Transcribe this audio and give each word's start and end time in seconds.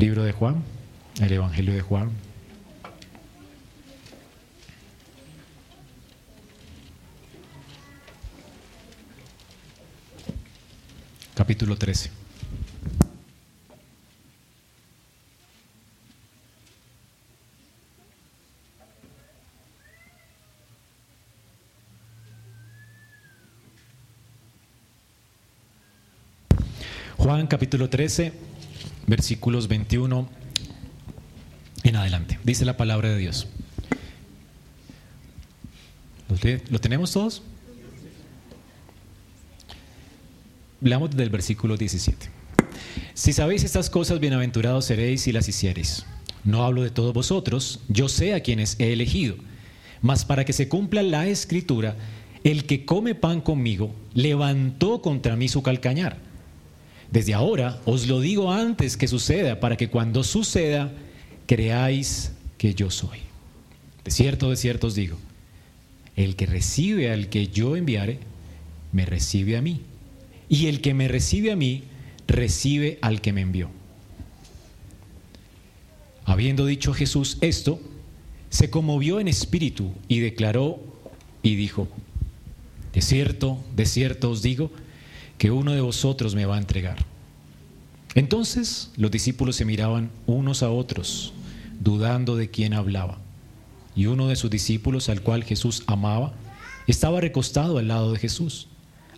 Libro 0.00 0.24
de 0.24 0.32
Juan, 0.32 0.62
el 1.20 1.30
Evangelio 1.30 1.74
de 1.74 1.82
Juan. 1.82 2.10
Capítulo 11.34 11.76
13. 11.76 12.10
Juan 27.18 27.46
capítulo 27.46 27.90
13, 27.90 28.32
versículos 29.10 29.66
21 29.66 30.28
en 31.82 31.96
adelante. 31.96 32.38
Dice 32.44 32.64
la 32.64 32.76
palabra 32.76 33.10
de 33.10 33.18
Dios. 33.18 33.48
¿Lo, 36.70 36.78
tenemos 36.78 37.10
todos? 37.10 37.42
Leamos 40.80 41.10
del 41.10 41.28
versículo 41.28 41.76
17. 41.76 42.30
Si 43.14 43.32
sabéis 43.32 43.64
estas 43.64 43.90
cosas, 43.90 44.20
bienaventurados 44.20 44.84
seréis 44.84 45.22
si 45.22 45.32
las 45.32 45.48
hiciereis. 45.48 46.06
No 46.44 46.64
hablo 46.64 46.82
de 46.82 46.90
todos 46.90 47.12
vosotros, 47.12 47.80
yo 47.88 48.08
sé 48.08 48.32
a 48.32 48.40
quienes 48.40 48.78
he 48.78 48.92
elegido. 48.92 49.34
Mas 50.02 50.24
para 50.24 50.44
que 50.44 50.52
se 50.52 50.68
cumpla 50.68 51.02
la 51.02 51.26
escritura, 51.26 51.96
el 52.44 52.64
que 52.64 52.84
come 52.84 53.16
pan 53.16 53.40
conmigo 53.40 53.92
levantó 54.14 55.02
contra 55.02 55.34
mí 55.34 55.48
su 55.48 55.62
calcañar. 55.62 56.29
Desde 57.10 57.34
ahora 57.34 57.80
os 57.84 58.06
lo 58.06 58.20
digo 58.20 58.52
antes 58.52 58.96
que 58.96 59.08
suceda, 59.08 59.58
para 59.58 59.76
que 59.76 59.88
cuando 59.88 60.22
suceda 60.22 60.92
creáis 61.46 62.32
que 62.56 62.74
yo 62.74 62.90
soy. 62.90 63.18
De 64.04 64.10
cierto, 64.10 64.50
de 64.50 64.56
cierto 64.56 64.86
os 64.86 64.94
digo, 64.94 65.16
el 66.16 66.36
que 66.36 66.46
recibe 66.46 67.10
al 67.10 67.28
que 67.28 67.48
yo 67.48 67.76
enviare, 67.76 68.18
me 68.92 69.04
recibe 69.06 69.56
a 69.56 69.62
mí. 69.62 69.80
Y 70.48 70.66
el 70.66 70.80
que 70.80 70.94
me 70.94 71.08
recibe 71.08 71.52
a 71.52 71.56
mí, 71.56 71.84
recibe 72.26 72.98
al 73.02 73.20
que 73.20 73.32
me 73.32 73.40
envió. 73.40 73.70
Habiendo 76.24 76.66
dicho 76.66 76.92
Jesús 76.92 77.38
esto, 77.40 77.80
se 78.50 78.70
conmovió 78.70 79.20
en 79.20 79.28
espíritu 79.28 79.92
y 80.08 80.20
declaró 80.20 80.80
y 81.42 81.56
dijo, 81.56 81.88
de 82.92 83.00
cierto, 83.00 83.58
de 83.74 83.86
cierto 83.86 84.30
os 84.30 84.42
digo, 84.42 84.70
que 85.38 85.50
uno 85.50 85.72
de 85.72 85.80
vosotros 85.80 86.34
me 86.34 86.46
va 86.46 86.56
a 86.56 86.58
entregar. 86.58 86.98
Entonces 88.14 88.90
los 88.96 89.10
discípulos 89.10 89.56
se 89.56 89.64
miraban 89.64 90.10
unos 90.26 90.62
a 90.62 90.70
otros, 90.70 91.32
dudando 91.78 92.36
de 92.36 92.50
quién 92.50 92.74
hablaba. 92.74 93.18
Y 93.94 94.06
uno 94.06 94.28
de 94.28 94.36
sus 94.36 94.50
discípulos, 94.50 95.08
al 95.08 95.22
cual 95.22 95.44
Jesús 95.44 95.82
amaba, 95.86 96.32
estaba 96.86 97.20
recostado 97.20 97.78
al 97.78 97.88
lado 97.88 98.12
de 98.12 98.18
Jesús. 98.18 98.68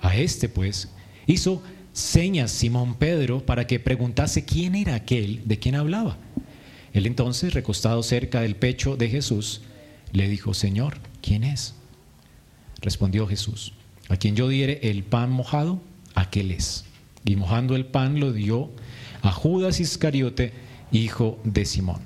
A 0.00 0.16
este, 0.16 0.48
pues, 0.48 0.88
hizo 1.26 1.62
señas 1.92 2.50
Simón 2.50 2.94
Pedro 2.94 3.44
para 3.44 3.66
que 3.66 3.78
preguntase 3.78 4.44
quién 4.44 4.74
era 4.74 4.94
aquel 4.94 5.42
de 5.46 5.58
quien 5.58 5.74
hablaba. 5.74 6.16
Él 6.92 7.06
entonces, 7.06 7.54
recostado 7.54 8.02
cerca 8.02 8.40
del 8.40 8.56
pecho 8.56 8.96
de 8.96 9.08
Jesús, 9.08 9.62
le 10.12 10.28
dijo, 10.28 10.52
Señor, 10.52 10.98
¿quién 11.22 11.44
es? 11.44 11.74
Respondió 12.80 13.26
Jesús, 13.26 13.72
a 14.08 14.16
quien 14.16 14.36
yo 14.36 14.48
diere 14.48 14.80
el 14.82 15.04
pan 15.04 15.30
mojado, 15.30 15.80
aquel 16.14 16.50
es. 16.50 16.84
Y 17.24 17.36
mojando 17.36 17.76
el 17.76 17.86
pan 17.86 18.20
lo 18.20 18.32
dio 18.32 18.70
a 19.22 19.32
Judas 19.32 19.80
Iscariote, 19.80 20.52
hijo 20.90 21.40
de 21.44 21.64
Simón. 21.64 22.00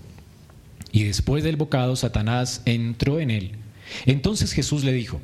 Y 0.92 1.04
después 1.04 1.44
del 1.44 1.56
bocado, 1.56 1.96
Satanás 1.96 2.62
entró 2.64 3.20
en 3.20 3.30
él. 3.30 3.52
Entonces 4.04 4.52
Jesús 4.52 4.84
le 4.84 4.92
dijo, 4.92 5.20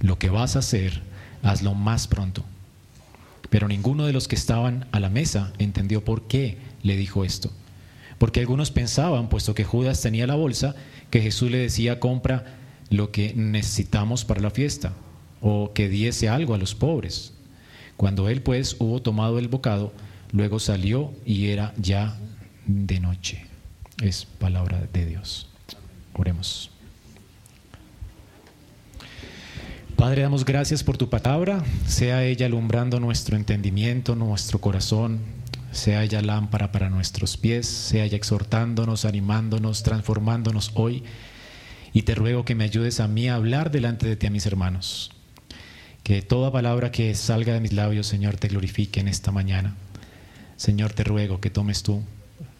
lo 0.00 0.18
que 0.18 0.30
vas 0.30 0.56
a 0.56 0.60
hacer, 0.60 1.02
hazlo 1.42 1.74
más 1.74 2.06
pronto. 2.06 2.44
Pero 3.50 3.68
ninguno 3.68 4.06
de 4.06 4.12
los 4.12 4.28
que 4.28 4.34
estaban 4.34 4.86
a 4.92 5.00
la 5.00 5.08
mesa 5.08 5.52
entendió 5.58 6.04
por 6.04 6.26
qué 6.26 6.58
le 6.82 6.96
dijo 6.96 7.24
esto. 7.24 7.50
Porque 8.18 8.40
algunos 8.40 8.70
pensaban, 8.70 9.28
puesto 9.28 9.54
que 9.54 9.64
Judas 9.64 10.00
tenía 10.00 10.26
la 10.26 10.34
bolsa, 10.34 10.74
que 11.10 11.20
Jesús 11.20 11.50
le 11.50 11.58
decía, 11.58 12.00
compra 12.00 12.56
lo 12.90 13.10
que 13.10 13.34
necesitamos 13.34 14.24
para 14.24 14.40
la 14.40 14.50
fiesta, 14.50 14.94
o 15.40 15.72
que 15.74 15.88
diese 15.88 16.28
algo 16.28 16.54
a 16.54 16.58
los 16.58 16.74
pobres. 16.74 17.34
Cuando 17.96 18.28
él 18.28 18.42
pues 18.42 18.76
hubo 18.78 19.02
tomado 19.02 19.38
el 19.38 19.48
bocado, 19.48 19.92
luego 20.32 20.58
salió 20.58 21.12
y 21.24 21.48
era 21.48 21.72
ya 21.76 22.16
de 22.66 23.00
noche. 23.00 23.46
Es 24.02 24.24
palabra 24.24 24.86
de 24.92 25.06
Dios. 25.06 25.48
Oremos. 26.12 26.70
Padre, 29.96 30.22
damos 30.22 30.44
gracias 30.44 30.84
por 30.84 30.98
tu 30.98 31.08
palabra, 31.08 31.64
sea 31.86 32.22
ella 32.22 32.44
alumbrando 32.44 33.00
nuestro 33.00 33.34
entendimiento, 33.34 34.14
nuestro 34.14 34.60
corazón, 34.60 35.20
sea 35.72 36.02
ella 36.02 36.20
lámpara 36.20 36.70
para 36.70 36.90
nuestros 36.90 37.38
pies, 37.38 37.66
sea 37.66 38.04
ella 38.04 38.16
exhortándonos, 38.16 39.06
animándonos, 39.06 39.82
transformándonos 39.82 40.72
hoy. 40.74 41.02
Y 41.94 42.02
te 42.02 42.14
ruego 42.14 42.44
que 42.44 42.54
me 42.54 42.64
ayudes 42.64 43.00
a 43.00 43.08
mí 43.08 43.28
a 43.28 43.36
hablar 43.36 43.70
delante 43.70 44.06
de 44.06 44.16
ti 44.16 44.26
a 44.26 44.30
mis 44.30 44.44
hermanos. 44.44 45.12
Que 46.02 46.20
toda 46.20 46.52
palabra 46.52 46.90
que 46.90 47.14
salga 47.14 47.54
de 47.54 47.60
mis 47.60 47.72
labios, 47.72 48.06
Señor, 48.06 48.36
te 48.36 48.48
glorifique 48.48 49.00
en 49.00 49.08
esta 49.08 49.32
mañana. 49.32 49.76
Señor, 50.56 50.92
te 50.92 51.04
ruego 51.04 51.40
que 51.40 51.50
tomes 51.50 51.82
tú 51.82 52.02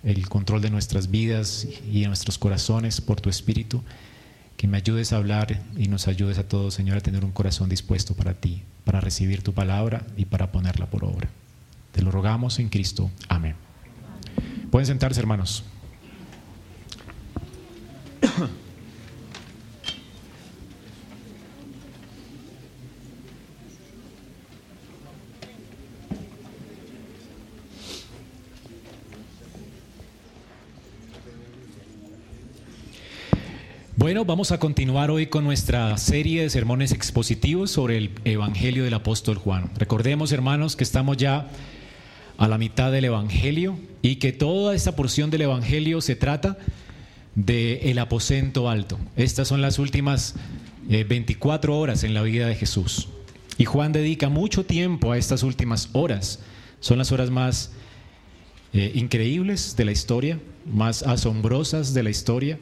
el 0.05 0.29
control 0.29 0.61
de 0.61 0.71
nuestras 0.71 1.11
vidas 1.11 1.67
y 1.91 2.03
de 2.03 2.07
nuestros 2.07 2.39
corazones 2.39 3.01
por 3.01 3.21
tu 3.21 3.29
Espíritu, 3.29 3.83
que 4.57 4.69
me 4.69 4.77
ayudes 4.77 5.13
a 5.13 5.17
hablar 5.17 5.61
y 5.77 5.89
nos 5.89 6.07
ayudes 6.07 6.39
a 6.39 6.47
todos, 6.47 6.75
Señor, 6.75 6.99
a 6.99 7.01
tener 7.01 7.25
un 7.25 7.33
corazón 7.33 7.69
dispuesto 7.69 8.15
para 8.15 8.35
ti, 8.35 8.63
para 8.85 9.01
recibir 9.01 9.43
tu 9.43 9.53
palabra 9.53 10.07
y 10.17 10.27
para 10.27 10.53
ponerla 10.53 10.87
por 10.87 11.05
obra. 11.05 11.29
Te 11.93 12.03
lo 12.03 12.11
rogamos 12.11 12.59
en 12.59 12.69
Cristo. 12.69 13.11
Amén. 13.29 13.57
Pueden 14.71 14.87
sentarse, 14.87 15.21
hermanos. 15.21 15.65
Bueno, 34.07 34.25
vamos 34.25 34.53
a 34.53 34.61
continuar 34.61 35.11
hoy 35.11 35.27
con 35.27 35.43
nuestra 35.43 35.99
serie 35.99 36.43
de 36.43 36.49
sermones 36.49 36.93
expositivos 36.93 37.73
sobre 37.73 37.97
el 37.97 38.11
Evangelio 38.25 38.85
del 38.85 38.95
apóstol 38.95 39.37
Juan. 39.37 39.69
Recordemos, 39.77 40.31
hermanos, 40.31 40.77
que 40.77 40.85
estamos 40.85 41.17
ya 41.17 41.49
a 42.39 42.47
la 42.47 42.57
mitad 42.57 42.93
del 42.93 43.07
Evangelio 43.07 43.77
y 44.03 44.17
que 44.17 44.33
toda 44.33 44.77
esta 44.77 44.95
porción 44.95 45.31
del 45.31 45.41
Evangelio 45.41 46.01
se 46.01 46.15
trata 46.15 46.57
del 47.35 47.81
el 47.83 47.99
aposento 47.99 48.71
alto. 48.71 48.97
Estas 49.17 49.49
son 49.49 49.61
las 49.61 49.81
últimas 49.81 50.37
24 50.85 51.73
eh, 51.73 51.77
horas 51.77 52.05
en 52.05 52.15
la 52.15 52.23
vida 52.23 52.47
de 52.47 52.55
Jesús. 52.55 53.09
Y 53.59 53.65
Juan 53.65 53.91
dedica 53.91 54.29
mucho 54.29 54.65
tiempo 54.65 55.11
a 55.11 55.19
estas 55.19 55.43
últimas 55.43 55.89
horas. 55.95 56.39
Son 56.79 56.97
las 56.97 57.11
horas 57.11 57.31
más 57.31 57.73
eh, 58.73 58.93
increíbles 58.95 59.75
de 59.75 59.85
la 59.85 59.91
historia, 59.91 60.39
más 60.65 61.03
asombrosas 61.03 61.93
de 61.93 62.05
la 62.05 62.11
historia 62.11 62.61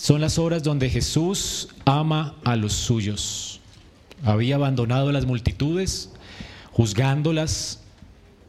son 0.00 0.22
las 0.22 0.38
horas 0.38 0.62
donde 0.62 0.88
Jesús 0.88 1.68
ama 1.84 2.34
a 2.42 2.56
los 2.56 2.72
suyos. 2.72 3.60
Había 4.24 4.54
abandonado 4.54 5.12
las 5.12 5.26
multitudes, 5.26 6.10
juzgándolas, 6.72 7.82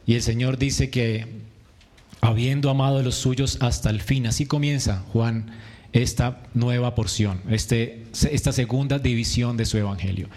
y 0.06 0.16
el 0.16 0.22
Señor 0.22 0.58
dice 0.58 0.90
que 0.90 1.28
habiendo 2.22 2.70
amado 2.70 3.00
a 3.00 3.04
los 3.04 3.16
suyos 3.16 3.58
hasta 3.60 3.90
el 3.90 4.00
fin, 4.00 4.28
así 4.28 4.46
comienza 4.46 5.04
Juan 5.12 5.52
esta 5.92 6.42
nueva 6.54 6.96
porción, 6.96 7.42
este, 7.50 8.06
esta 8.14 8.54
segunda 8.54 8.98
división 8.98 9.58
de 9.58 9.66
su 9.66 9.78
evangelio. 9.78 10.30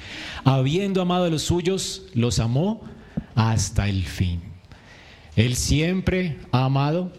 Habiendo 0.42 1.00
amado 1.00 1.26
a 1.26 1.30
los 1.30 1.42
suyos, 1.42 2.06
los 2.14 2.40
amó 2.40 2.82
hasta 3.36 3.88
el 3.88 4.04
fin. 4.04 4.40
Él 5.36 5.54
siempre 5.54 6.38
ha 6.50 6.64
amado 6.64 7.12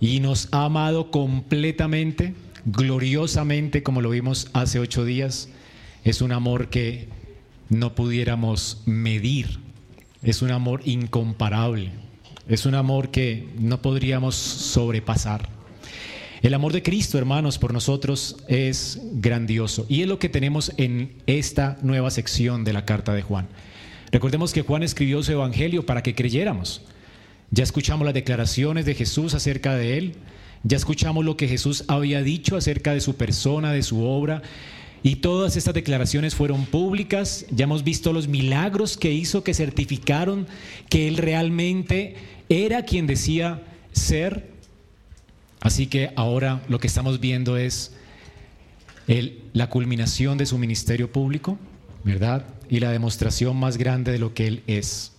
y 0.00 0.20
nos 0.20 0.48
ha 0.52 0.66
amado 0.66 1.10
completamente 1.10 2.34
gloriosamente, 2.64 3.82
como 3.82 4.00
lo 4.00 4.10
vimos 4.10 4.48
hace 4.52 4.78
ocho 4.78 5.04
días. 5.04 5.48
Es 6.04 6.22
un 6.22 6.32
amor 6.32 6.68
que 6.68 7.08
no 7.68 7.94
pudiéramos 7.94 8.82
medir. 8.86 9.58
Es 10.22 10.42
un 10.42 10.50
amor 10.50 10.82
incomparable. 10.84 11.90
Es 12.48 12.66
un 12.66 12.74
amor 12.74 13.10
que 13.10 13.48
no 13.58 13.80
podríamos 13.80 14.34
sobrepasar. 14.34 15.48
El 16.42 16.54
amor 16.54 16.72
de 16.72 16.82
Cristo, 16.82 17.18
hermanos, 17.18 17.58
por 17.58 17.74
nosotros 17.74 18.38
es 18.48 18.98
grandioso. 19.12 19.84
Y 19.88 20.02
es 20.02 20.08
lo 20.08 20.18
que 20.18 20.30
tenemos 20.30 20.72
en 20.78 21.12
esta 21.26 21.78
nueva 21.82 22.10
sección 22.10 22.64
de 22.64 22.72
la 22.72 22.86
carta 22.86 23.12
de 23.12 23.22
Juan. 23.22 23.46
Recordemos 24.10 24.52
que 24.52 24.62
Juan 24.62 24.82
escribió 24.82 25.22
su 25.22 25.32
evangelio 25.32 25.84
para 25.84 26.02
que 26.02 26.14
creyéramos. 26.14 26.82
Ya 27.50 27.62
escuchamos 27.62 28.06
las 28.06 28.14
declaraciones 28.14 28.86
de 28.86 28.94
Jesús 28.94 29.34
acerca 29.34 29.74
de 29.74 29.98
él. 29.98 30.14
Ya 30.62 30.76
escuchamos 30.76 31.24
lo 31.24 31.36
que 31.36 31.48
Jesús 31.48 31.84
había 31.88 32.22
dicho 32.22 32.56
acerca 32.56 32.92
de 32.92 33.00
su 33.00 33.16
persona, 33.16 33.72
de 33.72 33.82
su 33.82 34.04
obra. 34.04 34.42
Y 35.02 35.16
todas 35.16 35.56
estas 35.56 35.72
declaraciones 35.72 36.34
fueron 36.34 36.66
públicas. 36.66 37.46
Ya 37.50 37.64
hemos 37.64 37.84
visto 37.84 38.12
los 38.12 38.28
milagros 38.28 38.98
que 38.98 39.12
hizo 39.12 39.42
que 39.42 39.54
certificaron 39.54 40.46
que 40.90 41.08
él 41.08 41.16
realmente 41.16 42.16
era 42.50 42.84
quien 42.84 43.06
decía 43.06 43.62
ser. 43.92 44.50
Así 45.60 45.86
que 45.86 46.10
ahora 46.16 46.62
lo 46.68 46.78
que 46.78 46.86
estamos 46.86 47.20
viendo 47.20 47.56
es 47.56 47.92
la 49.52 49.68
culminación 49.70 50.38
de 50.38 50.46
su 50.46 50.58
ministerio 50.58 51.10
público, 51.10 51.58
¿verdad? 52.04 52.46
Y 52.68 52.80
la 52.80 52.92
demostración 52.92 53.56
más 53.56 53.76
grande 53.76 54.12
de 54.12 54.18
lo 54.18 54.34
que 54.34 54.46
Él 54.46 54.62
es. 54.66 55.12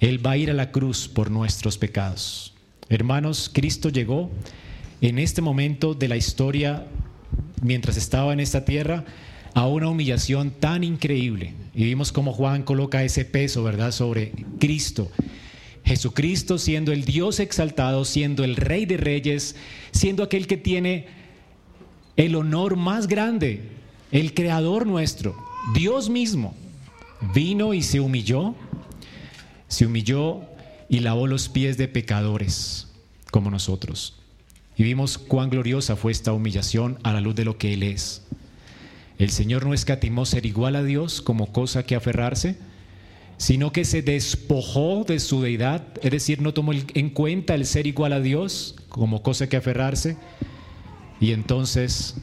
Él 0.00 0.24
va 0.24 0.32
a 0.32 0.36
ir 0.36 0.50
a 0.50 0.54
la 0.54 0.70
cruz 0.70 1.08
por 1.08 1.30
nuestros 1.30 1.76
pecados. 1.76 2.53
Hermanos, 2.88 3.50
Cristo 3.52 3.88
llegó 3.88 4.30
en 5.00 5.18
este 5.18 5.42
momento 5.42 5.94
de 5.94 6.08
la 6.08 6.16
historia, 6.16 6.86
mientras 7.62 7.96
estaba 7.96 8.32
en 8.32 8.40
esta 8.40 8.64
tierra, 8.64 9.04
a 9.54 9.66
una 9.66 9.88
humillación 9.88 10.50
tan 10.50 10.84
increíble. 10.84 11.54
Y 11.74 11.84
vimos 11.84 12.12
cómo 12.12 12.32
Juan 12.32 12.62
coloca 12.62 13.04
ese 13.04 13.24
peso, 13.24 13.62
¿verdad?, 13.62 13.92
sobre 13.92 14.32
Cristo. 14.58 15.10
Jesucristo 15.84 16.58
siendo 16.58 16.92
el 16.92 17.04
Dios 17.04 17.40
exaltado, 17.40 18.04
siendo 18.04 18.42
el 18.42 18.56
Rey 18.56 18.86
de 18.86 18.96
Reyes, 18.96 19.54
siendo 19.92 20.22
aquel 20.22 20.46
que 20.46 20.56
tiene 20.56 21.06
el 22.16 22.34
honor 22.36 22.76
más 22.76 23.06
grande, 23.06 23.62
el 24.10 24.34
Creador 24.34 24.86
nuestro, 24.86 25.36
Dios 25.74 26.08
mismo, 26.08 26.54
vino 27.34 27.74
y 27.74 27.82
se 27.82 28.00
humilló, 28.00 28.54
se 29.68 29.86
humilló 29.86 30.42
y 30.88 31.00
lavó 31.00 31.26
los 31.26 31.48
pies 31.48 31.76
de 31.76 31.88
pecadores 31.88 32.88
como 33.30 33.50
nosotros. 33.50 34.14
Y 34.76 34.82
vimos 34.82 35.18
cuán 35.18 35.50
gloriosa 35.50 35.96
fue 35.96 36.12
esta 36.12 36.32
humillación 36.32 36.98
a 37.02 37.12
la 37.12 37.20
luz 37.20 37.34
de 37.34 37.44
lo 37.44 37.58
que 37.58 37.74
Él 37.74 37.82
es. 37.82 38.22
El 39.18 39.30
Señor 39.30 39.64
no 39.66 39.74
escatimó 39.74 40.26
ser 40.26 40.46
igual 40.46 40.76
a 40.76 40.82
Dios 40.82 41.22
como 41.22 41.52
cosa 41.52 41.84
que 41.84 41.94
aferrarse, 41.94 42.58
sino 43.36 43.72
que 43.72 43.84
se 43.84 44.02
despojó 44.02 45.04
de 45.04 45.20
su 45.20 45.42
deidad, 45.42 45.82
es 46.02 46.10
decir, 46.10 46.40
no 46.40 46.54
tomó 46.54 46.72
en 46.72 47.10
cuenta 47.10 47.54
el 47.54 47.66
ser 47.66 47.86
igual 47.86 48.12
a 48.12 48.20
Dios 48.20 48.76
como 48.88 49.22
cosa 49.22 49.48
que 49.48 49.56
aferrarse, 49.56 50.16
y 51.20 51.32
entonces 51.32 52.16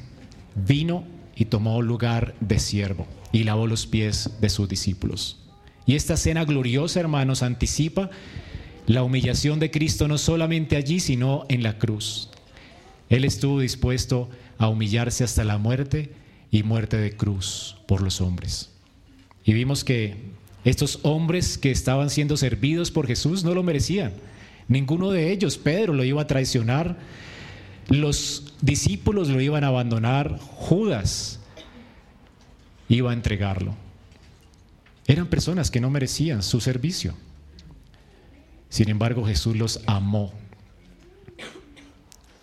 vino 0.55 1.05
y 1.35 1.45
tomó 1.45 1.81
lugar 1.81 2.35
de 2.39 2.59
siervo 2.59 3.07
y 3.31 3.43
lavó 3.43 3.67
los 3.67 3.87
pies 3.87 4.31
de 4.41 4.49
sus 4.49 4.67
discípulos. 4.67 5.37
Y 5.85 5.95
esta 5.95 6.17
cena 6.17 6.45
gloriosa, 6.45 6.99
hermanos, 6.99 7.41
anticipa 7.41 8.09
la 8.91 9.03
humillación 9.03 9.59
de 9.59 9.71
Cristo 9.71 10.09
no 10.09 10.17
solamente 10.17 10.75
allí, 10.75 10.99
sino 10.99 11.45
en 11.47 11.63
la 11.63 11.77
cruz. 11.77 12.29
Él 13.09 13.23
estuvo 13.23 13.61
dispuesto 13.61 14.29
a 14.57 14.67
humillarse 14.67 15.23
hasta 15.23 15.45
la 15.45 15.57
muerte 15.57 16.11
y 16.51 16.63
muerte 16.63 16.97
de 16.97 17.15
cruz 17.15 17.77
por 17.87 18.01
los 18.01 18.19
hombres. 18.19 18.69
Y 19.45 19.53
vimos 19.53 19.85
que 19.85 20.17
estos 20.65 20.99
hombres 21.03 21.57
que 21.57 21.71
estaban 21.71 22.09
siendo 22.09 22.35
servidos 22.35 22.91
por 22.91 23.07
Jesús 23.07 23.45
no 23.45 23.55
lo 23.55 23.63
merecían. 23.63 24.11
Ninguno 24.67 25.11
de 25.11 25.31
ellos, 25.31 25.57
Pedro, 25.57 25.93
lo 25.93 26.03
iba 26.03 26.21
a 26.21 26.27
traicionar, 26.27 26.97
los 27.87 28.53
discípulos 28.61 29.29
lo 29.29 29.39
iban 29.39 29.63
a 29.63 29.67
abandonar, 29.67 30.37
Judas 30.39 31.39
iba 32.89 33.11
a 33.11 33.13
entregarlo. 33.13 33.73
Eran 35.07 35.27
personas 35.27 35.71
que 35.71 35.79
no 35.79 35.89
merecían 35.89 36.43
su 36.43 36.59
servicio. 36.59 37.15
Sin 38.71 38.89
embargo, 38.89 39.25
Jesús 39.25 39.57
los 39.57 39.81
amó. 39.85 40.31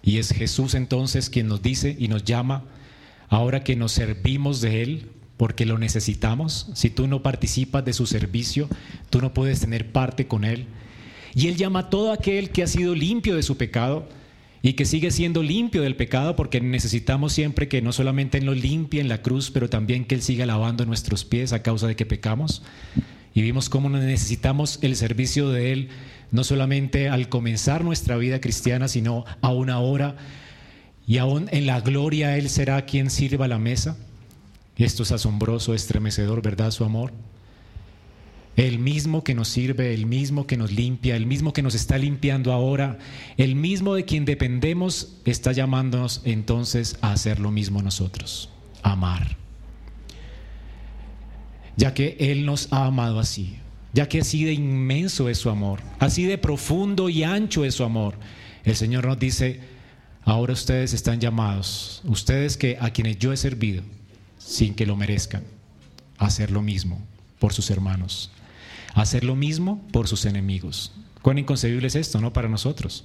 Y 0.03 0.19
es 0.19 0.31
Jesús 0.31 0.75
entonces 0.75 1.31
quien 1.31 1.49
nos 1.49 1.63
dice 1.63 1.97
y 1.99 2.09
nos 2.09 2.23
llama, 2.23 2.65
ahora 3.31 3.65
que 3.65 3.77
nos 3.77 3.93
servimos 3.93 4.61
de 4.61 4.83
Él, 4.83 5.11
porque 5.39 5.65
lo 5.65 5.79
necesitamos. 5.79 6.71
Si 6.75 6.91
tú 6.91 7.07
no 7.07 7.23
participas 7.23 7.83
de 7.87 7.95
su 7.95 8.07
servicio, 8.07 8.69
tú 9.09 9.23
no 9.23 9.33
puedes 9.33 9.61
tener 9.61 9.91
parte 9.91 10.27
con 10.27 10.45
Él. 10.45 10.67
Y 11.35 11.49
Él 11.49 11.57
llama 11.57 11.81
a 11.81 11.91
todo 11.91 12.13
aquel 12.13 12.51
que 12.51 12.63
ha 12.63 12.67
sido 12.67 12.95
limpio 12.95 13.35
de 13.35 13.43
su 13.43 13.57
pecado 13.57 14.07
y 14.61 14.75
que 14.75 14.85
sigue 14.85 15.11
siendo 15.11 15.43
limpio 15.43 15.81
del 15.81 15.97
pecado 15.97 16.37
porque 16.37 16.61
necesitamos 16.61 17.33
siempre 17.33 17.69
que 17.69 17.81
no 17.81 17.93
solamente 17.93 18.37
Él 18.37 18.45
nos 18.45 18.59
limpie 18.59 19.01
en 19.01 19.09
la 19.09 19.23
cruz, 19.23 19.51
pero 19.51 19.71
también 19.71 20.05
que 20.05 20.15
Él 20.15 20.23
siga 20.23 20.45
lavando 20.45 20.85
nuestros 20.85 21.25
pies 21.25 21.55
a 21.55 21.63
causa 21.63 21.87
de 21.87 21.97
que 21.97 22.05
pecamos. 22.05 22.63
Y 23.39 23.43
vimos 23.43 23.69
cómo 23.69 23.89
necesitamos 23.89 24.81
el 24.83 24.97
servicio 24.97 25.51
de 25.51 25.71
Él, 25.71 25.91
no 26.33 26.43
solamente 26.43 27.09
al 27.09 27.29
comenzar 27.29 27.85
nuestra 27.85 28.17
vida 28.17 28.41
cristiana, 28.41 28.89
sino 28.89 29.27
aún 29.43 29.71
ahora 29.71 30.17
y 31.07 31.19
aún 31.19 31.49
en 31.53 31.65
la 31.65 31.81
gloria 31.81 32.37
Él 32.37 32.51
será 32.51 32.85
quien 32.85 33.11
sirva 33.11 33.47
la 33.47 33.61
mesa. 33.61 33.97
Esto 34.77 35.05
es 35.05 35.13
asombroso, 35.13 35.73
estremecedor, 35.73 36.43
¿verdad? 36.43 36.73
Su 36.73 36.83
amor. 36.83 37.13
El 38.57 38.81
mismo 38.81 39.23
que 39.23 39.37
nos 39.37 39.47
sirve, 39.47 39.95
el 39.95 40.07
mismo 40.07 40.49
que 40.49 40.57
nos 40.57 40.73
limpia, 40.73 41.15
el 41.15 41.27
mismo 41.27 41.53
que 41.53 41.63
nos 41.63 41.77
está 41.77 41.97
limpiando 41.97 42.53
ahora, 42.53 42.99
el 43.37 43.55
mismo 43.55 43.95
de 43.95 44.05
quien 44.05 44.25
dependemos, 44.25 45.15
está 45.25 45.53
llamándonos 45.53 46.23
entonces 46.25 46.99
a 47.03 47.13
hacer 47.13 47.39
lo 47.39 47.53
mismo 47.53 47.83
nosotros, 47.83 48.51
amar. 48.83 49.37
Ya 51.79 51.95
que 51.95 52.19
Él 52.21 52.45
nos 52.45 52.71
ha 52.71 52.85
amado 52.85 53.19
así, 53.19 53.57
ya 53.95 54.07
que 54.07 54.21
así 54.21 54.45
de 54.45 54.53
inmenso 54.53 55.31
es 55.31 55.39
su 55.39 55.49
amor, 55.49 55.81
así 55.99 56.25
de 56.25 56.37
profundo 56.37 57.09
y 57.09 57.23
ancho 57.23 57.65
es 57.65 57.75
su 57.75 57.85
amor, 57.85 58.17
el 58.65 58.77
Señor 58.77 59.07
nos 59.07 59.19
dice, 59.19 59.61
ahora 60.25 60.53
ustedes 60.53 60.93
están 60.93 61.21
llamados, 61.21 62.03
ustedes 62.05 62.59
que 62.59 62.77
a 62.79 62.91
quienes 62.91 63.19
yo 63.19 63.33
he 63.33 63.39
servido, 63.39 63.83
sin 64.37 64.75
que 64.75 64.85
lo 64.85 64.95
merezcan, 64.95 65.45
a 66.19 66.27
hacer 66.27 66.51
lo 66.51 66.61
mismo 66.61 67.01
por 67.39 67.55
sus 67.55 67.71
hermanos 67.71 68.31
hacer 68.95 69.25
lo 69.25 69.37
mismo 69.37 69.83
por 69.93 70.09
sus 70.09 70.25
enemigos. 70.25 70.93
Cuán 71.23 71.39
inconcebible 71.39 71.87
es 71.87 71.97
esto, 71.97 72.21
¿no? 72.21 72.33
Para 72.33 72.49
nosotros. 72.49 73.05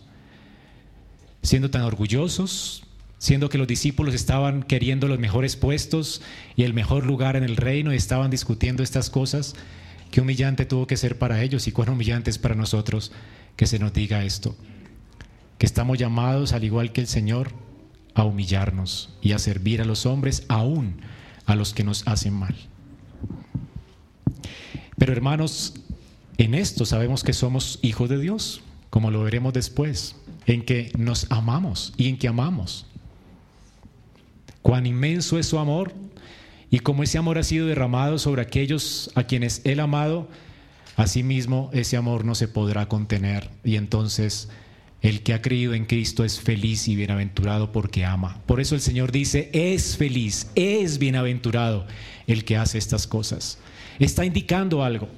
Siendo 1.42 1.70
tan 1.70 1.82
orgullosos, 1.82 2.84
siendo 3.24 3.48
que 3.48 3.58
los 3.58 3.68
discípulos 3.68 4.14
estaban 4.14 4.64
queriendo 4.64 5.08
los 5.08 5.18
mejores 5.18 5.56
puestos 5.56 6.22
y 6.58 6.64
el 6.64 6.74
mejor 6.74 7.06
lugar 7.06 7.38
en 7.38 7.46
el 7.46 7.56
reino 7.56 7.94
y 7.94 7.96
estaban 7.96 8.30
discutiendo 8.30 8.84
estas 8.84 9.10
cosas, 9.10 9.56
qué 10.12 10.20
humillante 10.20 10.66
tuvo 10.66 10.88
que 10.88 10.98
ser 10.98 11.18
para 11.18 11.42
ellos 11.42 11.66
y 11.66 11.72
cuán 11.72 11.88
humillante 11.88 12.30
es 12.30 12.38
para 12.38 12.54
nosotros 12.54 13.14
que 13.56 13.66
se 13.66 13.80
nos 13.80 13.94
diga 13.94 14.26
esto. 14.26 14.58
Que 15.58 15.66
estamos 15.66 15.98
llamados, 15.98 16.52
al 16.52 16.66
igual 16.66 16.92
que 16.92 17.00
el 17.00 17.08
Señor, 17.08 17.52
a 18.14 18.26
humillarnos 18.26 19.16
y 19.22 19.32
a 19.32 19.40
servir 19.40 19.82
a 19.82 19.86
los 19.86 20.06
hombres, 20.06 20.44
aún 20.50 20.98
a 21.46 21.56
los 21.56 21.74
que 21.74 21.86
nos 21.86 22.06
hacen 22.06 22.34
mal. 22.34 22.58
Pero 24.98 25.14
hermanos, 25.14 25.76
en 26.38 26.56
esto 26.56 26.86
sabemos 26.86 27.24
que 27.24 27.32
somos 27.32 27.80
hijos 27.84 28.10
de 28.10 28.20
Dios, 28.20 28.64
como 28.90 29.12
lo 29.12 29.24
veremos 29.24 29.54
después, 29.54 30.18
en 30.46 30.66
que 30.66 30.92
nos 30.98 31.32
amamos 31.32 31.94
y 31.96 32.10
en 32.10 32.18
que 32.18 32.28
amamos. 32.28 32.86
Cuán 34.64 34.88
inmenso 34.88 35.38
es 35.38 35.46
su 35.46 35.60
amor 35.60 35.94
y 36.72 36.80
como 36.80 37.04
ese 37.04 37.20
amor 37.20 37.38
ha 37.38 37.44
sido 37.44 37.68
derramado 37.68 38.18
sobre 38.18 38.42
aquellos 38.42 39.12
a 39.14 39.26
quienes 39.26 39.62
Él 39.64 39.80
ha 39.80 39.84
amado, 39.84 40.28
asimismo 40.96 41.70
ese 41.74 41.98
amor 41.98 42.26
no 42.26 42.34
se 42.34 42.48
podrá 42.48 42.88
contener 42.88 43.52
y 43.64 43.76
entonces 43.76 44.50
el 45.02 45.22
que 45.22 45.34
ha 45.34 45.42
creído 45.42 45.74
en 45.74 45.86
Cristo 45.86 46.24
es 46.24 46.40
feliz 46.40 46.88
y 46.88 46.96
bienaventurado 46.96 47.72
porque 47.74 48.06
ama. 48.06 48.42
Por 48.46 48.62
eso 48.62 48.74
el 48.74 48.82
Señor 48.82 49.12
dice, 49.12 49.50
es 49.54 49.98
feliz, 49.98 50.50
es 50.56 50.98
bienaventurado 50.98 51.86
el 52.26 52.46
que 52.46 52.58
hace 52.58 52.78
estas 52.78 53.06
cosas. 53.06 53.60
Está 54.00 54.24
indicando 54.26 54.82
algo. 54.82 55.10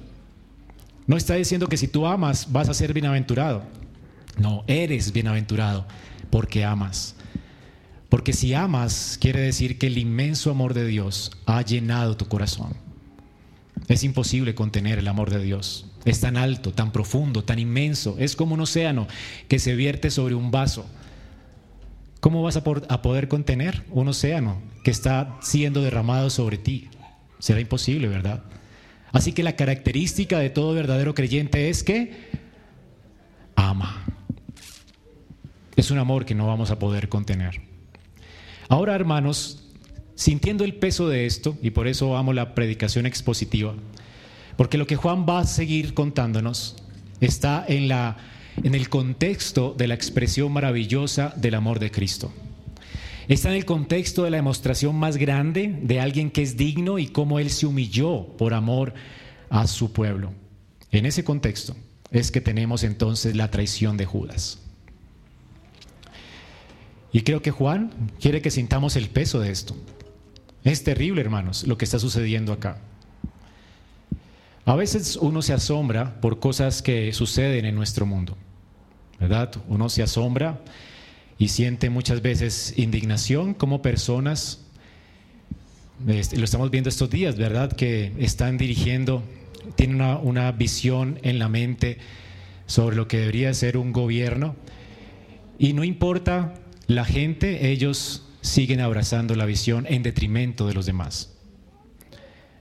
No 1.06 1.16
está 1.16 1.36
diciendo 1.36 1.68
que 1.68 1.76
si 1.76 1.86
tú 1.86 2.04
amas 2.04 2.52
vas 2.52 2.68
a 2.68 2.74
ser 2.74 2.92
bienaventurado. 2.92 3.62
No, 4.38 4.64
eres 4.66 5.12
bienaventurado 5.12 5.86
porque 6.30 6.64
amas. 6.64 7.15
Porque 8.08 8.32
si 8.32 8.54
amas 8.54 9.18
quiere 9.20 9.40
decir 9.40 9.78
que 9.78 9.88
el 9.88 9.98
inmenso 9.98 10.50
amor 10.50 10.74
de 10.74 10.86
Dios 10.86 11.32
ha 11.46 11.62
llenado 11.62 12.16
tu 12.16 12.26
corazón. 12.26 12.74
Es 13.88 14.04
imposible 14.04 14.54
contener 14.54 14.98
el 14.98 15.08
amor 15.08 15.30
de 15.30 15.42
Dios. 15.42 15.86
Es 16.04 16.20
tan 16.20 16.36
alto, 16.36 16.72
tan 16.72 16.92
profundo, 16.92 17.44
tan 17.44 17.58
inmenso. 17.58 18.16
Es 18.18 18.36
como 18.36 18.54
un 18.54 18.60
océano 18.60 19.06
que 19.48 19.58
se 19.58 19.74
vierte 19.74 20.10
sobre 20.10 20.34
un 20.34 20.50
vaso. 20.50 20.86
¿Cómo 22.20 22.42
vas 22.42 22.56
a 22.56 22.62
poder 23.02 23.28
contener 23.28 23.84
un 23.90 24.08
océano 24.08 24.60
que 24.82 24.90
está 24.90 25.36
siendo 25.42 25.82
derramado 25.82 26.30
sobre 26.30 26.58
ti? 26.58 26.88
Será 27.38 27.60
imposible, 27.60 28.08
¿verdad? 28.08 28.42
Así 29.12 29.32
que 29.32 29.42
la 29.42 29.56
característica 29.56 30.38
de 30.38 30.50
todo 30.50 30.74
verdadero 30.74 31.14
creyente 31.14 31.68
es 31.68 31.82
que 31.82 32.30
ama. 33.54 34.04
Es 35.76 35.90
un 35.90 35.98
amor 35.98 36.24
que 36.24 36.34
no 36.34 36.46
vamos 36.46 36.70
a 36.70 36.78
poder 36.78 37.08
contener. 37.08 37.60
Ahora, 38.68 38.94
hermanos, 38.94 39.64
sintiendo 40.14 40.64
el 40.64 40.74
peso 40.74 41.08
de 41.08 41.26
esto, 41.26 41.56
y 41.62 41.70
por 41.70 41.86
eso 41.86 42.16
amo 42.16 42.32
la 42.32 42.54
predicación 42.54 43.06
expositiva, 43.06 43.74
porque 44.56 44.78
lo 44.78 44.86
que 44.86 44.96
Juan 44.96 45.26
va 45.28 45.40
a 45.40 45.46
seguir 45.46 45.94
contándonos 45.94 46.76
está 47.20 47.64
en 47.68 47.88
la 47.88 48.16
en 48.62 48.74
el 48.74 48.88
contexto 48.88 49.74
de 49.76 49.86
la 49.86 49.94
expresión 49.94 50.52
maravillosa 50.52 51.32
del 51.36 51.54
amor 51.54 51.78
de 51.78 51.90
Cristo. 51.90 52.32
Está 53.28 53.50
en 53.50 53.56
el 53.56 53.64
contexto 53.64 54.22
de 54.22 54.30
la 54.30 54.36
demostración 54.36 54.96
más 54.96 55.16
grande 55.16 55.76
de 55.82 56.00
alguien 56.00 56.30
que 56.30 56.42
es 56.42 56.56
digno 56.56 56.98
y 56.98 57.08
cómo 57.08 57.38
Él 57.38 57.50
se 57.50 57.66
humilló 57.66 58.28
por 58.38 58.54
amor 58.54 58.94
a 59.50 59.66
su 59.66 59.92
pueblo. 59.92 60.32
En 60.92 61.06
ese 61.06 61.24
contexto 61.24 61.76
es 62.10 62.30
que 62.30 62.40
tenemos 62.40 62.84
entonces 62.84 63.34
la 63.34 63.50
traición 63.50 63.96
de 63.96 64.06
Judas. 64.06 64.60
Y 67.16 67.22
creo 67.22 67.40
que 67.40 67.50
Juan 67.50 67.92
quiere 68.20 68.42
que 68.42 68.50
sintamos 68.50 68.94
el 68.94 69.08
peso 69.08 69.40
de 69.40 69.50
esto. 69.50 69.74
Es 70.64 70.84
terrible, 70.84 71.22
hermanos, 71.22 71.66
lo 71.66 71.78
que 71.78 71.86
está 71.86 71.98
sucediendo 71.98 72.52
acá. 72.52 72.76
A 74.66 74.74
veces 74.76 75.16
uno 75.16 75.40
se 75.40 75.54
asombra 75.54 76.20
por 76.20 76.40
cosas 76.40 76.82
que 76.82 77.10
suceden 77.14 77.64
en 77.64 77.74
nuestro 77.74 78.04
mundo, 78.04 78.36
¿verdad? 79.18 79.50
Uno 79.66 79.88
se 79.88 80.02
asombra 80.02 80.60
y 81.38 81.48
siente 81.48 81.88
muchas 81.88 82.20
veces 82.20 82.74
indignación 82.76 83.54
como 83.54 83.80
personas, 83.80 84.66
este, 86.06 86.36
lo 86.36 86.44
estamos 86.44 86.70
viendo 86.70 86.90
estos 86.90 87.08
días, 87.08 87.38
¿verdad? 87.38 87.72
Que 87.72 88.12
están 88.18 88.58
dirigiendo, 88.58 89.22
tienen 89.74 89.96
una, 89.96 90.18
una 90.18 90.52
visión 90.52 91.18
en 91.22 91.38
la 91.38 91.48
mente 91.48 91.96
sobre 92.66 92.94
lo 92.94 93.08
que 93.08 93.20
debería 93.20 93.54
ser 93.54 93.78
un 93.78 93.94
gobierno 93.94 94.54
y 95.58 95.72
no 95.72 95.82
importa 95.82 96.52
la 96.86 97.04
gente, 97.04 97.70
ellos 97.70 98.24
siguen 98.40 98.80
abrazando 98.80 99.34
la 99.34 99.44
visión 99.44 99.86
en 99.88 100.02
detrimento 100.02 100.66
de 100.66 100.74
los 100.74 100.86
demás. 100.86 101.32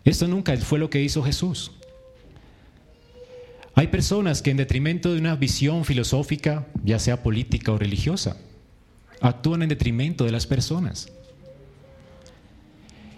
Esto 0.04 0.28
nunca 0.28 0.56
fue 0.58 0.80
lo 0.80 0.90
que 0.90 1.02
hizo 1.02 1.24
Jesús. 1.24 1.72
Hay 3.76 3.88
personas 3.88 4.42
que 4.42 4.52
en 4.52 4.58
detrimento 4.58 5.14
de 5.14 5.20
una 5.20 5.36
visión 5.36 5.84
filosófica, 5.84 6.68
ya 6.84 6.98
sea 6.98 7.24
política 7.24 7.72
o 7.72 7.78
religiosa, 7.78 8.38
actúan 9.20 9.64
en 9.64 9.70
detrimento 9.70 10.24
de 10.24 10.32
las 10.32 10.48
personas. 10.48 11.12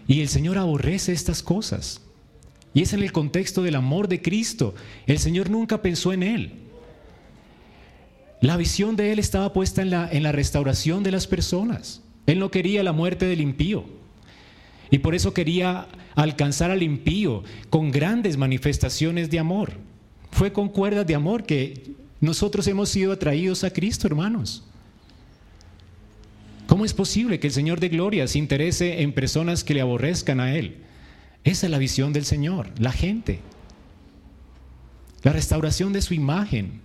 Y 0.07 0.21
el 0.21 0.29
Señor 0.29 0.57
aborrece 0.57 1.11
estas 1.13 1.43
cosas. 1.43 2.01
Y 2.73 2.81
es 2.81 2.93
en 2.93 3.03
el 3.03 3.11
contexto 3.11 3.61
del 3.61 3.75
amor 3.75 4.07
de 4.07 4.21
Cristo. 4.21 4.73
El 5.05 5.19
Señor 5.19 5.49
nunca 5.49 5.81
pensó 5.81 6.13
en 6.13 6.23
Él. 6.23 6.53
La 8.41 8.57
visión 8.57 8.95
de 8.95 9.11
Él 9.11 9.19
estaba 9.19 9.53
puesta 9.53 9.81
en 9.81 9.89
la, 9.89 10.09
en 10.11 10.23
la 10.23 10.31
restauración 10.31 11.03
de 11.03 11.11
las 11.11 11.27
personas. 11.27 12.01
Él 12.25 12.39
no 12.39 12.51
quería 12.51 12.83
la 12.83 12.91
muerte 12.91 13.25
del 13.25 13.41
impío. 13.41 13.85
Y 14.91 14.99
por 14.99 15.15
eso 15.15 15.33
quería 15.33 15.87
alcanzar 16.15 16.71
al 16.71 16.83
impío 16.83 17.43
con 17.69 17.91
grandes 17.91 18.37
manifestaciones 18.37 19.29
de 19.29 19.39
amor. 19.39 19.73
Fue 20.31 20.53
con 20.53 20.69
cuerdas 20.69 21.07
de 21.07 21.15
amor 21.15 21.45
que 21.45 21.95
nosotros 22.19 22.67
hemos 22.67 22.89
sido 22.89 23.11
atraídos 23.11 23.63
a 23.63 23.71
Cristo, 23.71 24.07
hermanos. 24.07 24.63
¿Cómo 26.67 26.83
es 26.85 26.93
posible 26.93 27.39
que 27.39 27.47
el 27.47 27.53
Señor 27.53 27.79
de 27.79 27.89
Gloria 27.89 28.27
se 28.27 28.39
interese 28.39 29.01
en 29.01 29.13
personas 29.13 29.63
que 29.63 29.73
le 29.73 29.81
aborrezcan 29.81 30.39
a 30.39 30.55
Él? 30.55 30.77
Esa 31.43 31.67
es 31.67 31.71
la 31.71 31.77
visión 31.77 32.11
del 32.11 32.25
Señor, 32.25 32.69
la 32.77 32.91
gente. 32.91 33.39
La 35.23 35.31
restauración 35.31 35.93
de 35.93 36.01
su 36.01 36.13
imagen. 36.13 36.81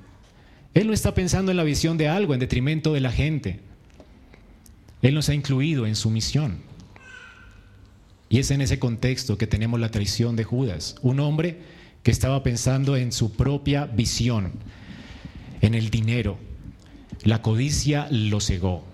Él 0.75 0.87
no 0.87 0.93
está 0.93 1.15
pensando 1.15 1.51
en 1.51 1.57
la 1.57 1.65
visión 1.65 1.99
de 1.99 2.09
algo 2.09 2.35
en 2.35 2.41
detrimento 2.41 2.93
de 2.93 3.01
la 3.01 3.13
gente. 3.13 3.61
Él 5.03 5.15
nos 5.15 5.29
ha 5.29 5.35
incluido 5.35 5.87
en 5.87 5.97
su 5.97 6.11
misión. 6.11 6.59
Y 8.29 8.39
es 8.39 8.51
en 8.51 8.63
ese 8.63 8.79
contexto 8.79 9.37
que 9.37 9.47
tenemos 9.47 9.79
la 9.79 9.91
traición 9.91 10.37
de 10.37 10.45
Judas, 10.45 10.97
un 11.03 11.21
hombre 11.21 11.59
que 12.03 12.11
estaba 12.11 12.43
pensando 12.43 12.97
en 12.97 13.13
su 13.13 13.33
propia 13.33 13.85
visión, 13.85 14.53
en 15.61 15.75
el 15.75 15.91
dinero. 15.91 16.39
La 17.25 17.43
codicia 17.43 18.09
lo 18.11 18.41
cegó. 18.41 18.85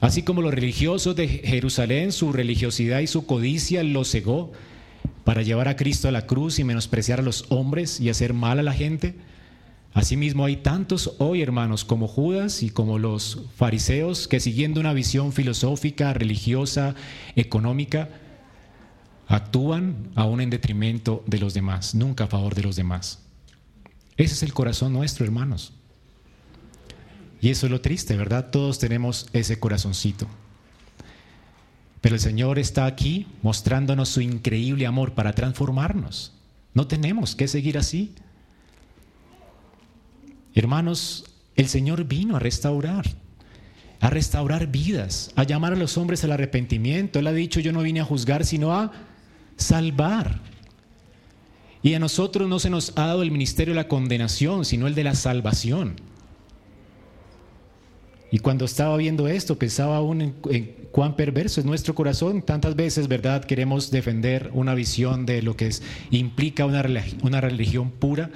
Así 0.00 0.22
como 0.22 0.42
los 0.42 0.54
religiosos 0.54 1.16
de 1.16 1.26
Jerusalén, 1.26 2.12
su 2.12 2.32
religiosidad 2.32 3.00
y 3.00 3.06
su 3.06 3.26
codicia 3.26 3.82
lo 3.82 4.04
cegó 4.04 4.52
para 5.24 5.42
llevar 5.42 5.68
a 5.68 5.76
Cristo 5.76 6.06
a 6.06 6.12
la 6.12 6.26
cruz 6.26 6.58
y 6.58 6.64
menospreciar 6.64 7.20
a 7.20 7.22
los 7.22 7.46
hombres 7.48 7.98
y 7.98 8.10
hacer 8.10 8.32
mal 8.32 8.58
a 8.58 8.62
la 8.62 8.72
gente. 8.72 9.16
Asimismo 9.96 10.44
hay 10.44 10.56
tantos 10.56 11.14
hoy, 11.16 11.40
hermanos, 11.40 11.86
como 11.86 12.06
Judas 12.06 12.62
y 12.62 12.68
como 12.68 12.98
los 12.98 13.46
fariseos, 13.56 14.28
que 14.28 14.40
siguiendo 14.40 14.78
una 14.78 14.92
visión 14.92 15.32
filosófica, 15.32 16.12
religiosa, 16.12 16.94
económica, 17.34 18.10
actúan 19.26 20.10
aún 20.14 20.42
en 20.42 20.50
detrimento 20.50 21.24
de 21.26 21.38
los 21.38 21.54
demás, 21.54 21.94
nunca 21.94 22.24
a 22.24 22.26
favor 22.26 22.54
de 22.54 22.60
los 22.60 22.76
demás. 22.76 23.20
Ese 24.18 24.34
es 24.34 24.42
el 24.42 24.52
corazón 24.52 24.92
nuestro, 24.92 25.24
hermanos. 25.24 25.72
Y 27.40 27.48
eso 27.48 27.64
es 27.64 27.72
lo 27.72 27.80
triste, 27.80 28.18
¿verdad? 28.18 28.50
Todos 28.50 28.78
tenemos 28.78 29.28
ese 29.32 29.58
corazoncito. 29.58 30.26
Pero 32.02 32.16
el 32.16 32.20
Señor 32.20 32.58
está 32.58 32.84
aquí 32.84 33.28
mostrándonos 33.40 34.10
su 34.10 34.20
increíble 34.20 34.86
amor 34.86 35.14
para 35.14 35.32
transformarnos. 35.32 36.34
No 36.74 36.86
tenemos 36.86 37.34
que 37.34 37.48
seguir 37.48 37.78
así. 37.78 38.14
Hermanos, 40.56 41.26
el 41.54 41.68
Señor 41.68 42.04
vino 42.04 42.34
a 42.34 42.38
restaurar, 42.38 43.04
a 44.00 44.08
restaurar 44.08 44.66
vidas, 44.68 45.30
a 45.36 45.44
llamar 45.44 45.74
a 45.74 45.76
los 45.76 45.98
hombres 45.98 46.24
al 46.24 46.32
arrepentimiento. 46.32 47.18
Él 47.18 47.26
ha 47.26 47.32
dicho, 47.32 47.60
yo 47.60 47.72
no 47.72 47.82
vine 47.82 48.00
a 48.00 48.04
juzgar, 48.04 48.46
sino 48.46 48.72
a 48.72 48.90
salvar. 49.56 50.40
Y 51.82 51.92
a 51.92 51.98
nosotros 51.98 52.48
no 52.48 52.58
se 52.58 52.70
nos 52.70 52.94
ha 52.96 53.06
dado 53.06 53.22
el 53.22 53.30
ministerio 53.30 53.74
de 53.74 53.82
la 53.82 53.86
condenación, 53.86 54.64
sino 54.64 54.86
el 54.86 54.94
de 54.94 55.04
la 55.04 55.14
salvación. 55.14 55.96
Y 58.32 58.38
cuando 58.38 58.64
estaba 58.64 58.96
viendo 58.96 59.28
esto, 59.28 59.58
pensaba 59.58 59.98
aún 59.98 60.22
en, 60.22 60.34
cuán 60.90 61.16
perverso 61.16 61.60
es 61.60 61.66
nuestro 61.66 61.94
corazón. 61.94 62.40
Tantas 62.40 62.76
veces, 62.76 63.08
¿verdad? 63.08 63.44
Queremos 63.44 63.90
defender 63.90 64.50
una 64.54 64.74
visión 64.74 65.26
de 65.26 65.42
lo 65.42 65.54
que 65.54 65.70
implica 66.10 66.64
una, 66.64 66.82
una 67.22 67.42
religión 67.42 67.90
pura 67.90 68.30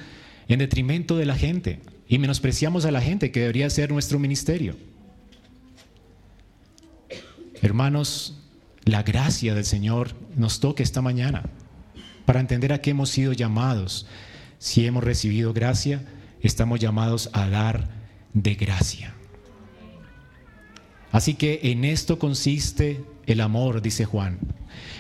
en 0.48 0.58
detrimento 0.58 1.16
de 1.16 1.24
la 1.24 1.34
gente. 1.34 1.80
Y 2.10 2.18
menospreciamos 2.18 2.84
a 2.86 2.90
la 2.90 3.00
gente 3.00 3.30
que 3.30 3.38
debería 3.38 3.70
ser 3.70 3.92
nuestro 3.92 4.18
ministerio. 4.18 4.76
Hermanos, 7.62 8.36
la 8.84 9.04
gracia 9.04 9.54
del 9.54 9.64
Señor 9.64 10.16
nos 10.34 10.58
toca 10.58 10.82
esta 10.82 11.02
mañana 11.02 11.44
para 12.26 12.40
entender 12.40 12.72
a 12.72 12.80
qué 12.80 12.90
hemos 12.90 13.10
sido 13.10 13.32
llamados. 13.32 14.08
Si 14.58 14.84
hemos 14.86 15.04
recibido 15.04 15.52
gracia, 15.52 16.04
estamos 16.40 16.80
llamados 16.80 17.30
a 17.32 17.48
dar 17.48 17.88
de 18.34 18.56
gracia. 18.56 19.14
Así 21.12 21.34
que 21.34 21.60
en 21.62 21.84
esto 21.84 22.18
consiste 22.18 23.04
el 23.26 23.40
amor, 23.40 23.82
dice 23.82 24.04
Juan. 24.04 24.40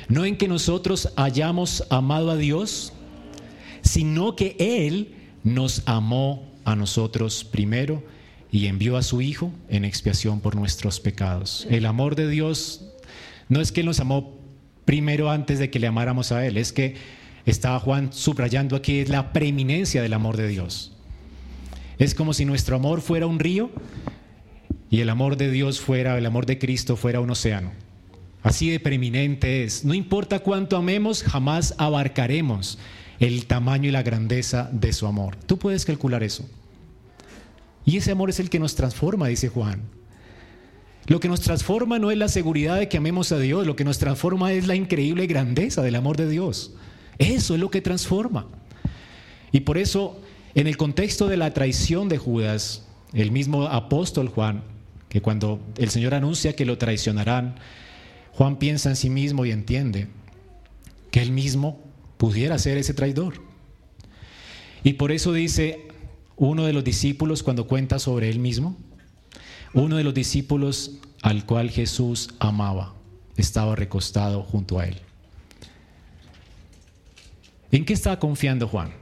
No 0.08 0.24
en 0.24 0.38
que 0.38 0.46
nosotros 0.46 1.12
hayamos 1.16 1.84
amado 1.90 2.30
a 2.30 2.36
Dios, 2.36 2.92
sino 3.82 4.36
que 4.36 4.54
Él 4.60 5.16
nos 5.42 5.82
amó 5.86 6.49
a 6.64 6.76
nosotros 6.76 7.44
primero 7.44 8.02
y 8.52 8.66
envió 8.66 8.96
a 8.96 9.02
su 9.02 9.20
Hijo 9.20 9.52
en 9.68 9.84
expiación 9.84 10.40
por 10.40 10.56
nuestros 10.56 11.00
pecados. 11.00 11.66
El 11.70 11.86
amor 11.86 12.16
de 12.16 12.28
Dios 12.28 12.84
no 13.48 13.60
es 13.60 13.72
que 13.72 13.82
nos 13.82 14.00
amó 14.00 14.38
primero 14.84 15.30
antes 15.30 15.58
de 15.58 15.70
que 15.70 15.78
le 15.78 15.86
amáramos 15.86 16.32
a 16.32 16.46
Él, 16.46 16.56
es 16.56 16.72
que 16.72 16.96
estaba 17.46 17.78
Juan 17.78 18.12
subrayando 18.12 18.76
aquí 18.76 19.04
la 19.04 19.32
preeminencia 19.32 20.02
del 20.02 20.12
amor 20.12 20.36
de 20.36 20.48
Dios. 20.48 20.92
Es 21.98 22.14
como 22.14 22.32
si 22.32 22.44
nuestro 22.44 22.76
amor 22.76 23.00
fuera 23.00 23.26
un 23.26 23.38
río 23.38 23.70
y 24.90 25.00
el 25.00 25.10
amor 25.10 25.36
de 25.36 25.50
Dios 25.50 25.80
fuera, 25.80 26.16
el 26.18 26.26
amor 26.26 26.46
de 26.46 26.58
Cristo 26.58 26.96
fuera 26.96 27.20
un 27.20 27.30
océano. 27.30 27.72
Así 28.42 28.70
de 28.70 28.80
preeminente 28.80 29.64
es. 29.64 29.84
No 29.84 29.94
importa 29.94 30.38
cuánto 30.38 30.76
amemos, 30.76 31.22
jamás 31.22 31.74
abarcaremos 31.76 32.78
el 33.20 33.46
tamaño 33.46 33.88
y 33.88 33.92
la 33.92 34.02
grandeza 34.02 34.68
de 34.72 34.92
su 34.92 35.06
amor. 35.06 35.36
Tú 35.46 35.58
puedes 35.58 35.84
calcular 35.84 36.24
eso. 36.24 36.48
Y 37.84 37.96
ese 37.96 38.10
amor 38.10 38.30
es 38.30 38.40
el 38.40 38.50
que 38.50 38.58
nos 38.58 38.74
transforma, 38.74 39.28
dice 39.28 39.48
Juan. 39.48 39.82
Lo 41.06 41.20
que 41.20 41.28
nos 41.28 41.40
transforma 41.40 41.98
no 41.98 42.10
es 42.10 42.18
la 42.18 42.28
seguridad 42.28 42.78
de 42.78 42.88
que 42.88 42.96
amemos 42.96 43.30
a 43.32 43.38
Dios, 43.38 43.66
lo 43.66 43.76
que 43.76 43.84
nos 43.84 43.98
transforma 43.98 44.52
es 44.52 44.66
la 44.66 44.74
increíble 44.74 45.26
grandeza 45.26 45.82
del 45.82 45.94
amor 45.94 46.16
de 46.16 46.28
Dios. 46.28 46.74
Eso 47.18 47.54
es 47.54 47.60
lo 47.60 47.70
que 47.70 47.80
transforma. 47.80 48.46
Y 49.52 49.60
por 49.60 49.78
eso, 49.78 50.20
en 50.54 50.66
el 50.66 50.76
contexto 50.76 51.28
de 51.28 51.36
la 51.36 51.52
traición 51.52 52.08
de 52.08 52.18
Judas, 52.18 52.86
el 53.12 53.30
mismo 53.30 53.66
apóstol 53.66 54.28
Juan 54.28 54.62
que 55.10 55.20
cuando 55.20 55.60
el 55.76 55.90
Señor 55.90 56.14
anuncia 56.14 56.54
que 56.54 56.64
lo 56.64 56.78
traicionarán, 56.78 57.56
Juan 58.32 58.56
piensa 58.56 58.90
en 58.90 58.96
sí 58.96 59.10
mismo 59.10 59.44
y 59.44 59.50
entiende 59.50 60.06
que 61.10 61.20
él 61.20 61.32
mismo 61.32 61.80
pudiera 62.20 62.58
ser 62.58 62.76
ese 62.76 62.92
traidor. 62.92 63.40
Y 64.84 64.92
por 64.92 65.10
eso 65.10 65.32
dice 65.32 65.88
uno 66.36 66.66
de 66.66 66.74
los 66.74 66.84
discípulos 66.84 67.42
cuando 67.42 67.66
cuenta 67.66 67.98
sobre 67.98 68.28
él 68.28 68.38
mismo, 68.38 68.76
uno 69.72 69.96
de 69.96 70.04
los 70.04 70.12
discípulos 70.12 70.98
al 71.22 71.46
cual 71.46 71.70
Jesús 71.70 72.34
amaba, 72.38 72.94
estaba 73.38 73.74
recostado 73.74 74.42
junto 74.42 74.78
a 74.78 74.86
él. 74.86 74.96
¿En 77.72 77.86
qué 77.86 77.94
estaba 77.94 78.18
confiando 78.18 78.68
Juan? 78.68 78.92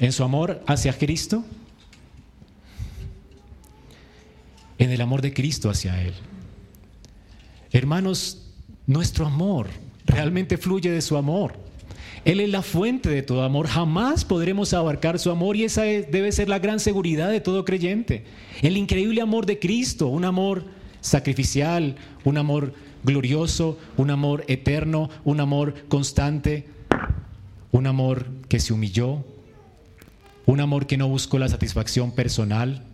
¿En 0.00 0.10
su 0.10 0.24
amor 0.24 0.64
hacia 0.66 0.98
Cristo? 0.98 1.44
en 4.82 4.90
el 4.90 5.00
amor 5.00 5.22
de 5.22 5.32
Cristo 5.32 5.70
hacia 5.70 6.02
Él. 6.02 6.14
Hermanos, 7.70 8.42
nuestro 8.86 9.26
amor 9.26 9.68
realmente 10.04 10.58
fluye 10.58 10.90
de 10.90 11.00
su 11.00 11.16
amor. 11.16 11.54
Él 12.24 12.40
es 12.40 12.50
la 12.50 12.62
fuente 12.62 13.08
de 13.08 13.22
todo 13.22 13.42
amor. 13.42 13.66
Jamás 13.66 14.24
podremos 14.24 14.72
abarcar 14.74 15.18
su 15.18 15.30
amor 15.30 15.56
y 15.56 15.64
esa 15.64 15.82
debe 15.82 16.30
ser 16.30 16.48
la 16.48 16.60
gran 16.60 16.78
seguridad 16.78 17.30
de 17.30 17.40
todo 17.40 17.64
creyente. 17.64 18.24
El 18.62 18.76
increíble 18.76 19.20
amor 19.20 19.46
de 19.46 19.58
Cristo, 19.58 20.06
un 20.06 20.24
amor 20.24 20.64
sacrificial, 21.00 21.96
un 22.24 22.38
amor 22.38 22.74
glorioso, 23.02 23.78
un 23.96 24.10
amor 24.10 24.44
eterno, 24.46 25.10
un 25.24 25.40
amor 25.40 25.74
constante, 25.88 26.68
un 27.72 27.86
amor 27.86 28.26
que 28.48 28.60
se 28.60 28.72
humilló, 28.72 29.24
un 30.46 30.60
amor 30.60 30.86
que 30.86 30.96
no 30.96 31.08
buscó 31.08 31.38
la 31.38 31.48
satisfacción 31.48 32.12
personal, 32.12 32.84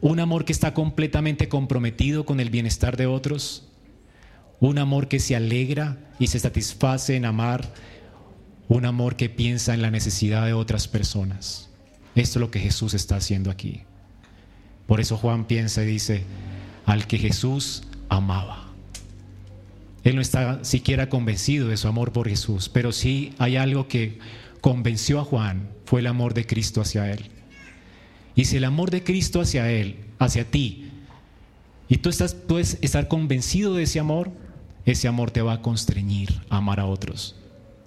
un 0.00 0.18
amor 0.18 0.44
que 0.44 0.52
está 0.52 0.74
completamente 0.74 1.48
comprometido 1.48 2.26
con 2.26 2.40
el 2.40 2.50
bienestar 2.50 2.96
de 2.96 3.06
otros, 3.06 3.68
un 4.58 4.78
amor 4.78 5.06
que 5.06 5.20
se 5.20 5.36
alegra 5.36 5.98
y 6.18 6.26
se 6.26 6.40
satisface 6.40 7.14
en 7.14 7.24
amar, 7.24 7.72
un 8.72 8.86
amor 8.86 9.16
que 9.16 9.28
piensa 9.28 9.74
en 9.74 9.82
la 9.82 9.90
necesidad 9.90 10.46
de 10.46 10.54
otras 10.54 10.88
personas. 10.88 11.68
Esto 12.14 12.38
es 12.38 12.40
lo 12.40 12.50
que 12.50 12.58
Jesús 12.58 12.94
está 12.94 13.16
haciendo 13.16 13.50
aquí. 13.50 13.82
Por 14.86 14.98
eso 15.00 15.18
Juan 15.18 15.44
piensa 15.44 15.82
y 15.82 15.86
dice, 15.86 16.24
al 16.86 17.06
que 17.06 17.18
Jesús 17.18 17.82
amaba. 18.08 18.70
Él 20.04 20.16
no 20.16 20.22
está 20.22 20.64
siquiera 20.64 21.10
convencido 21.10 21.68
de 21.68 21.76
su 21.76 21.86
amor 21.86 22.12
por 22.12 22.30
Jesús, 22.30 22.70
pero 22.70 22.92
sí 22.92 23.34
hay 23.38 23.56
algo 23.56 23.88
que 23.88 24.18
convenció 24.62 25.20
a 25.20 25.24
Juan, 25.24 25.68
fue 25.84 26.00
el 26.00 26.06
amor 26.06 26.32
de 26.32 26.46
Cristo 26.46 26.80
hacia 26.80 27.12
él. 27.12 27.26
Y 28.34 28.46
si 28.46 28.56
el 28.56 28.64
amor 28.64 28.90
de 28.90 29.04
Cristo 29.04 29.42
hacia 29.42 29.70
él, 29.70 29.96
hacia 30.18 30.50
ti, 30.50 30.88
y 31.90 31.98
tú 31.98 32.08
estás, 32.08 32.34
puedes 32.34 32.78
estar 32.80 33.06
convencido 33.06 33.74
de 33.74 33.82
ese 33.82 34.00
amor, 34.00 34.30
ese 34.86 35.08
amor 35.08 35.30
te 35.30 35.42
va 35.42 35.52
a 35.52 35.62
constreñir 35.62 36.40
a 36.48 36.56
amar 36.56 36.80
a 36.80 36.86
otros. 36.86 37.36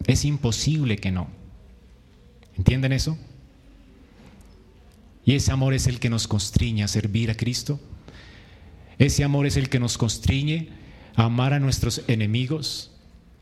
Es 0.08 0.26
imposible 0.26 0.98
que 0.98 1.12
no. 1.12 1.28
¿Entienden 2.58 2.94
eso? 2.94 3.18
Y 5.26 5.34
ese 5.34 5.52
amor 5.52 5.74
es 5.74 5.88
el 5.88 6.00
que 6.00 6.10
nos 6.10 6.28
constriñe 6.28 6.84
a 6.84 6.88
servir 6.88 7.32
a 7.32 7.36
Cristo. 7.36 7.80
Ese 9.00 9.24
amor 9.24 9.46
es 9.46 9.58
el 9.58 9.70
que 9.70 9.80
nos 9.80 9.98
constriñe 9.98 10.70
a 11.16 11.26
amar 11.26 11.54
a 11.54 11.60
nuestros 11.60 12.04
enemigos. 12.08 12.92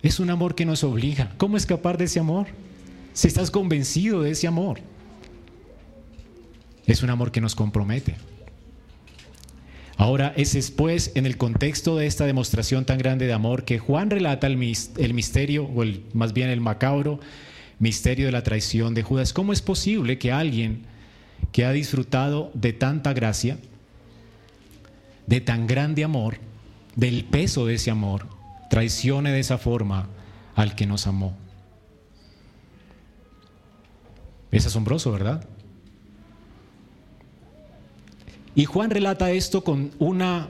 Es 0.02 0.20
un 0.20 0.30
amor 0.30 0.56
que 0.56 0.66
nos 0.66 0.84
obliga. 0.84 1.34
¿Cómo 1.38 1.58
escapar 1.58 1.98
de 1.98 2.06
ese 2.06 2.20
amor? 2.20 2.48
Si 3.14 3.28
estás 3.28 3.52
convencido 3.52 4.22
de 4.22 4.32
ese 4.32 4.48
amor. 4.48 4.80
Es 6.86 7.04
un 7.04 7.10
amor 7.10 7.32
que 7.32 7.42
nos 7.42 7.56
compromete. 7.56 8.16
Ahora 9.98 10.34
es 10.36 10.54
después, 10.54 11.12
en 11.16 11.26
el 11.26 11.38
contexto 11.38 11.96
de 11.98 12.08
esta 12.08 12.26
demostración 12.26 12.86
tan 12.86 12.98
grande 12.98 13.28
de 13.28 13.34
amor, 13.34 13.64
que 13.64 13.80
Juan 13.80 14.10
relata 14.10 14.48
el, 14.48 14.58
misterio, 14.58 15.66
o 15.66 15.84
el, 15.84 16.04
más 16.14 16.34
bien 16.34 16.50
el 16.50 16.62
macabro 16.62 17.20
misterio 17.80 18.26
de 18.26 18.32
la 18.32 18.44
traición 18.44 18.94
de 18.94 19.04
Judas. 19.04 19.34
¿Cómo 19.34 19.54
es 19.54 19.62
posible 19.62 20.18
que 20.18 20.32
alguien 20.32 20.86
que 21.52 21.66
ha 21.66 21.72
disfrutado 21.72 22.52
de 22.54 22.74
tanta 22.74 23.14
gracia, 23.14 23.60
de 25.28 25.42
tan 25.42 25.68
grande 25.68 26.04
amor, 26.04 26.38
del 26.96 27.26
peso 27.26 27.66
de 27.66 27.76
ese 27.76 27.92
amor, 27.92 28.28
traicione 28.70 29.32
de 29.32 29.40
esa 29.40 29.58
forma 29.58 30.08
al 30.56 30.76
que 30.76 30.88
nos 30.88 31.06
amó? 31.06 31.38
Es 34.52 34.66
asombroso, 34.66 35.12
¿verdad? 35.12 35.48
Y 38.56 38.66
Juan 38.66 38.92
relata 38.92 39.32
esto 39.32 39.64
con 39.64 39.92
una 40.00 40.50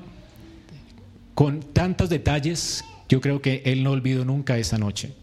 con 1.33 1.61
tantos 1.61 2.09
detalles, 2.09 2.83
yo 3.09 3.19
creo 3.19 3.41
que 3.41 3.63
él 3.65 3.83
no 3.83 3.91
olvidó 3.91 4.23
nunca 4.23 4.57
esa 4.57 4.77
noche. 4.77 5.13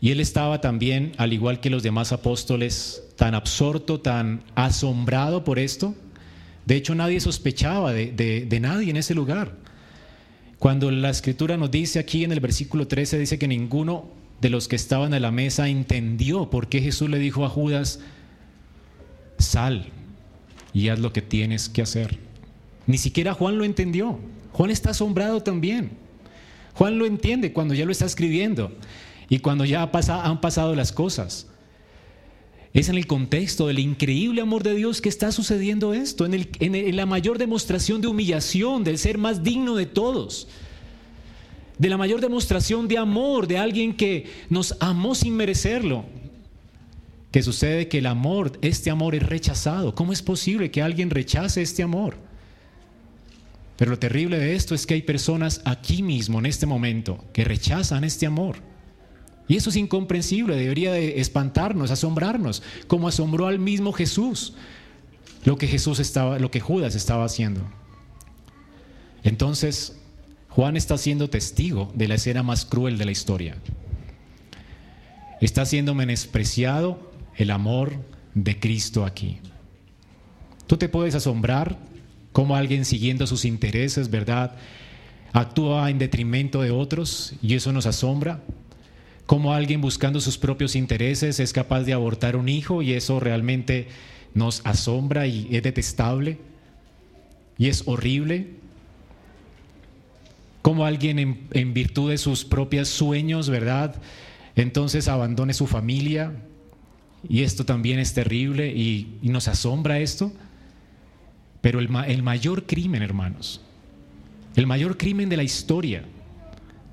Y 0.00 0.10
él 0.10 0.20
estaba 0.20 0.60
también, 0.60 1.12
al 1.18 1.32
igual 1.32 1.60
que 1.60 1.70
los 1.70 1.82
demás 1.82 2.12
apóstoles, 2.12 3.02
tan 3.16 3.34
absorto, 3.34 4.00
tan 4.00 4.42
asombrado 4.54 5.44
por 5.44 5.58
esto. 5.58 5.94
De 6.66 6.76
hecho, 6.76 6.94
nadie 6.94 7.20
sospechaba 7.20 7.92
de, 7.92 8.12
de 8.12 8.60
nadie 8.60 8.90
en 8.90 8.96
ese 8.96 9.14
lugar. 9.14 9.52
Cuando 10.58 10.90
la 10.90 11.10
escritura 11.10 11.56
nos 11.56 11.70
dice 11.70 11.98
aquí 11.98 12.24
en 12.24 12.32
el 12.32 12.40
versículo 12.40 12.86
13, 12.86 13.18
dice 13.18 13.38
que 13.38 13.48
ninguno 13.48 14.08
de 14.40 14.50
los 14.50 14.68
que 14.68 14.76
estaban 14.76 15.12
a 15.14 15.20
la 15.20 15.30
mesa 15.30 15.68
entendió 15.68 16.50
por 16.50 16.68
qué 16.68 16.80
Jesús 16.80 17.10
le 17.10 17.18
dijo 17.18 17.44
a 17.44 17.48
Judas, 17.48 18.00
sal, 19.38 19.86
y 20.72 20.88
haz 20.88 20.98
lo 20.98 21.12
que 21.12 21.22
tienes 21.22 21.68
que 21.68 21.82
hacer. 21.82 22.18
Ni 22.86 22.98
siquiera 22.98 23.34
Juan 23.34 23.58
lo 23.58 23.64
entendió. 23.64 24.18
Juan 24.52 24.70
está 24.70 24.90
asombrado 24.90 25.42
también. 25.42 25.90
Juan 26.74 26.98
lo 26.98 27.06
entiende 27.06 27.52
cuando 27.52 27.74
ya 27.74 27.84
lo 27.84 27.92
está 27.92 28.06
escribiendo 28.06 28.72
y 29.28 29.38
cuando 29.38 29.64
ya 29.64 29.82
han 29.82 30.40
pasado 30.40 30.74
las 30.74 30.92
cosas. 30.92 31.46
Es 32.72 32.88
en 32.88 32.96
el 32.96 33.06
contexto 33.06 33.66
del 33.66 33.80
increíble 33.80 34.42
amor 34.42 34.62
de 34.62 34.74
Dios 34.74 35.00
que 35.00 35.08
está 35.08 35.32
sucediendo 35.32 35.92
esto, 35.92 36.24
en, 36.24 36.48
en 36.60 36.96
la 36.96 37.06
mayor 37.06 37.38
demostración 37.38 38.00
de 38.00 38.06
humillación 38.06 38.84
del 38.84 38.98
ser 38.98 39.18
más 39.18 39.42
digno 39.42 39.74
de 39.74 39.86
todos, 39.86 40.46
de 41.78 41.88
la 41.88 41.96
mayor 41.96 42.20
demostración 42.20 42.86
de 42.86 42.98
amor 42.98 43.48
de 43.48 43.58
alguien 43.58 43.96
que 43.96 44.30
nos 44.50 44.76
amó 44.78 45.16
sin 45.16 45.36
merecerlo, 45.36 46.04
que 47.30 47.42
sucede 47.42 47.88
que 47.88 47.98
el 47.98 48.06
amor, 48.06 48.58
este 48.62 48.90
amor 48.90 49.14
es 49.14 49.22
rechazado. 49.22 49.94
¿Cómo 49.94 50.12
es 50.12 50.22
posible 50.22 50.70
que 50.70 50.82
alguien 50.82 51.10
rechace 51.10 51.62
este 51.62 51.82
amor? 51.82 52.16
Pero 53.76 53.92
lo 53.92 53.98
terrible 53.98 54.38
de 54.38 54.56
esto 54.56 54.74
es 54.74 54.86
que 54.86 54.94
hay 54.94 55.02
personas 55.02 55.62
aquí 55.64 56.02
mismo, 56.02 56.38
en 56.38 56.46
este 56.46 56.66
momento, 56.66 57.24
que 57.32 57.44
rechazan 57.44 58.04
este 58.04 58.26
amor. 58.26 58.56
Y 59.48 59.56
eso 59.56 59.70
es 59.70 59.76
incomprensible, 59.76 60.54
debería 60.54 60.92
de 60.92 61.20
espantarnos, 61.20 61.90
asombrarnos, 61.90 62.62
como 62.86 63.08
asombró 63.08 63.46
al 63.46 63.58
mismo 63.58 63.92
Jesús 63.92 64.54
lo 65.44 65.56
que 65.56 65.66
Jesús 65.66 65.98
estaba, 65.98 66.38
lo 66.38 66.50
que 66.50 66.60
Judas 66.60 66.94
estaba 66.94 67.24
haciendo. 67.24 67.62
Entonces, 69.22 69.96
Juan 70.50 70.76
está 70.76 70.98
siendo 70.98 71.30
testigo 71.30 71.90
de 71.94 72.08
la 72.08 72.16
escena 72.16 72.42
más 72.42 72.64
cruel 72.64 72.98
de 72.98 73.04
la 73.06 73.12
historia. 73.12 73.56
Está 75.40 75.64
siendo 75.64 75.94
menospreciado 75.94 77.09
el 77.36 77.50
amor 77.50 77.92
de 78.34 78.58
Cristo 78.58 79.04
aquí. 79.04 79.38
Tú 80.66 80.76
te 80.76 80.88
puedes 80.88 81.14
asombrar 81.14 81.76
cómo 82.32 82.56
alguien 82.56 82.84
siguiendo 82.84 83.26
sus 83.26 83.44
intereses, 83.44 84.10
¿verdad? 84.10 84.54
Actúa 85.32 85.90
en 85.90 85.98
detrimento 85.98 86.62
de 86.62 86.70
otros 86.70 87.34
y 87.42 87.54
eso 87.54 87.72
nos 87.72 87.86
asombra. 87.86 88.40
Cómo 89.26 89.52
alguien 89.52 89.80
buscando 89.80 90.20
sus 90.20 90.38
propios 90.38 90.74
intereses 90.74 91.38
es 91.40 91.52
capaz 91.52 91.82
de 91.82 91.92
abortar 91.92 92.36
un 92.36 92.48
hijo 92.48 92.82
y 92.82 92.92
eso 92.92 93.20
realmente 93.20 93.88
nos 94.34 94.64
asombra 94.64 95.26
y 95.26 95.48
es 95.50 95.62
detestable 95.62 96.38
y 97.58 97.68
es 97.68 97.84
horrible. 97.86 98.48
Cómo 100.62 100.84
alguien 100.84 101.18
en, 101.18 101.48
en 101.52 101.74
virtud 101.74 102.10
de 102.10 102.18
sus 102.18 102.44
propios 102.44 102.88
sueños, 102.88 103.48
¿verdad? 103.48 103.94
Entonces 104.56 105.08
abandone 105.08 105.54
su 105.54 105.66
familia, 105.66 106.32
y 107.28 107.42
esto 107.42 107.64
también 107.64 107.98
es 107.98 108.14
terrible 108.14 108.68
y, 108.68 109.18
nos 109.22 109.48
asombra 109.48 109.98
esto. 109.98 110.32
Pero 111.60 111.78
el, 111.78 111.88
el 112.06 112.22
mayor 112.22 112.66
crimen, 112.66 113.02
hermanos, 113.02 113.60
el 114.56 114.66
mayor 114.66 114.96
crimen 114.96 115.28
de 115.28 115.36
la 115.36 115.42
historia 115.42 116.04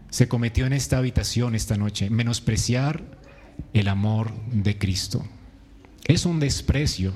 se 0.09 0.27
cometió 0.27 0.65
en 0.65 0.73
esta 0.73 0.97
habitación 0.97 1.55
esta 1.55 1.77
noche, 1.77 2.09
menospreciar 2.09 3.03
el 3.73 3.87
amor 3.87 4.33
de 4.51 4.77
Cristo. 4.77 5.25
Es 6.05 6.25
un 6.25 6.39
desprecio 6.39 7.13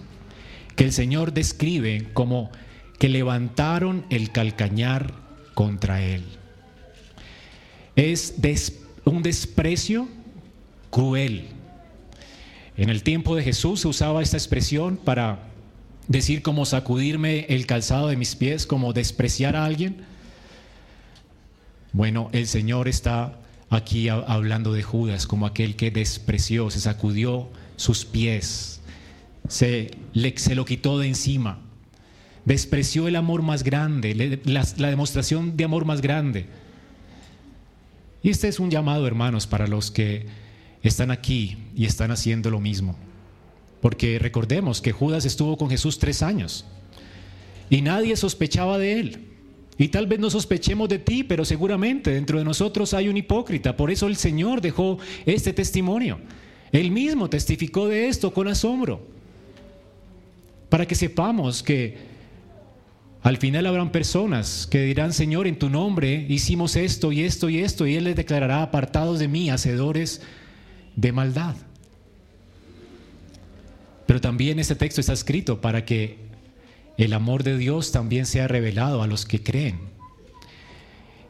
que 0.76 0.86
el 0.86 0.94
Señor 0.94 1.34
describe 1.34 2.10
como 2.14 2.52
que 2.98 3.10
levantaron 3.10 4.06
el 4.10 4.32
calcañar 4.32 5.14
contra 5.54 6.02
Él. 6.02 6.24
Es 7.96 8.36
un 9.06 9.24
desprecio 9.24 10.08
cruel 10.90 11.48
en 12.78 12.90
el 12.90 13.04
tiempo 13.04 13.36
de 13.36 13.44
Jesús 13.44 13.82
se 13.82 13.88
usaba 13.88 14.22
esta 14.22 14.38
expresión 14.38 14.98
para 14.98 15.48
decir 16.08 16.42
como 16.42 16.66
sacudirme 16.66 17.46
el 17.50 17.66
calzado 17.66 18.08
de 18.08 18.18
mis 18.18 18.36
pies, 18.36 18.66
como 18.66 18.94
despreciar 18.94 19.56
a 19.56 19.66
alguien. 19.66 19.98
Bueno, 21.94 22.30
el 22.32 22.48
Señor 22.48 22.88
está 22.88 23.40
aquí 23.70 24.10
hablando 24.10 24.74
de 24.74 24.84
Judas 24.84 25.28
como 25.28 25.46
aquel 25.46 25.76
que 25.76 25.92
despreció, 25.92 26.70
se 26.70 26.80
sacudió 26.80 27.50
sus 27.76 28.06
pies, 28.06 28.82
se, 29.48 29.92
se 30.36 30.56
lo 30.56 30.66
quitó 30.66 31.00
de 31.00 31.08
encima, 31.08 31.60
despreció 32.46 33.08
el 33.08 33.16
amor 33.16 33.42
más 33.42 33.64
grande, 33.64 34.40
la 34.46 34.90
demostración 34.90 35.58
de 35.58 35.64
amor 35.64 35.86
más 35.86 36.02
grande. 36.02 36.48
Y 38.24 38.30
este 38.30 38.48
es 38.48 38.60
un 38.60 38.70
llamado, 38.70 39.08
hermanos, 39.08 39.48
para 39.48 39.68
los 39.68 39.90
que 39.90 40.28
están 40.88 41.12
aquí 41.12 41.58
y 41.76 41.86
están 41.86 42.12
haciendo 42.12 42.50
lo 42.50 42.60
mismo. 42.60 42.96
Porque 43.82 44.20
recordemos 44.20 44.82
que 44.82 44.92
Judas 44.92 45.26
estuvo 45.26 45.58
con 45.58 45.70
Jesús 45.70 46.00
tres 46.00 46.22
años. 46.22 46.66
y 47.70 47.82
nadie 47.82 48.18
sospechaba 48.18 48.78
de 48.78 49.00
él. 49.00 49.28
Y 49.78 49.88
tal 49.88 50.06
vez 50.06 50.20
no 50.20 50.30
sospechemos 50.30 50.90
de 50.90 51.00
ti, 51.00 51.24
pero 51.24 51.46
seguramente 51.46 52.12
dentro 52.12 52.38
de 52.38 52.44
nosotros 52.44 52.94
hay 52.94 53.08
un 53.08 53.16
hipócrita. 53.18 53.78
Por 53.78 53.90
eso 53.90 54.08
el 54.08 54.18
Señor 54.18 54.60
dejó 54.62 55.00
este 55.26 55.54
testimonio. 55.54 56.20
Él 56.72 56.92
mismo 56.92 57.30
testificó 57.30 57.88
de 57.88 58.10
esto 58.10 58.34
con 58.34 58.48
asombro. 58.48 59.08
Para 60.70 60.86
que 60.86 60.96
sepamos 60.96 61.64
que 61.64 61.98
al 63.24 63.38
final 63.38 63.66
habrán 63.66 63.92
personas 63.92 64.68
que 64.70 64.84
dirán, 64.84 65.14
Señor, 65.14 65.48
en 65.48 65.58
tu 65.58 65.70
nombre 65.70 66.26
hicimos 66.28 66.76
esto 66.76 67.12
y 67.12 67.22
esto 67.22 67.50
y 67.50 67.60
esto, 67.60 67.88
y 67.88 67.96
Él 67.96 68.04
les 68.04 68.16
declarará 68.16 68.64
apartados 68.64 69.20
de 69.20 69.28
mí, 69.28 69.50
hacedores 69.50 70.22
de 70.96 71.12
maldad. 71.12 71.56
Pero 74.06 74.20
también 74.20 74.60
este 74.60 74.76
texto 74.76 75.00
está 75.02 75.14
escrito 75.14 75.62
para 75.62 75.86
que 75.86 76.18
el 76.98 77.14
amor 77.14 77.44
de 77.44 77.58
Dios 77.58 77.92
también 77.92 78.26
se 78.26 78.42
ha 78.42 78.48
revelado 78.48 79.02
a 79.02 79.08
los 79.08 79.26
que 79.26 79.42
creen. 79.42 79.80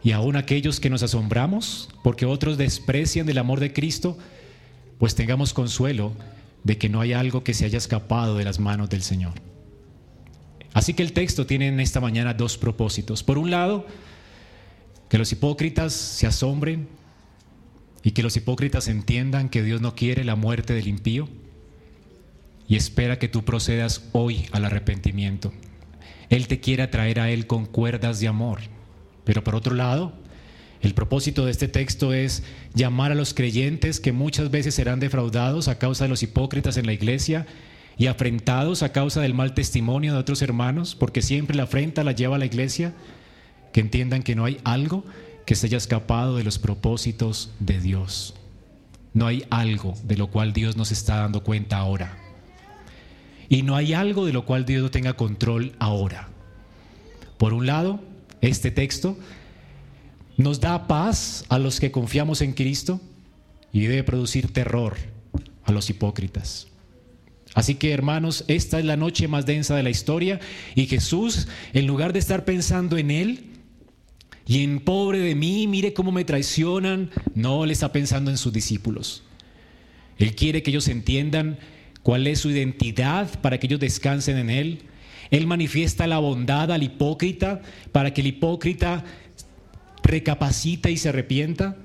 Y 0.03 0.13
aún 0.13 0.35
aquellos 0.35 0.79
que 0.79 0.89
nos 0.89 1.03
asombramos 1.03 1.89
porque 2.03 2.25
otros 2.25 2.57
desprecian 2.57 3.27
del 3.27 3.37
amor 3.37 3.59
de 3.59 3.71
Cristo, 3.71 4.17
pues 4.97 5.13
tengamos 5.15 5.53
consuelo 5.53 6.13
de 6.63 6.77
que 6.77 6.89
no 6.89 7.01
hay 7.01 7.13
algo 7.13 7.43
que 7.43 7.53
se 7.53 7.65
haya 7.65 7.77
escapado 7.77 8.37
de 8.37 8.43
las 8.43 8.59
manos 8.59 8.89
del 8.89 9.03
Señor. 9.03 9.33
Así 10.73 10.93
que 10.93 11.03
el 11.03 11.13
texto 11.13 11.45
tiene 11.45 11.67
en 11.67 11.79
esta 11.79 11.99
mañana 11.99 12.33
dos 12.33 12.57
propósitos. 12.57 13.23
Por 13.23 13.37
un 13.37 13.51
lado, 13.51 13.85
que 15.09 15.17
los 15.17 15.31
hipócritas 15.31 15.93
se 15.93 16.25
asombren 16.25 16.87
y 18.03 18.11
que 18.11 18.23
los 18.23 18.35
hipócritas 18.37 18.87
entiendan 18.87 19.49
que 19.49 19.63
Dios 19.63 19.81
no 19.81 19.95
quiere 19.95 20.23
la 20.23 20.35
muerte 20.35 20.73
del 20.73 20.87
impío 20.87 21.29
y 22.67 22.75
espera 22.75 23.19
que 23.19 23.27
tú 23.27 23.43
procedas 23.43 24.09
hoy 24.13 24.45
al 24.51 24.65
arrepentimiento. 24.65 25.51
Él 26.29 26.47
te 26.47 26.59
quiere 26.59 26.83
atraer 26.83 27.19
a 27.19 27.29
Él 27.29 27.45
con 27.45 27.65
cuerdas 27.65 28.19
de 28.19 28.29
amor. 28.29 28.59
Pero 29.25 29.43
por 29.43 29.55
otro 29.55 29.75
lado, 29.75 30.13
el 30.81 30.93
propósito 30.93 31.45
de 31.45 31.51
este 31.51 31.67
texto 31.67 32.13
es 32.13 32.43
llamar 32.73 33.11
a 33.11 33.15
los 33.15 33.33
creyentes 33.33 33.99
que 33.99 34.13
muchas 34.13 34.49
veces 34.49 34.73
serán 34.73 34.99
defraudados 34.99 35.67
a 35.67 35.77
causa 35.77 36.05
de 36.05 36.09
los 36.09 36.23
hipócritas 36.23 36.77
en 36.77 36.85
la 36.85 36.93
iglesia 36.93 37.45
y 37.97 38.07
afrentados 38.07 38.81
a 38.81 38.91
causa 38.91 39.21
del 39.21 39.33
mal 39.33 39.53
testimonio 39.53 40.13
de 40.13 40.19
otros 40.19 40.41
hermanos, 40.41 40.95
porque 40.95 41.21
siempre 41.21 41.55
la 41.55 41.63
afrenta 41.63 42.03
la 42.03 42.13
lleva 42.13 42.37
a 42.37 42.39
la 42.39 42.45
iglesia, 42.45 42.93
que 43.73 43.81
entiendan 43.81 44.23
que 44.23 44.35
no 44.35 44.45
hay 44.45 44.57
algo 44.63 45.03
que 45.45 45.55
se 45.55 45.67
haya 45.67 45.77
escapado 45.77 46.37
de 46.37 46.43
los 46.43 46.59
propósitos 46.59 47.51
de 47.59 47.79
Dios. 47.79 48.35
No 49.13 49.27
hay 49.27 49.45
algo 49.49 49.93
de 50.03 50.17
lo 50.17 50.27
cual 50.27 50.53
Dios 50.53 50.77
nos 50.77 50.91
está 50.91 51.17
dando 51.17 51.43
cuenta 51.43 51.77
ahora. 51.77 52.17
Y 53.49 53.63
no 53.63 53.75
hay 53.75 53.93
algo 53.93 54.25
de 54.25 54.33
lo 54.33 54.45
cual 54.45 54.65
Dios 54.65 54.81
no 54.81 54.91
tenga 54.91 55.13
control 55.13 55.73
ahora. 55.79 56.29
Por 57.37 57.53
un 57.53 57.65
lado, 57.65 57.99
este 58.39 58.71
texto 58.71 59.17
nos 60.37 60.61
da 60.61 60.87
paz 60.87 61.45
a 61.49 61.59
los 61.59 61.79
que 61.79 61.91
confiamos 61.91 62.41
en 62.41 62.53
Cristo 62.53 63.01
y 63.73 63.81
debe 63.81 64.03
producir 64.03 64.53
terror 64.53 64.95
a 65.63 65.71
los 65.71 65.89
hipócritas. 65.89 66.67
Así 67.53 67.75
que 67.75 67.91
hermanos, 67.91 68.45
esta 68.47 68.79
es 68.79 68.85
la 68.85 68.95
noche 68.95 69.27
más 69.27 69.45
densa 69.45 69.75
de 69.75 69.83
la 69.83 69.89
historia 69.89 70.39
y 70.73 70.85
Jesús, 70.85 71.49
en 71.73 71.85
lugar 71.85 72.13
de 72.13 72.19
estar 72.19 72.45
pensando 72.45 72.97
en 72.97 73.11
Él 73.11 73.50
y 74.47 74.63
en 74.63 74.79
pobre 74.79 75.19
de 75.19 75.35
mí, 75.35 75.67
mire 75.67 75.93
cómo 75.93 76.11
me 76.11 76.25
traicionan, 76.25 77.09
no, 77.35 77.65
le 77.65 77.73
está 77.73 77.91
pensando 77.91 78.31
en 78.31 78.37
sus 78.37 78.51
discípulos. 78.51 79.23
Él 80.17 80.35
quiere 80.35 80.63
que 80.63 80.71
ellos 80.71 80.87
entiendan 80.87 81.57
cuál 82.03 82.27
es 82.27 82.39
su 82.39 82.49
identidad 82.49 83.39
para 83.41 83.59
que 83.59 83.67
ellos 83.67 83.79
descansen 83.79 84.37
en 84.37 84.49
Él. 84.49 84.81
Él 85.29 85.47
manifiesta 85.47 86.07
la 86.07 86.19
bondad 86.19 86.71
al 86.71 86.83
hipócrita 86.83 87.61
para 87.91 88.13
que 88.13 88.21
el 88.21 88.27
hipócrita 88.27 89.03
recapacita 90.03 90.89
y 90.89 90.97
se 90.97 91.09
arrepienta. 91.09 91.77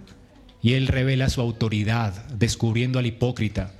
Y 0.62 0.73
Él 0.73 0.88
revela 0.88 1.29
su 1.29 1.40
autoridad, 1.40 2.27
descubriendo 2.31 2.99
al 2.99 3.07
hipócrita, 3.07 3.73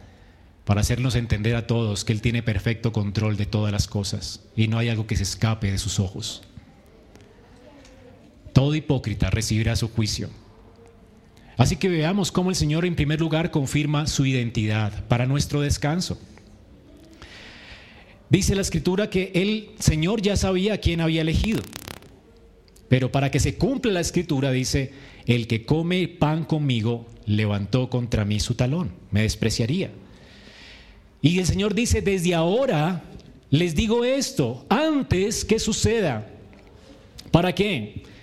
para 0.65 0.83
hacernos 0.83 1.17
entender 1.17 1.57
a 1.57 1.67
todos 1.67 2.05
que 2.05 2.13
Él 2.13 2.21
tiene 2.21 2.43
perfecto 2.43 2.93
control 2.93 3.37
de 3.37 3.47
todas 3.47 3.73
las 3.73 3.89
cosas 3.89 4.45
y 4.55 4.69
no 4.69 4.79
hay 4.79 4.89
algo 4.89 5.07
que 5.07 5.17
se 5.17 5.25
escape 5.25 5.71
de 5.71 5.79
sus 5.79 5.99
ojos. 5.99 6.43
Todo 8.57 8.75
hipócrita 8.75 9.29
recibirá 9.29 9.77
su 9.77 9.91
juicio. 9.91 10.31
Así 11.59 11.77
que 11.77 11.91
veamos 11.91 12.33
cómo 12.33 12.49
el 12.49 12.57
Señor 12.57 12.87
en 12.87 12.97
primer 12.97 13.21
lugar 13.21 13.51
confirma 13.51 14.07
su 14.07 14.25
identidad 14.25 15.05
para 15.09 15.27
nuestro 15.27 15.61
descanso. 15.61 16.19
Dice 18.31 18.55
la 18.55 18.63
escritura 18.63 19.11
que 19.11 19.31
el 19.35 19.73
Señor 19.79 20.23
ya 20.23 20.39
sabía 20.39 20.81
quién 20.81 21.03
había 21.03 21.21
elegido. 21.21 21.61
Pero 22.89 23.13
para 23.13 23.31
que 23.31 23.41
se 23.41 23.57
cumpla 23.57 23.93
la 23.93 24.01
escritura 24.01 24.51
dice, 24.53 24.91
el 25.27 25.49
que 25.49 25.67
come 25.67 26.09
pan 26.09 26.47
conmigo 26.47 27.05
levantó 27.27 27.91
contra 27.91 28.25
mí 28.25 28.41
su 28.41 28.55
talón, 28.55 28.93
me 29.11 29.21
despreciaría. 29.21 29.91
Y 31.21 31.41
el 31.41 31.45
Señor 31.45 31.75
dice, 31.75 32.01
desde 32.01 32.35
ahora 32.35 33.05
les 33.51 33.75
digo 33.75 34.07
esto, 34.07 34.65
antes 34.71 35.45
que 35.45 35.59
suceda. 35.59 36.27
¿Para 37.31 37.55
qué? 37.55 38.16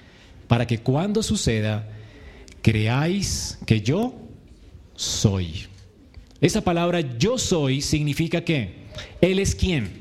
Para 0.47 0.67
que 0.67 0.79
cuando 0.79 1.23
suceda, 1.23 1.87
creáis 2.61 3.57
que 3.65 3.81
yo 3.81 4.15
soy. 4.95 5.67
Esa 6.41 6.61
palabra 6.61 6.99
yo 7.17 7.37
soy 7.37 7.81
significa 7.81 8.43
que 8.43 8.75
Él 9.21 9.39
es 9.39 9.55
quién? 9.55 9.91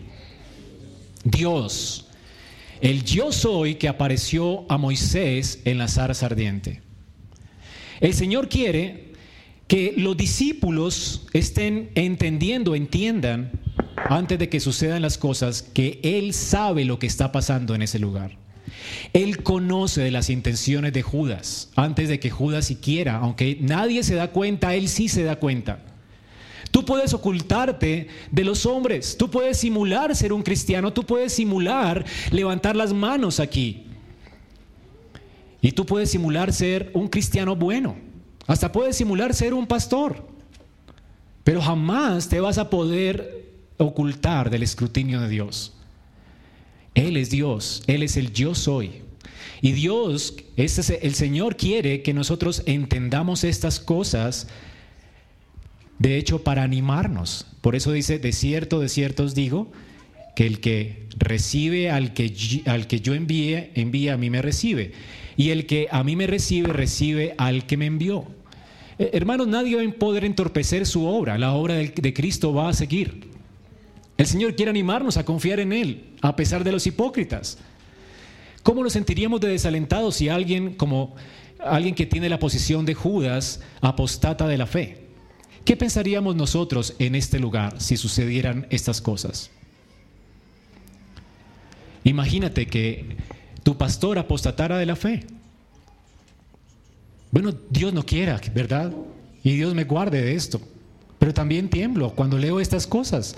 Dios. 1.24 2.06
El 2.80 3.04
yo 3.04 3.30
soy 3.30 3.76
que 3.76 3.88
apareció 3.88 4.66
a 4.68 4.76
Moisés 4.76 5.60
en 5.64 5.78
la 5.78 5.88
zarza 5.88 6.26
ardiente. 6.26 6.82
El 8.00 8.14
Señor 8.14 8.48
quiere 8.48 9.12
que 9.68 9.94
los 9.96 10.16
discípulos 10.16 11.26
estén 11.32 11.90
entendiendo, 11.94 12.74
entiendan, 12.74 13.52
antes 13.96 14.38
de 14.38 14.48
que 14.48 14.58
sucedan 14.58 15.00
las 15.00 15.18
cosas, 15.18 15.62
que 15.62 16.00
Él 16.02 16.34
sabe 16.34 16.84
lo 16.84 16.98
que 16.98 17.06
está 17.06 17.30
pasando 17.30 17.74
en 17.74 17.82
ese 17.82 17.98
lugar. 17.98 18.36
Él 19.12 19.42
conoce 19.42 20.00
de 20.02 20.10
las 20.10 20.30
intenciones 20.30 20.92
de 20.92 21.02
Judas 21.02 21.70
antes 21.76 22.08
de 22.08 22.20
que 22.20 22.30
Judas 22.30 22.66
siquiera, 22.66 23.16
aunque 23.16 23.58
nadie 23.60 24.02
se 24.02 24.14
da 24.14 24.28
cuenta, 24.28 24.74
Él 24.74 24.88
sí 24.88 25.08
se 25.08 25.24
da 25.24 25.36
cuenta. 25.36 25.80
Tú 26.70 26.86
puedes 26.86 27.12
ocultarte 27.12 28.08
de 28.30 28.44
los 28.44 28.64
hombres, 28.64 29.16
tú 29.18 29.30
puedes 29.30 29.58
simular 29.58 30.16
ser 30.16 30.32
un 30.32 30.42
cristiano, 30.42 30.92
tú 30.92 31.04
puedes 31.04 31.34
simular 31.34 32.04
levantar 32.30 32.76
las 32.76 32.94
manos 32.94 33.40
aquí. 33.40 33.84
Y 35.60 35.72
tú 35.72 35.84
puedes 35.84 36.10
simular 36.10 36.52
ser 36.52 36.90
un 36.94 37.08
cristiano 37.08 37.54
bueno, 37.54 37.94
hasta 38.46 38.72
puedes 38.72 38.96
simular 38.96 39.34
ser 39.34 39.52
un 39.52 39.66
pastor, 39.66 40.26
pero 41.44 41.60
jamás 41.60 42.28
te 42.28 42.40
vas 42.40 42.56
a 42.56 42.70
poder 42.70 43.50
ocultar 43.76 44.48
del 44.48 44.62
escrutinio 44.62 45.20
de 45.20 45.28
Dios. 45.28 45.74
Él 46.94 47.16
es 47.16 47.30
Dios, 47.30 47.82
Él 47.86 48.02
es 48.02 48.16
el 48.16 48.32
yo 48.32 48.54
soy. 48.54 49.02
Y 49.60 49.72
Dios, 49.72 50.34
este 50.56 51.06
el 51.06 51.14
Señor 51.14 51.56
quiere 51.56 52.02
que 52.02 52.12
nosotros 52.12 52.62
entendamos 52.66 53.44
estas 53.44 53.78
cosas, 53.78 54.48
de 55.98 56.16
hecho, 56.16 56.42
para 56.42 56.64
animarnos. 56.64 57.46
Por 57.60 57.76
eso 57.76 57.92
dice, 57.92 58.18
de 58.18 58.32
cierto, 58.32 58.80
de 58.80 58.88
cierto 58.88 59.22
os 59.22 59.34
digo, 59.34 59.70
que 60.34 60.46
el 60.46 60.60
que 60.60 61.06
recibe 61.16 61.90
al 61.90 62.12
que, 62.12 62.62
al 62.66 62.88
que 62.88 63.00
yo 63.00 63.14
envíe, 63.14 63.70
envía 63.74 64.14
a 64.14 64.16
mí 64.16 64.30
me 64.30 64.42
recibe. 64.42 64.92
Y 65.36 65.50
el 65.50 65.66
que 65.66 65.86
a 65.90 66.02
mí 66.02 66.16
me 66.16 66.26
recibe, 66.26 66.72
recibe 66.72 67.34
al 67.38 67.64
que 67.66 67.76
me 67.76 67.86
envió. 67.86 68.26
Eh, 68.98 69.10
hermanos, 69.12 69.46
nadie 69.46 69.76
va 69.76 69.82
a 69.82 69.92
poder 69.94 70.24
entorpecer 70.24 70.86
su 70.86 71.06
obra. 71.06 71.38
La 71.38 71.52
obra 71.52 71.74
de 71.74 72.14
Cristo 72.14 72.52
va 72.52 72.68
a 72.68 72.72
seguir. 72.72 73.31
El 74.22 74.28
Señor 74.28 74.54
quiere 74.54 74.70
animarnos 74.70 75.16
a 75.16 75.24
confiar 75.24 75.58
en 75.58 75.72
Él, 75.72 76.04
a 76.20 76.36
pesar 76.36 76.62
de 76.62 76.70
los 76.70 76.86
hipócritas. 76.86 77.58
¿Cómo 78.62 78.84
nos 78.84 78.92
sentiríamos 78.92 79.40
de 79.40 79.48
desalentados 79.48 80.14
si 80.14 80.28
alguien 80.28 80.76
como 80.76 81.16
alguien 81.58 81.96
que 81.96 82.06
tiene 82.06 82.28
la 82.28 82.38
posición 82.38 82.86
de 82.86 82.94
Judas 82.94 83.58
apostata 83.80 84.46
de 84.46 84.58
la 84.58 84.66
fe? 84.66 85.08
¿Qué 85.64 85.76
pensaríamos 85.76 86.36
nosotros 86.36 86.94
en 87.00 87.16
este 87.16 87.40
lugar 87.40 87.80
si 87.80 87.96
sucedieran 87.96 88.68
estas 88.70 89.00
cosas? 89.00 89.50
Imagínate 92.04 92.68
que 92.68 93.16
tu 93.64 93.76
pastor 93.76 94.20
apostatara 94.20 94.78
de 94.78 94.86
la 94.86 94.94
fe. 94.94 95.26
Bueno, 97.32 97.52
Dios 97.70 97.92
no 97.92 98.06
quiera, 98.06 98.40
¿verdad? 98.54 98.92
Y 99.42 99.56
Dios 99.56 99.74
me 99.74 99.82
guarde 99.82 100.22
de 100.22 100.36
esto. 100.36 100.60
Pero 101.18 101.34
también 101.34 101.68
tiemblo 101.68 102.10
cuando 102.10 102.38
leo 102.38 102.60
estas 102.60 102.86
cosas. 102.86 103.34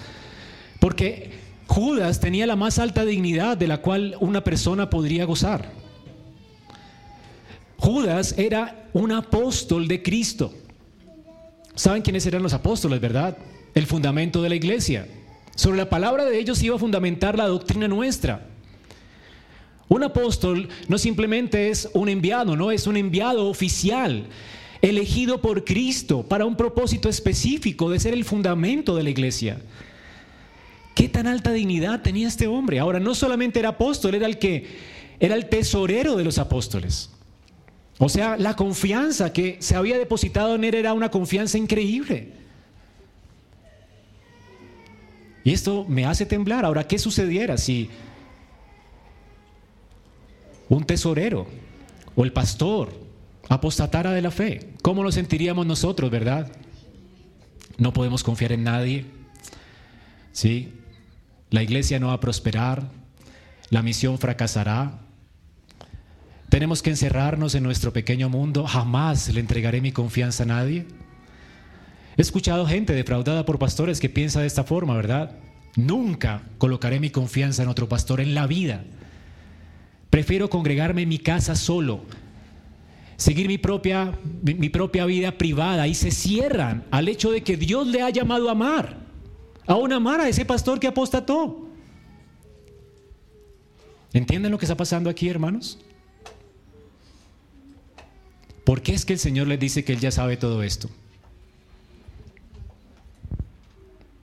Porque 0.85 1.31
Judas 1.66 2.20
tenía 2.20 2.47
la 2.47 2.57
más 2.57 2.79
alta 2.79 3.07
dignidad 3.07 3.57
de 3.57 3.66
la 3.66 3.79
cual 3.79 4.18
una 4.20 4.44
persona 4.44 4.90
podría 4.90 5.25
gozar. 5.25 5.73
Judas 7.79 8.35
era 8.37 8.90
un 8.92 9.11
apóstol 9.11 9.88
de 9.88 10.03
Cristo. 10.03 10.53
¿Saben 11.75 12.03
quiénes 12.03 12.27
eran 12.27 12.42
los 12.42 12.53
apóstoles, 12.53 13.01
verdad? 13.01 13.38
El 13.75 13.87
fundamento 13.87 14.42
de 14.42 14.51
la 14.51 14.57
iglesia. 14.57 15.09
Sobre 15.55 15.79
la 15.79 15.88
palabra 15.88 16.27
de 16.27 16.38
ellos 16.38 16.62
iba 16.62 16.77
a 16.77 16.79
fundamentar 16.79 17.38
la 17.38 17.47
doctrina 17.47 17.88
nuestra. 17.88 18.47
Un 19.88 20.03
apóstol 20.03 20.68
no 20.88 20.99
simplemente 20.99 21.70
es 21.70 21.88
un 21.94 22.11
enviado, 22.11 22.57
no 22.57 22.70
es 22.70 22.87
un 22.87 22.99
enviado 22.99 23.49
oficial, 23.49 24.27
elegido 24.83 25.40
por 25.40 25.64
Cristo 25.64 26.29
para 26.29 26.44
un 26.44 26.57
propósito 26.57 27.09
específico 27.09 27.88
de 27.88 28.01
ser 28.01 28.12
el 28.12 28.27
fundamento 28.27 28.94
de 28.94 29.03
la 29.03 29.09
iglesia. 29.09 29.62
¿Qué 30.94 31.09
tan 31.09 31.26
alta 31.26 31.52
dignidad 31.52 32.02
tenía 32.02 32.28
este 32.28 32.46
hombre? 32.46 32.78
Ahora, 32.78 33.00
no 33.00 33.14
solamente 33.14 33.59
era 33.59 33.70
apóstol, 33.70 34.14
era 34.14 34.26
el 34.26 34.38
que 34.38 34.66
era 35.18 35.35
el 35.35 35.48
tesorero 35.48 36.16
de 36.16 36.24
los 36.24 36.38
apóstoles. 36.38 37.11
O 37.98 38.09
sea, 38.09 38.37
la 38.37 38.57
confianza 38.57 39.33
que 39.33 39.57
se 39.61 39.76
había 39.76 39.98
depositado 39.98 40.54
en 40.54 40.64
él 40.64 40.74
era 40.74 40.92
una 40.92 41.11
confianza 41.11 41.59
increíble. 41.59 42.33
Y 45.44 45.52
esto 45.52 45.85
me 45.88 46.07
hace 46.07 46.26
temblar. 46.26 46.64
Ahora, 46.64 46.87
¿qué 46.87 46.98
sucediera 46.98 47.59
si 47.59 47.90
un 50.68 50.85
tesorero 50.85 51.46
o 52.16 52.24
el 52.24 52.33
pastor 52.33 52.92
apostatara 53.48 54.12
de 54.12 54.22
la 54.22 54.30
fe? 54.30 54.70
¿Cómo 54.83 55.02
lo 55.02 55.12
sentiríamos 55.12 55.66
nosotros, 55.66 56.11
verdad? 56.11 56.50
No 57.78 57.92
podemos 57.92 58.24
confiar 58.24 58.52
en 58.52 58.64
nadie. 58.64 59.04
¿Sí? 60.33 60.72
La 61.50 61.62
iglesia 61.62 62.00
no 62.00 62.09
va 62.09 62.14
a 62.14 62.20
prosperar, 62.20 62.90
la 63.70 63.83
misión 63.83 64.18
fracasará. 64.18 65.00
Tenemos 66.48 66.83
que 66.83 66.90
encerrarnos 66.90 67.54
en 67.54 67.62
nuestro 67.62 67.92
pequeño 67.92 68.28
mundo. 68.28 68.66
Jamás 68.66 69.33
le 69.33 69.40
entregaré 69.40 69.80
mi 69.80 69.92
confianza 69.92 70.44
a 70.44 70.46
nadie. 70.46 70.87
He 72.16 72.22
escuchado 72.22 72.66
gente 72.66 72.92
defraudada 72.92 73.44
por 73.44 73.59
pastores 73.59 74.00
que 74.00 74.09
piensa 74.09 74.40
de 74.40 74.46
esta 74.46 74.62
forma, 74.62 74.94
¿verdad? 74.94 75.33
Nunca 75.76 76.42
colocaré 76.59 77.00
mi 77.00 77.11
confianza 77.11 77.62
en 77.62 77.68
otro 77.68 77.88
pastor 77.88 78.20
en 78.20 78.35
la 78.35 78.46
vida. 78.46 78.85
Prefiero 80.11 80.48
congregarme 80.48 81.02
en 81.02 81.09
mi 81.09 81.18
casa 81.18 81.57
solo, 81.57 82.04
seguir 83.16 83.48
mi 83.48 83.59
propia, 83.59 84.12
mi, 84.42 84.68
propia 84.68 85.07
vida 85.07 85.37
privada 85.37 85.88
y 85.88 85.94
se 85.94 86.12
cierran 86.12 86.85
al 86.92 87.09
hecho 87.09 87.33
de 87.33 87.42
que 87.42 87.57
Dios 87.57 87.88
le 87.88 88.02
ha 88.02 88.11
llamado 88.11 88.48
a 88.48 88.52
amar 88.52 89.03
aún 89.66 89.92
amar 89.92 90.20
a 90.20 90.29
ese 90.29 90.44
pastor 90.44 90.81
que 90.81 90.87
apostató. 90.87 91.68
¿Entienden 94.12 94.53
lo 94.53 94.59
que 94.59 94.64
está 94.64 94.77
pasando 94.77 95.11
aquí, 95.11 95.29
hermanos? 95.29 95.79
¿Por 98.64 98.81
qué 98.81 98.94
es 98.94 99.05
que 99.05 99.12
el 99.12 99.18
Señor 99.18 99.46
les 99.46 99.61
dice 99.61 99.85
que 99.85 99.92
Él 99.92 100.00
ya 100.00 100.11
sabe 100.11 100.37
todo 100.37 100.62
esto? 100.62 100.88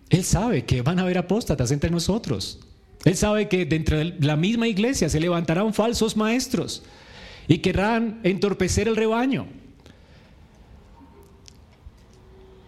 Él 0.10 0.24
sabe 0.24 0.66
que 0.66 0.82
van 0.82 1.00
a 1.00 1.04
haber 1.04 1.18
apóstatas 1.18 1.72
entre 1.72 1.90
nosotros. 1.90 2.60
Él 3.06 3.16
sabe 3.16 3.48
que 3.48 3.66
dentro 3.66 3.98
de 3.98 4.16
la 4.20 4.36
misma 4.36 4.68
iglesia 4.68 5.10
se 5.10 5.20
levantarán 5.20 5.74
falsos 5.74 6.18
maestros 6.18 6.84
y 7.48 7.60
querrán 7.60 8.20
entorpecer 8.24 8.88
el 8.88 8.96
rebaño. 8.96 9.48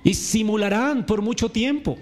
Y 0.03 0.13
simularán 0.13 1.05
por 1.05 1.21
mucho 1.21 1.49
tiempo. 1.49 1.97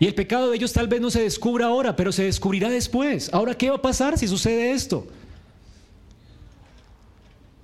Y 0.00 0.06
el 0.06 0.14
pecado 0.14 0.50
de 0.50 0.56
ellos 0.56 0.72
tal 0.72 0.86
vez 0.86 1.00
no 1.00 1.10
se 1.10 1.22
descubra 1.22 1.66
ahora, 1.66 1.96
pero 1.96 2.12
se 2.12 2.24
descubrirá 2.24 2.68
después. 2.68 3.30
Ahora, 3.32 3.56
¿qué 3.56 3.70
va 3.70 3.76
a 3.76 3.82
pasar 3.82 4.16
si 4.16 4.28
sucede 4.28 4.72
esto? 4.72 5.06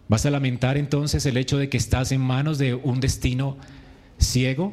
¿Vas 0.09 0.27
a 0.27 0.31
lamentar 0.31 0.77
entonces 0.77 1.25
el 1.27 1.37
hecho 1.37 1.59
de 1.59 1.69
que 1.69 1.77
estás 1.77 2.13
en 2.13 2.21
manos 2.21 2.59
de 2.59 2.75
un 2.75 3.01
destino 3.01 3.57
ciego? 4.19 4.73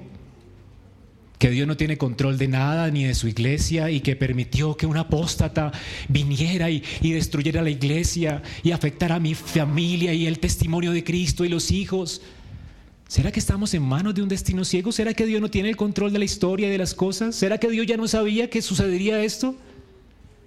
que 1.42 1.50
Dios 1.50 1.68
no 1.68 1.76
tiene 1.76 1.98
control 1.98 2.38
de 2.38 2.48
nada 2.48 2.92
ni 2.92 3.04
de 3.04 3.16
su 3.16 3.28
iglesia 3.28 3.90
y 3.90 4.02
que 4.02 4.16
permitió 4.16 4.78
que 4.78 4.86
un 4.86 4.96
apóstata 4.96 5.72
viniera 6.08 6.70
y, 6.70 6.84
y, 7.02 7.14
destruyera 7.14 7.64
la 7.64 7.72
iglesia 7.72 8.44
y 8.62 8.70
afectara 8.70 9.16
a 9.16 9.20
mi 9.20 9.34
familia 9.34 10.14
y 10.14 10.28
el 10.28 10.38
testimonio 10.38 10.92
de 10.92 11.04
Cristo 11.04 11.44
y 11.44 11.50
los 11.50 11.72
hijos. 11.72 12.22
¿Será 13.12 13.30
que 13.30 13.42
estamos 13.42 13.74
en 13.74 13.84
manos 13.84 14.16
de 14.16 14.22
un 14.22 14.30
destino 14.30 14.64
ciego? 14.64 14.94
¿Será 14.94 15.14
que 15.14 15.26
Dios 15.26 15.42
no 15.42 15.52
tiene 15.52 15.68
el 15.68 15.76
control 15.76 16.14
de 16.14 16.20
la 16.20 16.24
historia 16.24 16.70
y 16.70 16.72
de 16.72 16.78
las 16.78 16.94
cosas? 16.94 17.36
¿Será 17.36 17.58
que 17.58 17.70
Dios 17.70 17.86
ya 17.86 17.98
no 17.98 18.08
sabía 18.08 18.50
que 18.50 18.62
sucedería 18.62 19.22
esto? 19.22 19.54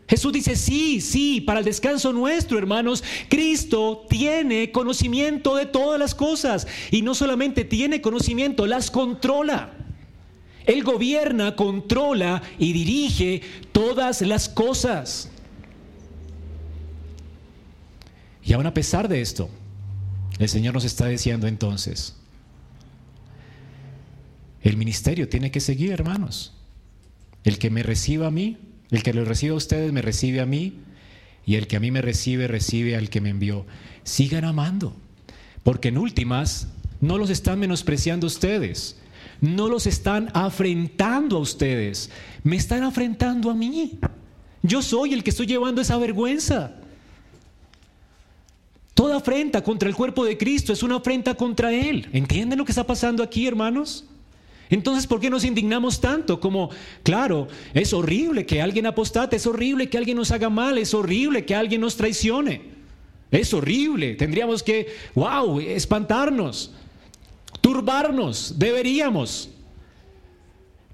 Jesús 0.08 0.32
dice, 0.32 0.56
sí, 0.56 1.02
sí, 1.02 1.42
para 1.42 1.58
el 1.58 1.66
descanso 1.66 2.14
nuestro, 2.14 2.56
hermanos, 2.56 3.04
Cristo 3.28 4.06
tiene 4.08 4.72
conocimiento 4.72 5.56
de 5.56 5.66
todas 5.66 6.00
las 6.00 6.14
cosas 6.14 6.66
y 6.90 7.02
no 7.02 7.14
solamente 7.14 7.66
tiene 7.66 8.00
conocimiento, 8.00 8.66
las 8.66 8.90
controla. 8.90 9.74
Él 10.64 10.84
gobierna, 10.84 11.56
controla 11.56 12.42
y 12.58 12.72
dirige 12.72 13.42
todas 13.72 14.22
las 14.22 14.48
cosas. 14.48 15.28
Y 18.42 18.54
aún 18.54 18.64
a 18.64 18.72
pesar 18.72 19.06
de 19.06 19.20
esto, 19.20 19.50
el 20.38 20.48
Señor 20.48 20.72
nos 20.72 20.86
está 20.86 21.08
diciendo 21.08 21.46
entonces, 21.46 22.23
el 24.64 24.78
ministerio 24.78 25.28
tiene 25.28 25.50
que 25.50 25.60
seguir, 25.60 25.92
hermanos. 25.92 26.54
El 27.44 27.58
que 27.58 27.70
me 27.70 27.82
reciba 27.82 28.28
a 28.28 28.30
mí, 28.30 28.56
el 28.90 29.02
que 29.02 29.12
lo 29.12 29.24
reciba 29.24 29.52
a 29.54 29.58
ustedes, 29.58 29.92
me 29.92 30.02
recibe 30.02 30.40
a 30.40 30.46
mí. 30.46 30.78
Y 31.46 31.56
el 31.56 31.66
que 31.66 31.76
a 31.76 31.80
mí 31.80 31.90
me 31.90 32.00
recibe, 32.00 32.48
recibe 32.48 32.96
al 32.96 33.10
que 33.10 33.20
me 33.20 33.28
envió. 33.28 33.66
Sigan 34.02 34.46
amando. 34.46 34.96
Porque 35.62 35.88
en 35.88 35.98
últimas, 35.98 36.68
no 37.02 37.18
los 37.18 37.28
están 37.28 37.58
menospreciando 37.58 38.26
ustedes. 38.26 38.96
No 39.42 39.68
los 39.68 39.86
están 39.86 40.30
afrentando 40.32 41.36
a 41.36 41.40
ustedes. 41.40 42.10
Me 42.42 42.56
están 42.56 42.82
afrentando 42.82 43.50
a 43.50 43.54
mí. 43.54 43.98
Yo 44.62 44.80
soy 44.80 45.12
el 45.12 45.22
que 45.22 45.28
estoy 45.28 45.46
llevando 45.46 45.82
esa 45.82 45.98
vergüenza. 45.98 46.72
Toda 48.94 49.18
afrenta 49.18 49.62
contra 49.62 49.90
el 49.90 49.94
cuerpo 49.94 50.24
de 50.24 50.38
Cristo 50.38 50.72
es 50.72 50.82
una 50.82 50.96
afrenta 50.96 51.34
contra 51.34 51.70
Él. 51.70 52.08
¿Entienden 52.14 52.58
lo 52.58 52.64
que 52.64 52.72
está 52.72 52.86
pasando 52.86 53.22
aquí, 53.22 53.46
hermanos? 53.46 54.06
Entonces, 54.70 55.06
¿por 55.06 55.20
qué 55.20 55.30
nos 55.30 55.44
indignamos 55.44 56.00
tanto? 56.00 56.40
Como, 56.40 56.70
claro, 57.02 57.48
es 57.74 57.92
horrible 57.92 58.46
que 58.46 58.62
alguien 58.62 58.86
apostate, 58.86 59.36
es 59.36 59.46
horrible 59.46 59.88
que 59.88 59.98
alguien 59.98 60.16
nos 60.16 60.30
haga 60.30 60.48
mal, 60.48 60.78
es 60.78 60.94
horrible 60.94 61.44
que 61.44 61.54
alguien 61.54 61.80
nos 61.80 61.96
traicione. 61.96 62.62
Es 63.30 63.52
horrible. 63.52 64.14
Tendríamos 64.14 64.62
que, 64.62 64.94
wow, 65.14 65.60
espantarnos, 65.60 66.72
turbarnos, 67.60 68.54
deberíamos. 68.58 69.50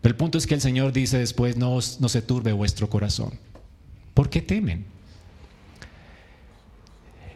Pero 0.01 0.13
el 0.13 0.17
punto 0.17 0.39
es 0.39 0.47
que 0.47 0.55
el 0.55 0.61
Señor 0.61 0.93
dice 0.93 1.19
después, 1.19 1.57
no, 1.57 1.79
no 2.01 2.09
se 2.09 2.23
turbe 2.23 2.53
vuestro 2.53 2.89
corazón. 2.89 3.39
¿Por 4.15 4.31
qué 4.31 4.41
temen? 4.41 4.87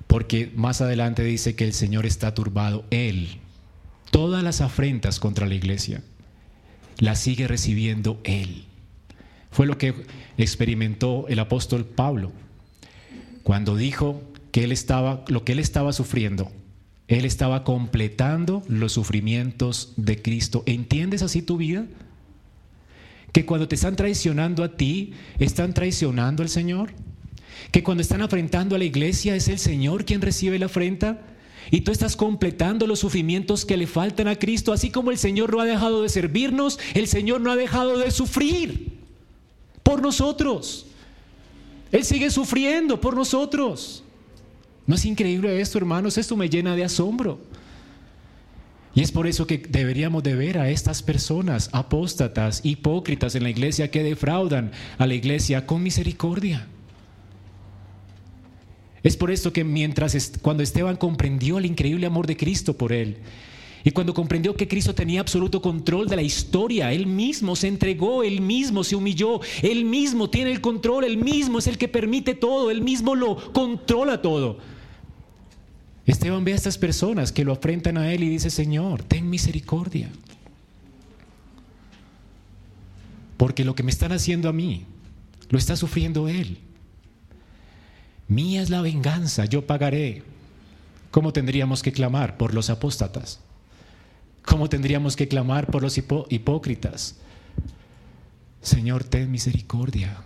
Porque 0.07 0.51
más 0.55 0.81
adelante 0.81 1.23
dice 1.23 1.55
que 1.55 1.65
el 1.65 1.75
Señor 1.75 2.07
está 2.07 2.35
turbado, 2.35 2.85
Él. 2.91 3.41
Todas 4.11 4.43
las 4.43 4.61
afrentas 4.61 5.21
contra 5.21 5.47
la 5.47 5.55
iglesia 5.55 6.03
la 6.99 7.17
sigue 7.17 7.49
recibiendo 7.49 8.21
Él. 8.25 8.65
Fue 9.51 9.67
lo 9.67 9.79
que 9.79 9.95
experimentó 10.37 11.27
el 11.29 11.39
apóstol 11.39 11.85
Pablo 11.85 12.33
cuando 13.45 13.77
dijo 13.77 14.23
que 14.51 14.65
él 14.65 14.73
estaba, 14.73 15.25
lo 15.29 15.45
que 15.45 15.53
él 15.53 15.59
estaba 15.59 15.93
sufriendo, 15.93 16.51
él 17.07 17.25
estaba 17.27 17.63
completando 17.63 18.63
los 18.67 18.93
sufrimientos 18.93 19.93
de 19.97 20.21
Cristo. 20.21 20.65
¿Entiendes 20.67 21.23
así 21.23 21.43
tu 21.43 21.59
vida? 21.59 21.85
Que 23.33 23.45
cuando 23.45 23.69
te 23.69 23.75
están 23.75 23.97
traicionando 23.97 24.65
a 24.65 24.77
ti, 24.77 25.13
están 25.39 25.75
traicionando 25.75 26.43
al 26.43 26.49
Señor. 26.49 26.93
Que 27.71 27.83
cuando 27.83 28.01
están 28.01 28.23
afrentando 28.23 28.75
a 28.75 28.79
la 28.79 28.85
iglesia, 28.85 29.37
es 29.37 29.49
el 29.49 29.59
Señor 29.59 30.07
quien 30.07 30.23
recibe 30.23 30.59
la 30.59 30.67
afrenta. 30.67 31.21
Y 31.71 31.83
tú 31.83 31.93
estás 31.93 32.17
completando 32.17 32.87
los 32.87 33.01
sufrimientos 33.01 33.65
que 33.65 33.77
le 33.77 33.87
faltan 33.87 34.29
a 34.29 34.37
Cristo, 34.37 34.73
así 34.73 34.91
como 34.91 35.11
el 35.11 35.19
Señor 35.19 35.53
no 35.53 35.61
ha 35.61 35.65
dejado 35.65 36.03
de 36.03 36.09
servirnos, 36.09 36.79
el 36.95 37.07
Señor 37.07 37.41
no 37.41 37.51
ha 37.51 37.57
dejado 37.57 37.99
de 37.99 38.11
sufrir 38.11 38.99
por 39.83 40.03
nosotros. 40.03 40.87
Él 41.93 42.05
sigue 42.05 42.31
sufriendo 42.31 43.01
por 43.01 43.15
nosotros. 43.15 44.03
¿No 44.87 44.97
es 44.97 45.05
increíble 45.05 45.61
esto, 45.61 45.79
hermanos? 45.79 46.19
Esto 46.19 46.37
me 46.37 46.49
llena 46.49 46.75
de 46.77 46.85
asombro. 46.85 47.41
Y 48.95 49.03
es 49.03 49.11
por 49.11 49.27
eso 49.27 49.47
que 49.47 49.59
deberíamos 49.59 50.23
de 50.23 50.37
ver 50.37 50.59
a 50.59 50.71
estas 50.71 51.03
personas 51.03 51.69
apóstatas, 51.73 52.61
hipócritas 52.65 53.35
en 53.35 53.43
la 53.43 53.51
iglesia 53.51 53.91
que 53.91 54.03
defraudan 54.05 54.71
a 54.99 55.07
la 55.07 55.15
iglesia 55.15 55.67
con 55.67 55.83
misericordia. 55.83 56.69
Es 59.05 59.17
por 59.17 59.31
esto 59.31 59.53
que 59.53 59.63
mientras 59.63 60.33
cuando 60.41 60.63
Esteban 60.63 60.97
comprendió 60.97 61.59
el 61.59 61.67
increíble 61.67 62.07
amor 62.07 62.27
de 62.27 62.37
Cristo 62.37 62.77
por 62.77 62.93
él, 62.93 63.19
y 63.87 63.91
cuando 63.91 64.15
comprendió 64.15 64.57
que 64.57 64.67
Cristo 64.67 64.95
tenía 64.95 65.21
absoluto 65.21 65.61
control 65.61 66.09
de 66.09 66.17
la 66.17 66.23
historia, 66.23 66.91
Él 66.91 67.07
mismo 67.07 67.55
se 67.55 67.69
entregó, 67.69 68.23
Él 68.23 68.41
mismo 68.41 68.83
se 68.83 68.97
humilló, 68.97 69.43
Él 69.61 69.85
mismo 69.85 70.31
tiene 70.31 70.53
el 70.53 70.63
control, 70.63 71.05
Él 71.05 71.19
mismo 71.19 71.59
es 71.59 71.67
el 71.67 71.77
que 71.77 71.87
permite 71.87 72.35
todo, 72.35 72.71
Él 72.71 72.81
mismo 72.81 73.15
lo 73.15 73.53
controla 73.53 74.23
todo. 74.23 74.57
Esteban 76.07 76.45
ve 76.45 76.53
a 76.53 76.57
estas 76.57 76.79
personas 76.79 77.31
que 77.31 77.45
lo 77.45 77.53
afrentan 77.53 77.99
a 77.99 78.11
Él 78.11 78.23
y 78.23 78.31
dice, 78.31 78.49
Señor, 78.49 79.03
ten 79.03 79.29
misericordia. 79.29 80.11
Porque 83.37 83.67
lo 83.67 83.75
que 83.75 83.83
me 83.83 83.91
están 83.91 84.13
haciendo 84.13 84.49
a 84.49 84.55
mí, 84.55 84.85
lo 85.51 85.59
está 85.59 85.77
sufriendo 85.77 86.27
Él. 86.27 86.57
Mía 88.29 88.63
es 88.63 88.71
la 88.71 88.81
venganza, 88.81 89.45
yo 89.45 89.67
pagaré. 89.67 90.23
¿Cómo 91.11 91.33
tendríamos 91.33 91.83
que 91.83 91.93
clamar 91.93 92.37
por 92.37 92.55
los 92.55 92.71
apóstatas? 92.71 93.41
¿Cómo 94.45 94.69
tendríamos 94.69 95.17
que 95.17 95.29
clamar 95.29 95.67
por 95.71 95.83
los 95.83 95.99
hipócritas? 95.99 97.17
Señor, 98.63 99.05
ten 99.05 99.31
misericordia. 99.31 100.23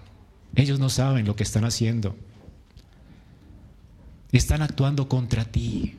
Ellos 0.54 0.78
no 0.78 0.88
saben 0.88 1.26
lo 1.26 1.36
que 1.36 1.42
están 1.42 1.64
haciendo. 1.64 2.16
Están 4.32 4.62
actuando 4.62 5.08
contra 5.08 5.44
ti. 5.44 5.96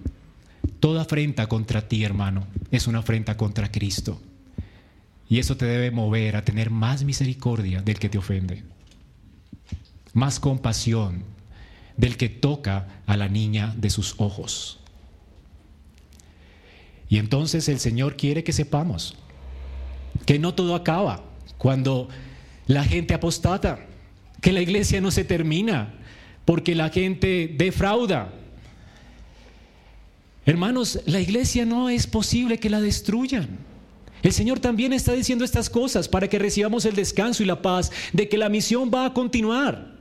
Toda 0.80 1.02
afrenta 1.02 1.48
contra 1.48 1.88
ti, 1.88 2.04
hermano, 2.04 2.48
es 2.72 2.88
una 2.88 3.00
afrenta 3.00 3.36
contra 3.36 3.72
Cristo. 3.72 4.22
Y 5.28 5.40
eso 5.40 5.58
te 5.58 5.66
debe 5.66 5.92
mover 5.92 6.36
a 6.36 6.44
tener 6.44 6.72
más 6.72 7.04
misericordia 7.04 7.82
del 7.82 8.00
que 8.00 8.10
te 8.10 8.18
ofende, 8.18 8.64
más 10.14 10.40
compasión 10.40 11.24
del 12.00 12.16
que 12.16 12.30
toca 12.30 12.88
a 13.06 13.18
la 13.18 13.28
niña 13.28 13.76
de 13.78 13.90
sus 13.90 14.16
ojos. 14.18 14.80
Y 17.10 17.18
entonces 17.18 17.68
el 17.68 17.80
Señor 17.80 18.16
quiere 18.16 18.44
que 18.44 18.54
sepamos 18.54 19.16
que 20.26 20.40
no 20.40 20.54
todo 20.54 20.76
acaba 20.76 21.24
cuando 21.58 22.08
la 22.68 22.84
gente 22.86 23.14
apostata, 23.14 23.86
que 24.42 24.54
la 24.54 24.62
iglesia 24.62 25.02
no 25.02 25.12
se 25.12 25.26
termina 25.26 25.94
porque 26.46 26.74
la 26.74 26.90
gente 26.90 27.54
defrauda. 27.58 28.32
Hermanos, 30.46 31.02
la 31.06 31.20
iglesia 31.20 31.66
no 31.66 31.90
es 31.90 32.08
posible 32.08 32.60
que 32.60 32.70
la 32.70 32.80
destruyan. 32.80 33.58
El 34.22 34.32
Señor 34.32 34.60
también 34.60 34.94
está 34.94 35.14
diciendo 35.14 35.44
estas 35.44 35.70
cosas 35.70 36.08
para 36.08 36.30
que 36.30 36.40
recibamos 36.40 36.86
el 36.86 36.96
descanso 36.96 37.44
y 37.44 37.46
la 37.46 37.62
paz 37.62 37.92
de 38.14 38.30
que 38.30 38.38
la 38.38 38.50
misión 38.50 38.90
va 38.94 39.06
a 39.06 39.14
continuar. 39.14 39.99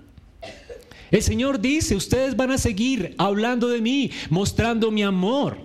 El 1.10 1.22
Señor 1.22 1.60
dice, 1.60 1.96
ustedes 1.96 2.36
van 2.36 2.50
a 2.50 2.58
seguir 2.58 3.14
hablando 3.18 3.68
de 3.68 3.80
mí, 3.80 4.10
mostrando 4.28 4.90
mi 4.90 5.02
amor, 5.02 5.58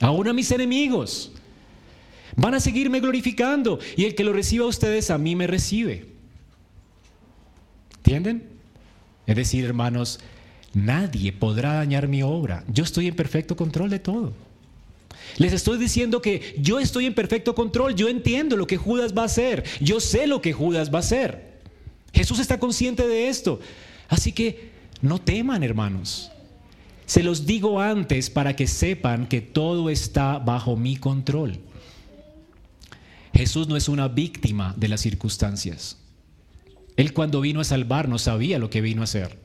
aún 0.00 0.28
a 0.28 0.32
mis 0.32 0.50
enemigos. 0.50 1.32
Van 2.36 2.54
a 2.54 2.60
seguirme 2.60 3.00
glorificando 3.00 3.78
y 3.96 4.04
el 4.04 4.14
que 4.14 4.24
lo 4.24 4.32
reciba 4.32 4.64
a 4.64 4.68
ustedes 4.68 5.10
a 5.10 5.18
mí 5.18 5.36
me 5.36 5.46
recibe. 5.46 6.06
¿Entienden? 7.98 8.48
Es 9.26 9.36
decir, 9.36 9.64
hermanos, 9.64 10.18
nadie 10.74 11.32
podrá 11.32 11.74
dañar 11.74 12.08
mi 12.08 12.22
obra. 12.22 12.64
Yo 12.68 12.84
estoy 12.84 13.06
en 13.06 13.14
perfecto 13.14 13.56
control 13.56 13.90
de 13.90 13.98
todo. 13.98 14.32
Les 15.38 15.52
estoy 15.52 15.78
diciendo 15.78 16.20
que 16.20 16.54
yo 16.58 16.78
estoy 16.78 17.06
en 17.06 17.14
perfecto 17.14 17.54
control, 17.54 17.94
yo 17.94 18.08
entiendo 18.08 18.56
lo 18.56 18.66
que 18.66 18.76
Judas 18.76 19.16
va 19.16 19.22
a 19.22 19.26
hacer, 19.26 19.64
yo 19.80 20.00
sé 20.00 20.26
lo 20.26 20.42
que 20.42 20.52
Judas 20.52 20.92
va 20.92 20.98
a 20.98 21.00
hacer. 21.00 21.52
Jesús 22.12 22.38
está 22.38 22.58
consciente 22.58 23.06
de 23.06 23.28
esto. 23.28 23.60
Así 24.08 24.32
que 24.32 24.70
no 25.00 25.20
teman, 25.20 25.62
hermanos. 25.62 26.30
Se 27.06 27.22
los 27.22 27.46
digo 27.46 27.80
antes 27.80 28.30
para 28.30 28.56
que 28.56 28.66
sepan 28.66 29.26
que 29.26 29.40
todo 29.40 29.90
está 29.90 30.38
bajo 30.38 30.76
mi 30.76 30.96
control. 30.96 31.58
Jesús 33.34 33.68
no 33.68 33.76
es 33.76 33.88
una 33.88 34.08
víctima 34.08 34.74
de 34.76 34.88
las 34.88 35.00
circunstancias. 35.00 35.98
Él 36.96 37.12
cuando 37.12 37.40
vino 37.40 37.60
a 37.60 37.64
salvarnos 37.64 38.22
sabía 38.22 38.58
lo 38.58 38.70
que 38.70 38.80
vino 38.80 39.00
a 39.00 39.04
hacer. 39.04 39.38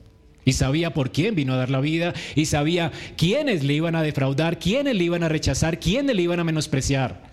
Y 0.44 0.52
sabía 0.52 0.94
por 0.94 1.12
quién 1.12 1.34
vino 1.34 1.52
a 1.52 1.56
dar 1.56 1.70
la 1.70 1.80
vida. 1.80 2.14
Y 2.34 2.46
sabía 2.46 2.92
quiénes 3.16 3.64
le 3.64 3.74
iban 3.74 3.96
a 3.96 4.02
defraudar, 4.02 4.58
quiénes 4.58 4.94
le 4.94 5.04
iban 5.04 5.22
a 5.22 5.28
rechazar, 5.28 5.80
quiénes 5.80 6.14
le 6.14 6.22
iban 6.22 6.40
a 6.40 6.44
menospreciar. 6.44 7.28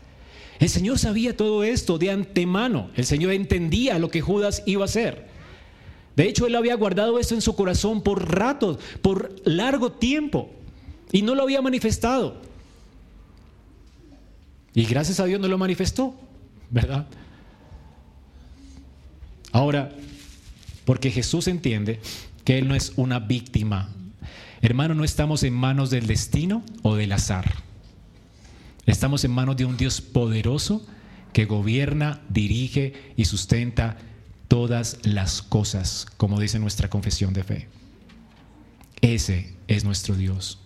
El 0.59 0.69
Señor 0.69 0.99
sabía 0.99 1.37
todo 1.37 1.63
esto 1.63 1.97
de 1.97 2.11
antemano. 2.11 2.89
El 2.95 3.05
Señor 3.05 3.33
entendía 3.33 3.99
lo 3.99 4.09
que 4.09 4.21
Judas 4.21 4.63
iba 4.65 4.83
a 4.83 4.85
hacer. 4.85 5.34
De 6.15 6.27
hecho, 6.27 6.47
Él 6.47 6.55
había 6.55 6.75
guardado 6.75 7.19
esto 7.19 7.35
en 7.35 7.41
su 7.41 7.55
corazón 7.55 8.01
por 8.01 8.31
ratos, 8.33 8.77
por 9.01 9.35
largo 9.43 9.91
tiempo. 9.91 10.49
Y 11.11 11.21
no 11.21 11.35
lo 11.35 11.43
había 11.43 11.61
manifestado. 11.61 12.41
Y 14.73 14.85
gracias 14.85 15.19
a 15.19 15.25
Dios 15.25 15.39
no 15.39 15.47
lo 15.47 15.57
manifestó. 15.57 16.15
¿verdad? 16.69 17.07
Ahora, 19.51 19.91
porque 20.83 21.11
Jesús 21.11 21.47
entiende 21.47 21.99
que 22.43 22.57
Él 22.57 22.67
no 22.67 22.75
es 22.75 22.93
una 22.95 23.19
víctima. 23.19 23.89
Hermano, 24.61 24.93
no 24.93 25.03
estamos 25.03 25.43
en 25.43 25.53
manos 25.53 25.89
del 25.89 26.07
destino 26.07 26.63
o 26.81 26.95
del 26.95 27.11
azar. 27.11 27.63
Estamos 28.85 29.23
en 29.23 29.31
manos 29.31 29.57
de 29.57 29.65
un 29.65 29.77
Dios 29.77 30.01
poderoso 30.01 30.85
que 31.33 31.45
gobierna, 31.45 32.21
dirige 32.29 33.13
y 33.15 33.25
sustenta 33.25 33.97
todas 34.47 34.99
las 35.03 35.41
cosas, 35.41 36.07
como 36.17 36.39
dice 36.39 36.59
nuestra 36.59 36.89
confesión 36.89 37.33
de 37.33 37.43
fe. 37.43 37.67
Ese 39.01 39.53
es 39.67 39.83
nuestro 39.83 40.15
Dios. 40.15 40.59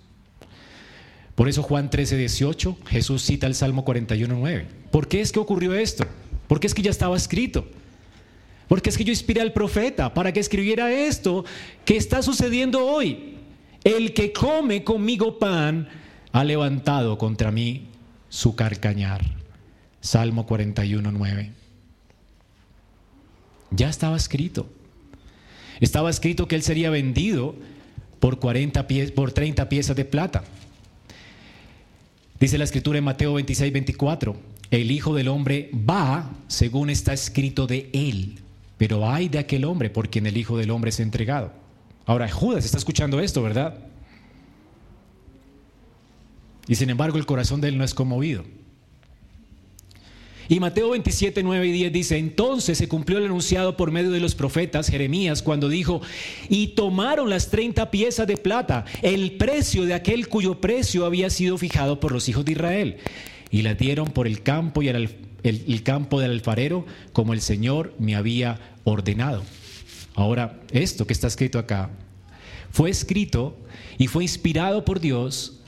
Por 1.36 1.48
eso 1.48 1.64
Juan 1.64 1.90
13, 1.90 2.18
18, 2.18 2.78
Jesús 2.88 3.24
cita 3.24 3.48
el 3.48 3.56
Salmo 3.56 3.86
41, 3.86 4.36
9. 4.38 4.68
¿Por 4.92 5.08
qué 5.08 5.22
es 5.22 5.32
que 5.32 5.40
ocurrió 5.40 5.74
esto? 5.74 6.06
Porque 6.48 6.68
es 6.68 6.74
que 6.74 6.82
ya 6.82 6.92
estaba 6.92 7.16
escrito. 7.16 7.68
Porque 8.68 8.90
es 8.90 8.98
que 8.98 9.04
yo 9.04 9.12
inspiré 9.12 9.42
al 9.42 9.54
profeta 9.54 10.14
para 10.14 10.32
que 10.34 10.40
escribiera 10.40 10.92
esto 10.92 11.46
que 11.86 11.98
está 11.98 12.22
sucediendo 12.22 12.86
hoy. 12.86 13.38
El 13.84 14.14
que 14.14 14.34
come 14.34 14.84
conmigo 14.84 15.40
pan 15.40 15.88
ha 16.32 16.44
levantado 16.44 17.18
contra 17.18 17.52
mí 17.52 17.88
su 18.28 18.56
carcañar. 18.56 19.24
Salmo 20.02 20.46
41, 20.46 21.12
9. 21.12 21.59
Ya 23.72 23.90
estaba 23.90 24.18
escrito. 24.18 24.68
Estaba 25.80 26.10
escrito 26.10 26.48
que 26.48 26.56
él 26.56 26.64
sería 26.64 26.90
vendido 26.90 27.56
por, 28.20 28.40
40 28.40 28.88
pies, 28.88 29.12
por 29.12 29.32
30 29.32 29.70
piezas 29.70 29.96
de 29.96 30.06
plata. 30.06 30.44
Dice 32.40 32.58
la 32.58 32.64
escritura 32.64 32.98
en 32.98 33.04
Mateo 33.04 33.34
26, 33.34 33.72
24, 33.74 34.36
el 34.72 34.92
Hijo 34.92 35.14
del 35.14 35.28
Hombre 35.28 35.72
va 35.74 36.30
según 36.48 36.90
está 36.90 37.14
escrito 37.14 37.68
de 37.68 37.90
él, 37.94 38.40
pero 38.78 39.10
hay 39.10 39.30
de 39.30 39.40
aquel 39.40 39.66
hombre 39.66 39.90
por 39.90 40.10
quien 40.10 40.26
el 40.26 40.38
Hijo 40.38 40.58
del 40.58 40.72
Hombre 40.72 40.90
es 40.90 41.00
entregado. 41.00 41.52
Ahora, 42.06 42.30
Judas 42.30 42.66
está 42.66 42.78
escuchando 42.78 43.20
esto, 43.20 43.44
¿verdad? 43.44 43.78
Y 46.68 46.76
sin 46.76 46.90
embargo 46.90 47.18
el 47.18 47.26
corazón 47.26 47.62
de 47.62 47.70
él 47.70 47.78
no 47.78 47.84
es 47.84 47.94
conmovido. 47.94 48.46
Y 50.50 50.60
Mateo 50.60 50.90
27, 50.90 51.44
9 51.44 51.68
y 51.68 51.72
10 51.72 51.94
dice, 51.94 52.18
entonces 52.18 52.80
se 52.80 52.88
cumplió 52.88 53.20
el 53.20 53.26
anunciado 53.26 53.78
por 53.78 53.92
medio 53.92 54.10
de 54.10 54.20
los 54.20 54.34
profetas 54.34 54.90
Jeremías 54.90 55.44
cuando 55.44 55.70
dijo, 55.70 56.02
y 56.50 56.70
tomaron 56.70 57.30
las 57.30 57.52
30 57.52 57.92
piezas 57.92 58.26
de 58.26 58.36
plata, 58.36 58.84
el 59.04 59.34
precio 59.34 59.86
de 59.86 59.94
aquel 59.94 60.28
cuyo 60.28 60.60
precio 60.60 61.06
había 61.06 61.30
sido 61.30 61.60
fijado 61.60 62.00
por 62.00 62.12
los 62.12 62.28
hijos 62.28 62.46
de 62.46 62.54
Israel, 62.54 62.98
y 63.52 63.62
la 63.62 63.76
dieron 63.76 64.08
por 64.10 64.26
el 64.26 64.42
campo 64.42 64.82
y 64.82 64.88
el, 64.88 65.18
el 65.44 65.84
campo 65.84 66.20
del 66.20 66.32
alfarero 66.32 66.84
como 67.14 67.34
el 67.34 67.42
Señor 67.42 67.94
me 68.00 68.16
había 68.16 68.60
ordenado. 68.86 69.44
Ahora, 70.16 70.60
esto 70.72 71.06
que 71.06 71.14
está 71.14 71.28
escrito 71.28 71.60
acá, 71.60 71.92
fue 72.72 72.90
escrito 72.90 73.56
y 74.00 74.08
fue 74.08 74.24
inspirado 74.24 74.84
por 74.84 75.00
Dios, 75.00 75.62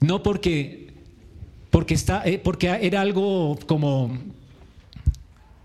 no 0.00 0.24
porque 0.24 0.79
porque, 1.70 1.94
está, 1.94 2.22
eh, 2.24 2.38
porque 2.38 2.68
era 2.68 3.00
algo 3.00 3.58
como 3.66 4.18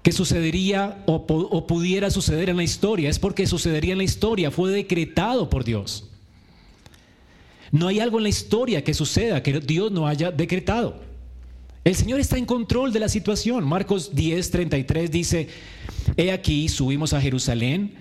que 0.04 0.12
sucedería 0.12 1.04
o, 1.08 1.16
o, 1.16 1.66
pudiera 1.68 2.12
suceder 2.12 2.50
en 2.50 2.58
la 2.58 2.64
historia, 2.64 3.10
es 3.10 3.18
porque 3.18 3.48
sucedería 3.48 3.94
en 3.94 3.98
la 3.98 4.04
historia, 4.04 4.52
fue 4.52 4.72
decretado 4.72 5.50
por 5.50 5.64
Dios. 5.64 6.10
No 7.72 7.88
hay 7.88 8.00
algo 8.00 8.20
en 8.20 8.24
la 8.24 8.30
historia 8.30 8.84
que 8.84 8.94
suceda 8.94 9.42
que 9.42 9.60
Dios 9.60 9.92
no 9.92 10.08
haya 10.08 10.32
decretado. 10.32 11.02
El 11.84 11.96
Señor 11.96 12.20
está 12.20 12.38
en 12.38 12.46
control 12.46 12.94
de 12.94 13.00
la 13.00 13.10
situación. 13.10 13.64
Marcos 13.64 14.16
10, 14.16 14.52
33 14.52 15.12
dice, 15.12 15.50
he 16.18 16.32
aquí, 16.32 16.70
subimos 16.70 17.14
a 17.14 17.22
Jerusalén. 17.22 17.96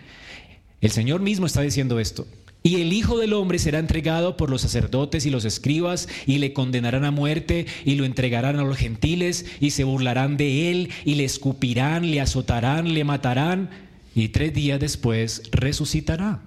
El 0.80 0.90
Señor 0.90 1.20
mismo 1.20 1.46
está 1.46 1.62
diciendo 1.62 1.98
esto. 1.98 2.26
Y 2.66 2.80
el 2.80 2.94
Hijo 2.94 3.18
del 3.18 3.34
Hombre 3.34 3.58
será 3.58 3.78
entregado 3.78 4.38
por 4.38 4.48
los 4.48 4.62
sacerdotes 4.62 5.26
y 5.26 5.30
los 5.30 5.44
escribas 5.44 6.08
y 6.24 6.38
le 6.38 6.54
condenarán 6.54 7.04
a 7.04 7.10
muerte 7.10 7.66
y 7.84 7.96
lo 7.96 8.06
entregarán 8.06 8.58
a 8.58 8.64
los 8.64 8.78
gentiles 8.78 9.44
y 9.60 9.72
se 9.72 9.84
burlarán 9.84 10.38
de 10.38 10.70
él 10.70 10.88
y 11.04 11.16
le 11.16 11.24
escupirán, 11.24 12.10
le 12.10 12.22
azotarán, 12.22 12.94
le 12.94 13.04
matarán 13.04 13.68
y 14.14 14.28
tres 14.28 14.54
días 14.54 14.80
después 14.80 15.42
resucitará. 15.52 16.40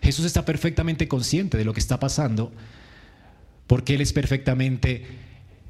Jesús 0.00 0.24
está 0.24 0.46
perfectamente 0.46 1.06
consciente 1.06 1.58
de 1.58 1.66
lo 1.66 1.74
que 1.74 1.80
está 1.80 2.00
pasando 2.00 2.50
porque 3.66 3.96
Él 3.96 4.00
es 4.00 4.14
perfectamente 4.14 5.04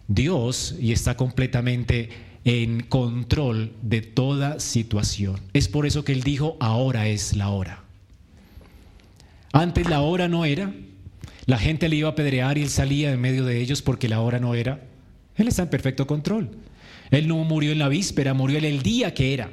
Dios 0.06 0.76
y 0.80 0.92
está 0.92 1.16
completamente 1.16 2.10
en 2.44 2.84
control 2.84 3.72
de 3.82 4.00
toda 4.00 4.60
situación. 4.60 5.40
Es 5.54 5.66
por 5.66 5.86
eso 5.86 6.04
que 6.04 6.12
Él 6.12 6.22
dijo, 6.22 6.56
ahora 6.60 7.08
es 7.08 7.34
la 7.34 7.48
hora. 7.48 7.83
Antes 9.54 9.88
la 9.88 10.00
hora 10.00 10.26
no 10.26 10.44
era. 10.44 10.74
La 11.46 11.58
gente 11.58 11.88
le 11.88 11.94
iba 11.94 12.08
a 12.08 12.12
apedrear 12.12 12.58
y 12.58 12.62
él 12.62 12.70
salía 12.70 13.12
en 13.12 13.20
medio 13.20 13.44
de 13.44 13.60
ellos 13.60 13.82
porque 13.82 14.08
la 14.08 14.20
hora 14.20 14.40
no 14.40 14.56
era. 14.56 14.82
Él 15.36 15.46
está 15.46 15.62
en 15.62 15.70
perfecto 15.70 16.08
control. 16.08 16.50
Él 17.12 17.28
no 17.28 17.36
murió 17.36 17.70
en 17.70 17.78
la 17.78 17.88
víspera, 17.88 18.34
murió 18.34 18.58
en 18.58 18.64
el 18.64 18.82
día 18.82 19.14
que 19.14 19.32
era. 19.32 19.52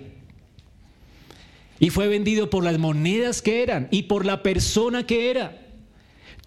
y 1.79 1.91
fue 1.91 2.07
vendido 2.07 2.49
por 2.49 2.63
las 2.63 2.79
monedas 2.79 3.43
que 3.43 3.61
eran 3.61 3.87
y 3.91 4.03
por 4.03 4.25
la 4.25 4.41
persona 4.41 5.05
que 5.05 5.29
era. 5.29 5.61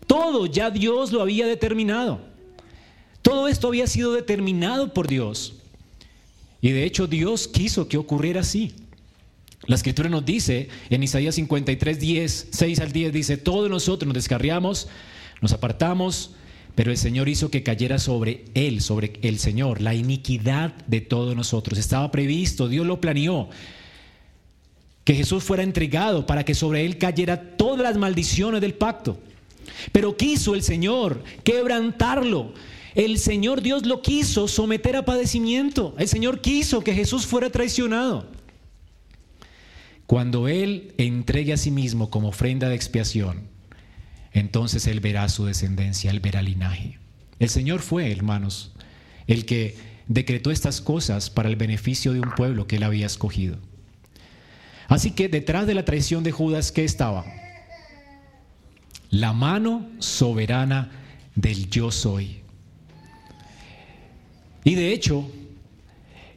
Todo 0.09 0.47
ya 0.47 0.71
Dios 0.71 1.13
lo 1.13 1.23
había 1.23 1.47
determinado. 1.47 2.21
Todo 3.23 3.47
esto 3.47 3.69
había 3.69 3.87
sido 3.87 4.13
determinado 4.13 4.93
por 4.93 5.07
Dios. 5.07 5.55
Y 6.61 6.73
de 6.73 6.85
hecho 6.85 7.07
Dios 7.07 7.47
quiso 7.47 7.87
que 7.87 7.99
ocurriera 7.99 8.41
así. 8.41 8.75
La 9.67 9.77
escritura 9.77 10.09
nos 10.09 10.25
dice 10.25 10.69
en 10.91 11.03
Isaías 11.03 11.35
53, 11.37 11.99
10, 11.99 12.49
6 12.51 12.81
al 12.81 12.93
10, 12.93 13.13
dice, 13.13 13.37
todos 13.37 13.71
nosotros 13.71 14.07
nos 14.07 14.15
descarriamos, 14.15 14.89
nos 15.41 15.53
apartamos, 15.53 16.33
pero 16.75 16.91
el 16.91 16.99
Señor 16.99 17.29
hizo 17.29 17.51
que 17.51 17.63
cayera 17.63 17.99
sobre 17.99 18.45
él, 18.55 18.81
sobre 18.83 19.15
el 19.23 19.39
Señor, 19.39 19.81
la 19.81 19.95
iniquidad 19.95 20.75
de 20.87 21.01
todos 21.01 21.35
nosotros. 21.37 21.79
Estaba 21.79 22.11
previsto, 22.11 22.69
Dios 22.69 22.87
lo 22.87 23.01
planeó, 23.01 23.49
que 25.05 25.15
Jesús 25.15 25.45
fuera 25.45 25.63
entregado 25.63 26.27
para 26.27 26.45
que 26.45 26.55
sobre 26.55 26.85
él 26.85 26.99
cayera 26.99 27.57
todas 27.57 27.83
las 27.83 27.97
maldiciones 27.97 28.61
del 28.61 28.75
pacto. 28.75 29.19
Pero 29.93 30.17
quiso 30.17 30.55
el 30.55 30.63
Señor 30.63 31.23
quebrantarlo. 31.43 32.53
El 32.95 33.19
Señor 33.19 33.61
Dios 33.61 33.87
lo 33.87 34.03
quiso 34.03 34.49
someter 34.49 34.97
a 34.97 35.05
padecimiento. 35.05 35.95
El 35.99 36.09
Señor 36.09 36.41
quiso 36.41 36.83
que 36.83 36.95
Jesús 36.95 37.27
fuera 37.27 37.51
traicionado. 37.51 38.27
Cuando 40.07 40.49
Él 40.49 40.95
entregue 40.99 41.53
a 41.53 41.57
sí 41.57 41.71
mismo 41.71 42.11
como 42.11 42.29
ofrenda 42.29 42.69
de 42.69 42.75
expiación, 42.75 43.49
entonces 44.33 44.87
Él 44.87 45.01
verá 45.01 45.29
su 45.29 45.47
descendencia, 45.47 46.11
Él 46.11 46.21
verá 46.21 46.43
linaje. 46.43 46.99
El 47.39 47.49
Señor 47.49 47.81
fue, 47.81 48.11
hermanos, 48.13 48.73
el 49.27 49.47
que 49.47 49.77
decretó 50.07 50.51
estas 50.51 50.81
cosas 50.81 51.31
para 51.31 51.49
el 51.49 51.57
beneficio 51.57 52.13
de 52.13 52.21
un 52.21 52.31
pueblo 52.33 52.67
que 52.67 52.77
Él 52.77 52.83
había 52.83 53.07
escogido. 53.07 53.57
Así 54.89 55.13
que 55.13 55.29
detrás 55.29 55.67
de 55.67 55.75
la 55.75 55.85
traición 55.85 56.23
de 56.25 56.33
Judas, 56.33 56.71
¿qué 56.71 56.85
estaba? 56.85 57.25
La 59.11 59.33
mano 59.33 59.89
soberana 59.99 60.91
del 61.35 61.71
yo 61.71 61.91
soy. 61.91 62.43
Y 64.65 64.75
de 64.75 64.93
hecho, 64.93 65.31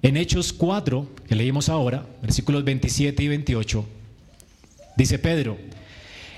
en 0.08 0.16
Hechos 0.16 0.54
4, 0.54 1.06
que 1.28 1.36
leímos 1.36 1.68
ahora, 1.68 2.08
versículos 2.22 2.64
27 2.64 3.24
y 3.24 3.28
28, 3.28 3.86
dice 4.96 5.20
Pedro, 5.20 5.58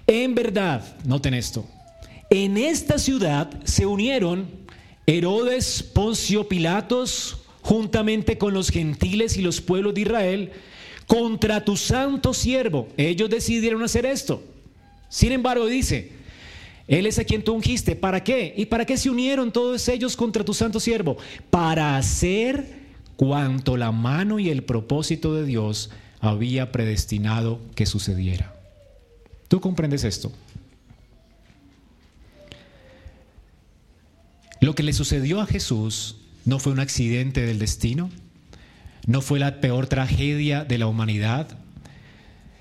en 0.07 0.33
verdad, 0.33 0.97
noten 1.05 1.35
esto, 1.35 1.67
en 2.31 2.57
esta 2.57 2.97
ciudad 2.97 3.51
se 3.65 3.85
unieron 3.85 4.49
Herodes, 5.05 5.83
Poncio, 5.83 6.47
Pilatos, 6.47 7.37
juntamente 7.61 8.39
con 8.39 8.55
los 8.55 8.69
gentiles 8.69 9.37
y 9.37 9.43
los 9.43 9.61
pueblos 9.61 9.93
de 9.93 10.01
Israel, 10.01 10.51
contra 11.05 11.63
tu 11.63 11.77
santo 11.77 12.33
siervo. 12.33 12.87
Ellos 12.97 13.29
decidieron 13.29 13.83
hacer 13.83 14.05
esto. 14.05 14.43
Sin 15.09 15.31
embargo, 15.31 15.67
dice, 15.67 16.11
Él 16.87 17.05
es 17.05 17.19
a 17.19 17.23
quien 17.23 17.43
tú 17.43 17.53
ungiste. 17.53 17.95
¿Para 17.95 18.23
qué? 18.23 18.53
¿Y 18.57 18.65
para 18.65 18.85
qué 18.85 18.97
se 18.97 19.09
unieron 19.11 19.51
todos 19.51 19.87
ellos 19.89 20.15
contra 20.15 20.43
tu 20.43 20.55
santo 20.55 20.79
siervo? 20.79 21.17
Para 21.51 21.97
hacer 21.97 22.78
cuanto 23.19 23.75
la 23.75 23.91
mano 23.91 24.39
y 24.39 24.49
el 24.49 24.63
propósito 24.63 25.35
de 25.35 25.43
Dios 25.43 25.89
había 26.21 26.71
predestinado 26.71 27.59
que 27.75 27.85
sucediera. 27.85 28.55
¿Tú 29.49 29.59
comprendes 29.59 30.05
esto? 30.05 30.31
Lo 34.61 34.73
que 34.73 34.83
le 34.83 34.93
sucedió 34.93 35.41
a 35.41 35.47
Jesús 35.47 36.15
no 36.45 36.59
fue 36.59 36.71
un 36.71 36.79
accidente 36.79 37.45
del 37.45 37.59
destino, 37.59 38.09
no 39.05 39.19
fue 39.19 39.37
la 39.37 39.59
peor 39.59 39.87
tragedia 39.87 40.63
de 40.63 40.77
la 40.77 40.87
humanidad. 40.87 41.57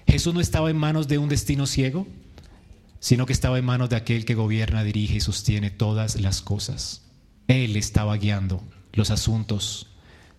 Jesús 0.08 0.34
no 0.34 0.40
estaba 0.40 0.70
en 0.70 0.76
manos 0.76 1.06
de 1.06 1.18
un 1.18 1.28
destino 1.28 1.68
ciego, 1.68 2.08
sino 2.98 3.26
que 3.26 3.32
estaba 3.32 3.60
en 3.60 3.64
manos 3.64 3.90
de 3.90 3.96
aquel 3.96 4.24
que 4.24 4.34
gobierna, 4.34 4.82
dirige 4.82 5.18
y 5.18 5.20
sostiene 5.20 5.70
todas 5.70 6.20
las 6.20 6.42
cosas. 6.42 7.02
Él 7.46 7.76
estaba 7.76 8.16
guiando 8.16 8.60
los 8.92 9.12
asuntos 9.12 9.88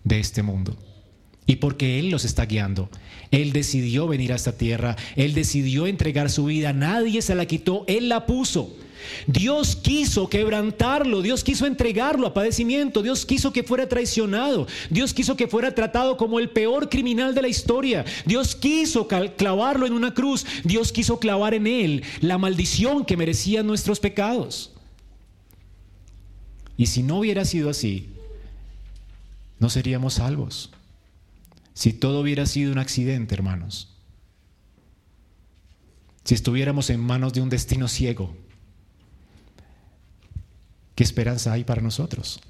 de 0.04 0.20
este 0.20 0.42
mundo. 0.42 0.76
Y 1.46 1.56
porque 1.56 1.98
Él 1.98 2.10
los 2.10 2.24
está 2.24 2.46
guiando, 2.46 2.88
Él 3.30 3.52
decidió 3.52 4.06
venir 4.06 4.32
a 4.32 4.36
esta 4.36 4.56
tierra, 4.56 4.96
Él 5.16 5.34
decidió 5.34 5.86
entregar 5.86 6.30
su 6.30 6.44
vida, 6.44 6.72
nadie 6.72 7.22
se 7.22 7.34
la 7.34 7.46
quitó, 7.46 7.84
Él 7.88 8.08
la 8.08 8.26
puso. 8.26 8.76
Dios 9.26 9.76
quiso 9.76 10.28
quebrantarlo, 10.28 11.22
Dios 11.22 11.42
quiso 11.42 11.66
entregarlo 11.66 12.26
a 12.26 12.34
padecimiento, 12.34 13.02
Dios 13.02 13.26
quiso 13.26 13.52
que 13.52 13.62
fuera 13.62 13.88
traicionado, 13.88 14.66
Dios 14.90 15.14
quiso 15.14 15.36
que 15.36 15.48
fuera 15.48 15.74
tratado 15.74 16.16
como 16.16 16.38
el 16.38 16.50
peor 16.50 16.88
criminal 16.88 17.34
de 17.34 17.42
la 17.42 17.48
historia, 17.48 18.04
Dios 18.26 18.54
quiso 18.54 19.08
clavarlo 19.08 19.86
en 19.86 19.92
una 19.92 20.14
cruz, 20.14 20.46
Dios 20.64 20.92
quiso 20.92 21.18
clavar 21.18 21.54
en 21.54 21.66
él 21.66 22.02
la 22.20 22.38
maldición 22.38 23.04
que 23.04 23.16
merecían 23.16 23.66
nuestros 23.66 24.00
pecados. 24.00 24.72
Y 26.76 26.86
si 26.86 27.02
no 27.02 27.18
hubiera 27.18 27.44
sido 27.44 27.68
así, 27.70 28.08
no 29.60 29.70
seríamos 29.70 30.14
salvos. 30.14 30.72
Si 31.74 31.92
todo 31.92 32.20
hubiera 32.20 32.46
sido 32.46 32.72
un 32.72 32.78
accidente, 32.78 33.34
hermanos. 33.34 33.94
Si 36.24 36.34
estuviéramos 36.34 36.90
en 36.90 37.00
manos 37.00 37.32
de 37.32 37.40
un 37.40 37.48
destino 37.48 37.86
ciego, 37.86 38.34
¿qué 40.94 41.04
esperanza 41.04 41.52
hay 41.52 41.64
para 41.64 41.82
nosotros? 41.82 42.40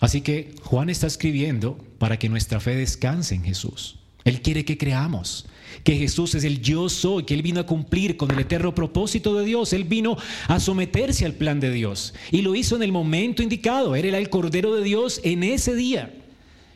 Así 0.00 0.20
que 0.20 0.54
Juan 0.62 0.90
está 0.90 1.06
escribiendo 1.06 1.78
para 1.98 2.18
que 2.18 2.28
nuestra 2.28 2.60
fe 2.60 2.76
descanse 2.76 3.34
en 3.34 3.42
Jesús. 3.42 3.98
Él 4.24 4.42
quiere 4.42 4.64
que 4.64 4.76
creamos 4.76 5.46
que 5.84 5.96
Jesús 5.96 6.34
es 6.34 6.44
el 6.44 6.60
yo 6.60 6.88
soy, 6.88 7.24
que 7.24 7.34
Él 7.34 7.42
vino 7.42 7.60
a 7.60 7.66
cumplir 7.66 8.16
con 8.16 8.30
el 8.30 8.38
eterno 8.38 8.74
propósito 8.74 9.34
de 9.34 9.44
Dios. 9.44 9.72
Él 9.72 9.84
vino 9.84 10.16
a 10.48 10.60
someterse 10.60 11.24
al 11.24 11.34
plan 11.34 11.60
de 11.60 11.70
Dios 11.70 12.14
y 12.30 12.42
lo 12.42 12.54
hizo 12.54 12.76
en 12.76 12.82
el 12.82 12.92
momento 12.92 13.42
indicado. 13.42 13.96
Él 13.96 14.04
era 14.04 14.18
el 14.18 14.30
Cordero 14.30 14.74
de 14.74 14.82
Dios 14.82 15.20
en 15.24 15.42
ese 15.42 15.74
día 15.74 16.14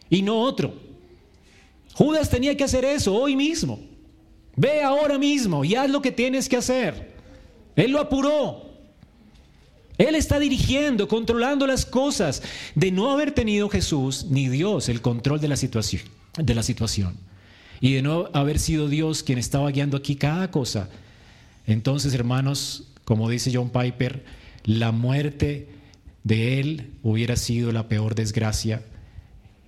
y 0.09 0.23
no 0.23 0.41
otro. 0.41 0.75
Judas 1.95 2.31
tenía 2.31 2.57
que 2.57 2.65
hacer 2.65 2.85
eso 2.85 3.15
hoy 3.15 3.37
mismo. 3.37 3.81
Ve 4.57 4.83
ahora 4.83 5.19
mismo 5.19 5.65
y 5.65 5.75
haz 5.75 5.91
lo 5.91 6.03
que 6.03 6.13
tienes 6.13 6.49
que 6.49 6.57
hacer. 6.57 7.15
Él 7.77 7.93
lo 7.93 8.01
apuró. 8.01 8.69
Él 9.97 10.15
está 10.15 10.39
dirigiendo, 10.39 11.09
controlando 11.09 11.67
las 11.67 11.85
cosas. 11.85 12.43
De 12.75 12.91
no 12.91 13.11
haber 13.11 13.33
tenido 13.33 13.69
Jesús 13.69 14.27
ni 14.31 14.49
Dios 14.49 14.89
el 14.89 15.03
control 15.03 15.41
de 15.41 15.49
la 15.49 15.57
situación. 15.57 16.03
De 16.39 16.55
la 16.55 16.63
situación 16.63 17.30
y 17.81 17.95
de 17.95 18.03
no 18.03 18.29
haber 18.33 18.59
sido 18.59 18.89
Dios 18.89 19.23
quien 19.23 19.39
estaba 19.39 19.71
guiando 19.71 19.97
aquí 19.97 20.17
cada 20.17 20.51
cosa, 20.51 20.89
entonces 21.67 22.15
hermanos, 22.15 22.89
como 23.05 23.29
dice 23.31 23.51
John 23.55 23.71
Piper, 23.71 24.25
la 24.65 24.93
muerte 24.93 25.69
de 26.25 26.61
él 26.61 26.91
hubiera 27.03 27.37
sido 27.37 27.73
la 27.73 27.89
peor 27.89 28.15
desgracia 28.15 28.83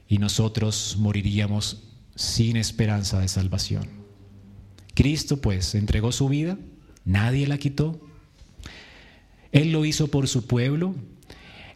y 0.09 0.19
nosotros 0.19 0.97
moriríamos 0.99 1.85
sin 2.15 2.57
esperanza 2.57 3.21
de 3.21 3.29
salvación. 3.29 3.89
Cristo 4.95 5.41
pues 5.41 5.75
entregó 5.75 6.13
su 6.13 6.29
vida, 6.29 6.59
nadie 7.05 7.47
la 7.47 7.57
quitó. 7.57 8.01
Él 9.53 9.73
lo 9.73 9.85
hizo 9.85 10.09
por 10.09 10.29
su 10.29 10.47
pueblo. 10.47 10.95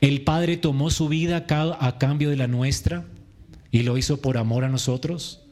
El 0.00 0.22
Padre 0.22 0.56
tomó 0.56 0.90
su 0.90 1.08
vida 1.08 1.46
a 1.80 1.98
cambio 1.98 2.30
de 2.30 2.36
la 2.36 2.46
nuestra 2.46 3.06
y 3.70 3.82
lo 3.82 3.96
hizo 3.96 4.20
por 4.20 4.36
amor 4.36 4.64
a 4.64 4.68
nosotros. 4.68 5.45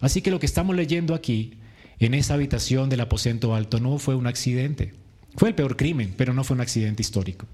Así 0.00 0.22
que 0.22 0.30
lo 0.30 0.38
que 0.38 0.46
estamos 0.46 0.76
leyendo 0.76 1.14
aquí, 1.14 1.54
en 1.98 2.14
esa 2.14 2.34
habitación 2.34 2.88
del 2.88 3.00
aposento 3.00 3.54
alto, 3.54 3.80
no 3.80 3.98
fue 3.98 4.14
un 4.14 4.26
accidente. 4.26 4.94
Fue 5.36 5.48
el 5.48 5.54
peor 5.54 5.76
crimen, 5.76 6.14
pero 6.16 6.34
no 6.34 6.44
fue 6.44 6.54
un 6.54 6.60
accidente 6.60 7.02
histórico. 7.02 7.46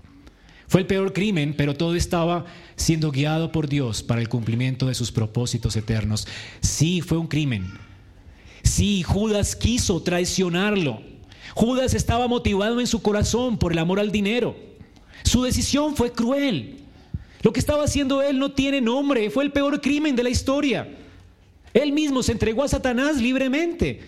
Fue 0.67 0.81
el 0.81 0.87
peor 0.87 1.13
crimen, 1.13 1.55
pero 1.57 1.75
todo 1.75 1.95
estaba 1.95 2.47
siendo 2.77 3.11
guiado 3.11 3.53
por 3.53 3.69
Dios 3.69 4.03
para 4.03 4.21
el 4.21 4.29
cumplimiento 4.29 4.87
de 4.87 4.95
sus 4.95 5.13
propósitos 5.13 5.77
eternos. 5.77 6.27
Sí, 6.61 7.01
fue 7.01 7.19
un 7.19 7.27
crimen. 7.27 7.71
Sí, 8.63 9.03
Judas 9.03 9.57
quiso 9.57 10.03
traicionarlo. 10.03 11.03
Judas 11.55 11.95
estaba 11.95 12.27
motivado 12.29 12.81
en 12.81 12.87
su 12.87 13.03
corazón 13.03 13.59
por 13.59 13.73
el 13.73 13.79
amor 13.79 14.01
al 14.01 14.11
dinero. 14.11 14.57
Su 15.23 15.43
decisión 15.43 15.97
fue 15.97 16.13
cruel. 16.13 16.81
Lo 17.43 17.53
que 17.53 17.61
estaba 17.61 17.85
haciendo 17.85 18.23
él 18.23 18.39
no 18.39 18.53
tiene 18.53 18.81
nombre. 18.81 19.31
Fue 19.31 19.45
el 19.45 19.53
peor 19.53 19.81
crimen 19.81 20.17
de 20.17 20.23
la 20.23 20.31
historia. 20.31 20.89
Él 21.75 21.93
mismo 21.93 22.23
se 22.23 22.33
entregó 22.33 22.63
a 22.63 22.69
Satanás 22.69 23.21
libremente. 23.21 24.01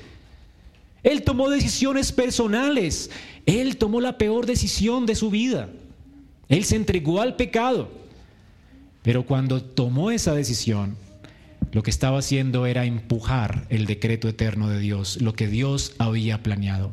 Él 1.03 1.23
tomó 1.23 1.51
decisiones 1.51 2.13
personales. 2.13 3.11
Él 3.45 3.77
tomó 3.77 4.01
la 4.01 4.17
peor 4.17 4.47
decisión 4.47 5.05
de 5.05 5.17
su 5.17 5.31
vida. 5.31 5.69
Él 6.49 6.65
se 6.65 6.77
entregó 6.77 7.21
al 7.21 7.37
pecado. 7.37 7.91
Pero 9.03 9.27
cuando 9.27 9.63
tomó 9.63 10.11
esa 10.11 10.33
decisión, 10.35 10.97
lo 11.73 11.83
que 11.83 11.91
estaba 11.91 12.19
haciendo 12.19 12.67
era 12.67 12.87
empujar 12.87 13.67
el 13.69 13.87
decreto 13.87 14.29
eterno 14.29 14.69
de 14.69 14.81
Dios, 14.81 15.21
lo 15.21 15.35
que 15.35 15.49
Dios 15.49 15.95
había 15.99 16.43
planeado. 16.43 16.93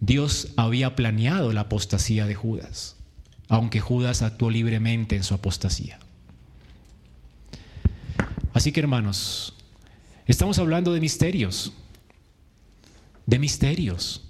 Dios 0.00 0.48
había 0.56 0.96
planeado 0.96 1.52
la 1.52 1.62
apostasía 1.62 2.26
de 2.26 2.34
Judas, 2.34 2.96
aunque 3.48 3.80
Judas 3.80 4.22
actuó 4.22 4.50
libremente 4.50 5.16
en 5.16 5.22
su 5.22 5.34
apostasía. 5.34 6.00
Así 8.52 8.72
que 8.72 8.80
hermanos, 8.80 9.54
Estamos 10.26 10.58
hablando 10.58 10.92
de 10.92 11.00
misterios, 11.00 11.72
de 13.26 13.38
misterios. 13.38 14.22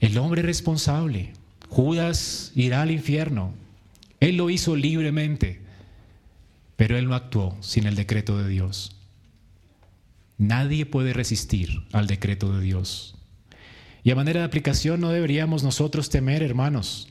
El 0.00 0.18
hombre 0.18 0.42
responsable, 0.42 1.32
Judas 1.68 2.52
irá 2.54 2.82
al 2.82 2.90
infierno. 2.90 3.54
Él 4.20 4.36
lo 4.36 4.50
hizo 4.50 4.76
libremente, 4.76 5.60
pero 6.76 6.98
él 6.98 7.08
no 7.08 7.14
actuó 7.14 7.56
sin 7.60 7.86
el 7.86 7.94
decreto 7.94 8.36
de 8.38 8.48
Dios. 8.48 8.96
Nadie 10.36 10.84
puede 10.84 11.14
resistir 11.14 11.84
al 11.92 12.06
decreto 12.06 12.52
de 12.52 12.62
Dios. 12.62 13.14
Y 14.04 14.10
a 14.10 14.14
manera 14.14 14.40
de 14.40 14.46
aplicación 14.46 15.00
no 15.00 15.08
deberíamos 15.08 15.62
nosotros 15.62 16.10
temer, 16.10 16.42
hermanos, 16.42 17.08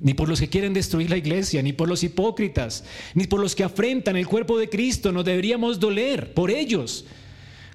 ni 0.00 0.14
por 0.14 0.28
los 0.28 0.40
que 0.40 0.48
quieren 0.48 0.74
destruir 0.74 1.10
la 1.10 1.16
iglesia, 1.16 1.62
ni 1.62 1.72
por 1.72 1.88
los 1.88 2.04
hipócritas, 2.04 2.84
ni 3.14 3.26
por 3.26 3.40
los 3.40 3.54
que 3.54 3.64
afrentan 3.64 4.16
el 4.16 4.26
cuerpo 4.26 4.58
de 4.58 4.68
Cristo. 4.68 5.10
Nos 5.10 5.24
deberíamos 5.24 5.80
doler 5.80 6.34
por 6.34 6.50
ellos, 6.50 7.04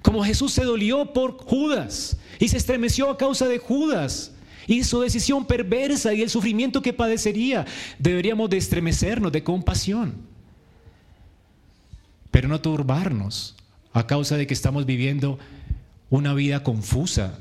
como 0.01 0.24
Jesús 0.24 0.53
se 0.53 0.63
dolió 0.63 1.11
por 1.13 1.38
Judas 1.38 2.17
y 2.39 2.47
se 2.47 2.57
estremeció 2.57 3.09
a 3.09 3.17
causa 3.17 3.47
de 3.47 3.57
Judas 3.57 4.32
y 4.67 4.84
su 4.84 5.01
decisión 5.01 5.45
perversa 5.45 6.13
y 6.13 6.21
el 6.21 6.30
sufrimiento 6.30 6.82
que 6.82 6.93
padecería. 6.93 7.65
Deberíamos 7.99 8.49
de 8.49 8.57
estremecernos 8.57 9.32
de 9.32 9.43
compasión, 9.43 10.15
pero 12.32 12.47
no 12.47 12.61
turbarnos 12.61 13.55
a 13.91 14.07
causa 14.07 14.38
de 14.38 14.47
que 14.47 14.53
estamos 14.53 14.86
viviendo 14.86 15.39
una 16.09 16.34
vida 16.34 16.63
confusa 16.63 17.39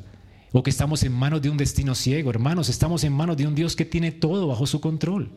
o 0.52 0.62
que 0.62 0.70
estamos 0.70 1.02
en 1.02 1.12
manos 1.12 1.40
de 1.40 1.50
un 1.50 1.56
destino 1.56 1.94
ciego. 1.94 2.30
Hermanos, 2.30 2.68
estamos 2.68 3.02
en 3.04 3.12
manos 3.12 3.36
de 3.36 3.46
un 3.46 3.54
Dios 3.54 3.74
que 3.74 3.86
tiene 3.86 4.12
todo 4.12 4.46
bajo 4.46 4.66
su 4.66 4.80
control. 4.80 5.30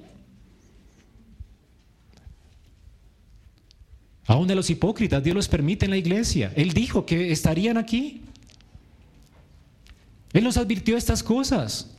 Aún 4.27 4.47
de 4.47 4.55
los 4.55 4.69
hipócritas, 4.69 5.23
Dios 5.23 5.35
los 5.35 5.47
permite 5.47 5.85
en 5.85 5.91
la 5.91 5.97
iglesia. 5.97 6.51
Él 6.55 6.73
dijo 6.73 7.05
que 7.05 7.31
estarían 7.31 7.77
aquí. 7.77 8.23
Él 10.33 10.43
nos 10.43 10.57
advirtió 10.57 10.97
estas 10.97 11.23
cosas. 11.23 11.91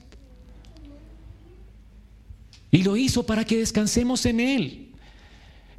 Y 2.71 2.83
lo 2.83 2.97
hizo 2.97 3.25
para 3.25 3.45
que 3.45 3.59
descansemos 3.59 4.27
en 4.27 4.41
Él. 4.41 4.89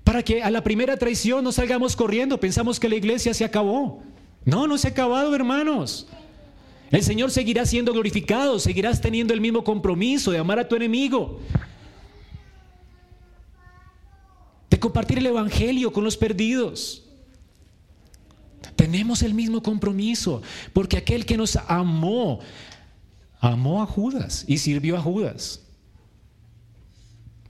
Para 0.04 0.24
que 0.24 0.42
a 0.42 0.50
la 0.50 0.64
primera 0.64 0.98
traición 0.98 1.44
no 1.44 1.52
salgamos 1.52 1.96
corriendo. 1.96 2.40
Pensamos 2.40 2.80
que 2.80 2.90
la 2.90 2.96
iglesia 2.96 3.34
se 3.34 3.46
acabó. 3.46 4.02
No, 4.46 4.66
no 4.66 4.78
se 4.78 4.88
ha 4.88 4.92
acabado, 4.92 5.36
hermanos. 5.36 6.08
El 6.92 7.04
Señor 7.04 7.32
seguirá 7.32 7.66
siendo 7.66 7.92
glorificado, 7.92 8.60
seguirás 8.60 9.02
teniendo 9.02 9.34
el 9.34 9.42
mismo 9.42 9.64
compromiso 9.64 10.32
de 10.32 10.38
amar 10.38 10.60
a 10.60 10.68
tu 10.68 10.76
enemigo, 10.76 11.40
de 14.70 14.80
compartir 14.80 15.18
el 15.18 15.26
Evangelio 15.26 15.92
con 15.92 16.04
los 16.04 16.16
perdidos. 16.16 17.04
Tenemos 18.76 19.22
el 19.22 19.34
mismo 19.34 19.62
compromiso, 19.62 20.42
porque 20.72 20.98
aquel 20.98 21.26
que 21.26 21.36
nos 21.36 21.58
amó, 21.68 22.40
amó 23.40 23.82
a 23.82 23.86
Judas 23.86 24.46
y 24.48 24.60
sirvió 24.60 24.98
a 24.98 25.02
Judas. 25.02 25.62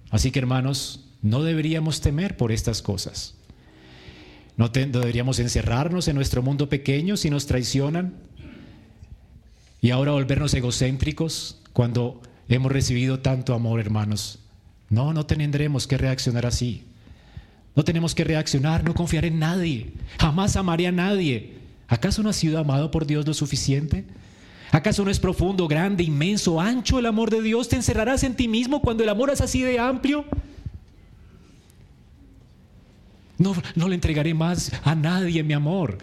Así 0.09 0.31
que 0.31 0.39
hermanos, 0.39 1.05
no 1.21 1.43
deberíamos 1.43 2.01
temer 2.01 2.37
por 2.37 2.51
estas 2.51 2.81
cosas. 2.81 3.35
No, 4.55 4.69
deberíamos 4.69 5.37
encerrarnos 5.37 6.07
en 6.07 6.15
nuestro 6.15 6.41
mundo 6.41 6.69
pequeño 6.69 7.17
si 7.17 7.29
nos 7.29 7.45
traicionan, 7.45 8.15
y 9.81 9.91
ahora 9.91 10.11
volvernos 10.11 10.53
egocéntricos 10.53 11.59
cuando 11.73 12.21
hemos 12.49 12.71
recibido 12.71 13.19
tanto 13.19 13.53
amor, 13.53 13.79
hermanos. 13.79 14.39
No, 14.89 15.13
no 15.13 15.25
tendremos 15.25 15.85
que 15.85 15.97
reaccionar 15.97 16.45
así. 16.45 16.83
No 17.75 17.83
tenemos 17.83 18.15
que 18.15 18.23
reaccionar, 18.23 18.83
no 18.83 18.95
confiar 18.95 19.25
en 19.25 19.39
nadie. 19.39 19.91
Jamás 20.19 20.55
amaré 20.55 20.87
a 20.87 20.91
nadie. 20.91 21.57
¿Acaso 21.87 22.23
no 22.23 22.29
has 22.29 22.35
sido 22.35 22.57
amado 22.57 22.89
por 22.89 23.05
Dios 23.05 23.27
lo 23.27 23.33
suficiente? 23.33 24.05
¿Acaso 24.71 25.05
no 25.05 25.11
es 25.11 25.19
profundo, 25.19 25.67
grande, 25.67 26.03
inmenso, 26.03 26.59
ancho 26.59 26.99
el 26.99 27.05
amor 27.05 27.29
de 27.29 27.41
Dios? 27.41 27.69
¿Te 27.69 27.75
encerrarás 27.75 28.23
en 28.23 28.35
ti 28.35 28.47
mismo 28.47 28.81
cuando 28.81 29.03
el 29.03 29.09
amor 29.09 29.29
es 29.29 29.41
así 29.41 29.61
de 29.61 29.79
amplio? 29.79 30.25
No, 33.37 33.55
no 33.75 33.87
le 33.87 33.95
entregaré 33.95 34.33
más 34.33 34.71
a 34.83 34.95
nadie 34.95 35.43
mi 35.43 35.53
amor 35.53 35.99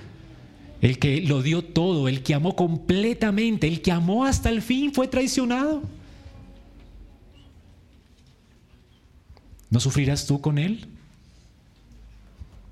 el 0.85 0.99
que 0.99 1.22
lo 1.22 1.43
dio 1.43 1.64
todo, 1.64 2.09
el 2.09 2.22
que 2.22 2.35
amó 2.35 2.55
completamente, 2.55 3.66
el 3.66 3.80
que 3.80 3.91
amó 3.91 4.26
hasta 4.26 4.51
el 4.51 4.61
fin, 4.61 4.93
fue 4.93 5.09
traicionado. 5.09 5.82
¿No 9.70 9.80
sufrirás 9.80 10.26
tú 10.26 10.43
con 10.43 10.59
Él? 10.59 10.87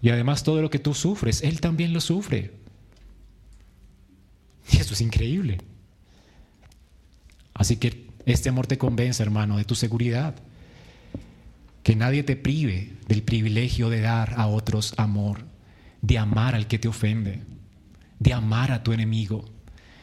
Y 0.02 0.10
además 0.10 0.42
todo 0.42 0.60
lo 0.60 0.68
que 0.68 0.78
tú 0.78 0.92
sufres, 0.92 1.42
Él 1.42 1.62
también 1.62 1.94
lo 1.94 2.02
sufre. 2.02 2.52
Y 4.70 4.76
eso 4.76 4.92
es 4.92 5.00
increíble. 5.00 5.56
Así 7.54 7.78
que 7.78 8.08
este 8.26 8.50
amor 8.50 8.66
te 8.66 8.76
convence, 8.76 9.22
hermano, 9.22 9.56
de 9.56 9.64
tu 9.64 9.74
seguridad. 9.74 10.34
Que 11.82 11.96
nadie 11.96 12.22
te 12.24 12.36
prive 12.36 12.92
del 13.08 13.22
privilegio 13.22 13.88
de 13.88 14.02
dar 14.02 14.34
a 14.36 14.48
otros 14.48 14.92
amor, 14.98 15.46
de 16.02 16.18
amar 16.18 16.54
al 16.54 16.66
que 16.66 16.78
te 16.78 16.88
ofende 16.88 17.51
de 18.22 18.32
amar 18.32 18.70
a 18.70 18.84
tu 18.84 18.92
enemigo, 18.92 19.44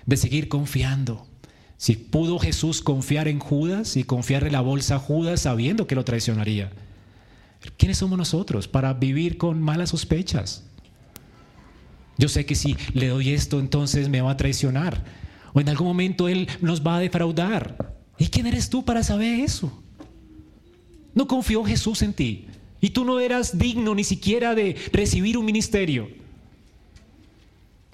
de 0.06 0.18
seguir 0.18 0.50
confiando. 0.50 1.26
Si 1.78 1.96
pudo 1.96 2.38
Jesús 2.38 2.82
confiar 2.82 3.30
en 3.30 3.40
Judas 3.40 3.96
y 3.96 4.04
confiarle 4.04 4.52
la 4.52 4.60
bolsa 4.60 4.96
a 4.96 5.00
Judas 5.00 5.42
sabiendo 5.42 5.88
que 5.88 5.96
lo 5.96 6.04
traicionaría, 6.04 6.72
¿quiénes 7.78 7.98
somos 7.98 8.18
nosotros 8.18 8.68
para 8.68 8.94
vivir 8.94 9.38
con 9.38 9.62
malas 9.62 9.92
sospechas? 9.92 10.66
Yo 12.18 12.28
sé 12.28 12.46
que 12.46 12.56
si 12.56 12.76
le 12.94 13.08
doy 13.08 13.30
esto, 13.30 13.62
entonces 13.62 14.10
me 14.10 14.20
va 14.20 14.32
a 14.32 14.38
traicionar. 14.38 15.06
O 15.54 15.62
en 15.62 15.70
algún 15.70 15.88
momento 15.88 16.28
Él 16.28 16.50
nos 16.60 16.86
va 16.86 16.98
a 16.98 17.00
defraudar. 17.00 17.96
¿Y 18.18 18.28
quién 18.28 18.48
eres 18.48 18.70
tú 18.70 18.84
para 18.84 19.02
saber 19.02 19.40
eso? 19.40 19.82
No 21.16 21.26
confió 21.26 21.64
Jesús 21.64 22.02
en 22.02 22.14
ti. 22.14 22.48
Y 22.82 22.90
tú 22.90 23.06
no 23.06 23.22
eras 23.22 23.58
digno 23.58 23.96
ni 23.96 24.04
siquiera 24.04 24.56
de 24.56 24.76
recibir 24.92 25.38
un 25.38 25.46
ministerio. 25.46 26.10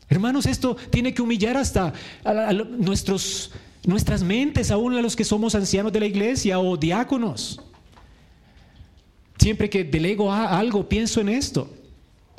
Hermanos, 0.09 0.45
esto 0.45 0.75
tiene 0.89 1.13
que 1.13 1.21
humillar 1.21 1.57
hasta 1.57 1.93
a, 2.23 2.53
nuestros, 2.53 3.51
nuestras 3.85 4.23
mentes, 4.23 4.71
aún 4.71 4.93
a 4.93 5.01
los 5.01 5.15
que 5.15 5.23
somos 5.23 5.55
ancianos 5.55 5.91
de 5.91 5.99
la 5.99 6.05
iglesia 6.05 6.59
o 6.59 6.77
diáconos. 6.77 7.59
Siempre 9.37 9.69
que 9.69 9.83
delego 9.83 10.31
algo, 10.31 10.87
pienso 10.87 11.21
en 11.21 11.29
esto. 11.29 11.69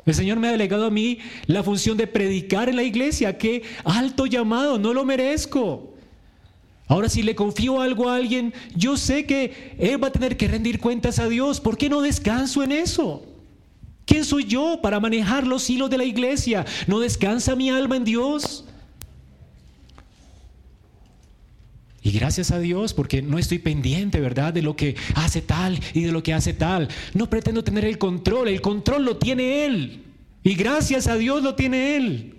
El 0.05 0.15
Señor 0.15 0.39
me 0.39 0.47
ha 0.47 0.51
delegado 0.51 0.85
a 0.85 0.89
mí 0.89 1.19
la 1.47 1.63
función 1.63 1.97
de 1.97 2.07
predicar 2.07 2.69
en 2.69 2.77
la 2.77 2.83
iglesia. 2.83 3.37
Qué 3.37 3.63
alto 3.83 4.25
llamado, 4.25 4.79
no 4.79 4.93
lo 4.93 5.03
merezco. 5.03 5.93
Ahora 6.87 7.09
si 7.09 7.21
le 7.21 7.35
confío 7.35 7.81
algo 7.81 8.09
a 8.09 8.15
alguien, 8.15 8.53
yo 8.73 8.95
sé 8.95 9.25
que 9.25 9.75
Él 9.77 10.01
va 10.01 10.07
a 10.07 10.11
tener 10.11 10.37
que 10.37 10.47
rendir 10.47 10.79
cuentas 10.79 11.19
a 11.19 11.27
Dios. 11.27 11.59
¿Por 11.59 11.77
qué 11.77 11.89
no 11.89 12.01
descanso 12.01 12.63
en 12.63 12.71
eso? 12.71 13.25
¿Quién 14.07 14.23
soy 14.23 14.45
yo 14.45 14.79
para 14.81 15.01
manejar 15.01 15.45
los 15.45 15.69
hilos 15.69 15.89
de 15.89 15.97
la 15.97 16.05
iglesia? 16.05 16.65
¿No 16.87 17.01
descansa 17.01 17.57
mi 17.57 17.69
alma 17.69 17.97
en 17.97 18.05
Dios? 18.05 18.63
Y 22.01 22.11
gracias 22.11 22.51
a 22.51 22.59
Dios 22.59 22.93
porque 22.93 23.21
no 23.21 23.37
estoy 23.37 23.59
pendiente, 23.59 24.21
¿verdad? 24.21 24.53
De 24.53 24.61
lo 24.61 24.77
que 24.77 24.95
hace 25.15 25.41
tal 25.41 25.77
y 25.93 26.03
de 26.03 26.13
lo 26.13 26.23
que 26.23 26.33
hace 26.33 26.53
tal. 26.53 26.87
No 27.13 27.29
pretendo 27.29 27.65
tener 27.65 27.83
el 27.83 27.97
control, 27.97 28.47
el 28.47 28.61
control 28.61 29.03
lo 29.03 29.17
tiene 29.17 29.65
Él. 29.65 30.03
Y 30.41 30.55
gracias 30.55 31.07
a 31.07 31.17
Dios 31.17 31.43
lo 31.43 31.55
tiene 31.55 31.97
Él. 31.97 32.33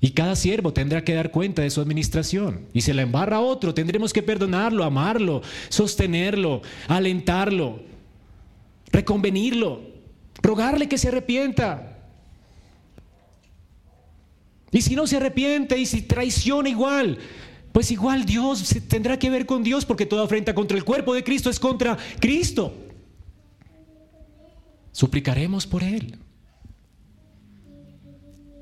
Y 0.00 0.12
cada 0.12 0.34
siervo 0.34 0.72
tendrá 0.72 1.04
que 1.04 1.12
dar 1.12 1.30
cuenta 1.30 1.60
de 1.60 1.68
su 1.68 1.82
administración. 1.82 2.62
Y 2.72 2.80
se 2.80 2.94
la 2.94 3.02
embarra 3.02 3.36
a 3.36 3.40
otro, 3.40 3.74
tendremos 3.74 4.14
que 4.14 4.22
perdonarlo, 4.22 4.82
amarlo, 4.82 5.42
sostenerlo, 5.68 6.62
alentarlo, 6.88 7.82
reconvenirlo 8.90 9.91
rogarle 10.42 10.88
que 10.88 10.98
se 10.98 11.08
arrepienta. 11.08 11.98
Y 14.70 14.82
si 14.82 14.96
no 14.96 15.06
se 15.06 15.18
arrepiente 15.18 15.78
y 15.78 15.86
si 15.86 16.02
traiciona 16.02 16.68
igual, 16.68 17.18
pues 17.72 17.90
igual 17.90 18.24
Dios 18.24 18.74
tendrá 18.88 19.18
que 19.18 19.30
ver 19.30 19.46
con 19.46 19.62
Dios 19.62 19.84
porque 19.84 20.06
toda 20.06 20.24
afrenta 20.24 20.54
contra 20.54 20.76
el 20.76 20.84
cuerpo 20.84 21.14
de 21.14 21.22
Cristo 21.22 21.50
es 21.50 21.60
contra 21.60 21.96
Cristo. 22.20 22.74
Suplicaremos 24.92 25.66
por 25.66 25.82
Él. 25.82 26.18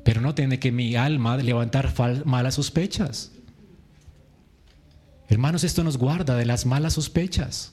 Pero 0.04 0.20
no 0.20 0.34
tiene 0.34 0.58
que 0.58 0.72
mi 0.72 0.96
alma 0.96 1.36
levantar 1.36 1.92
malas 2.24 2.54
sospechas. 2.54 3.32
Hermanos, 5.28 5.62
esto 5.62 5.84
nos 5.84 5.96
guarda 5.96 6.36
de 6.36 6.44
las 6.44 6.66
malas 6.66 6.94
sospechas. 6.94 7.72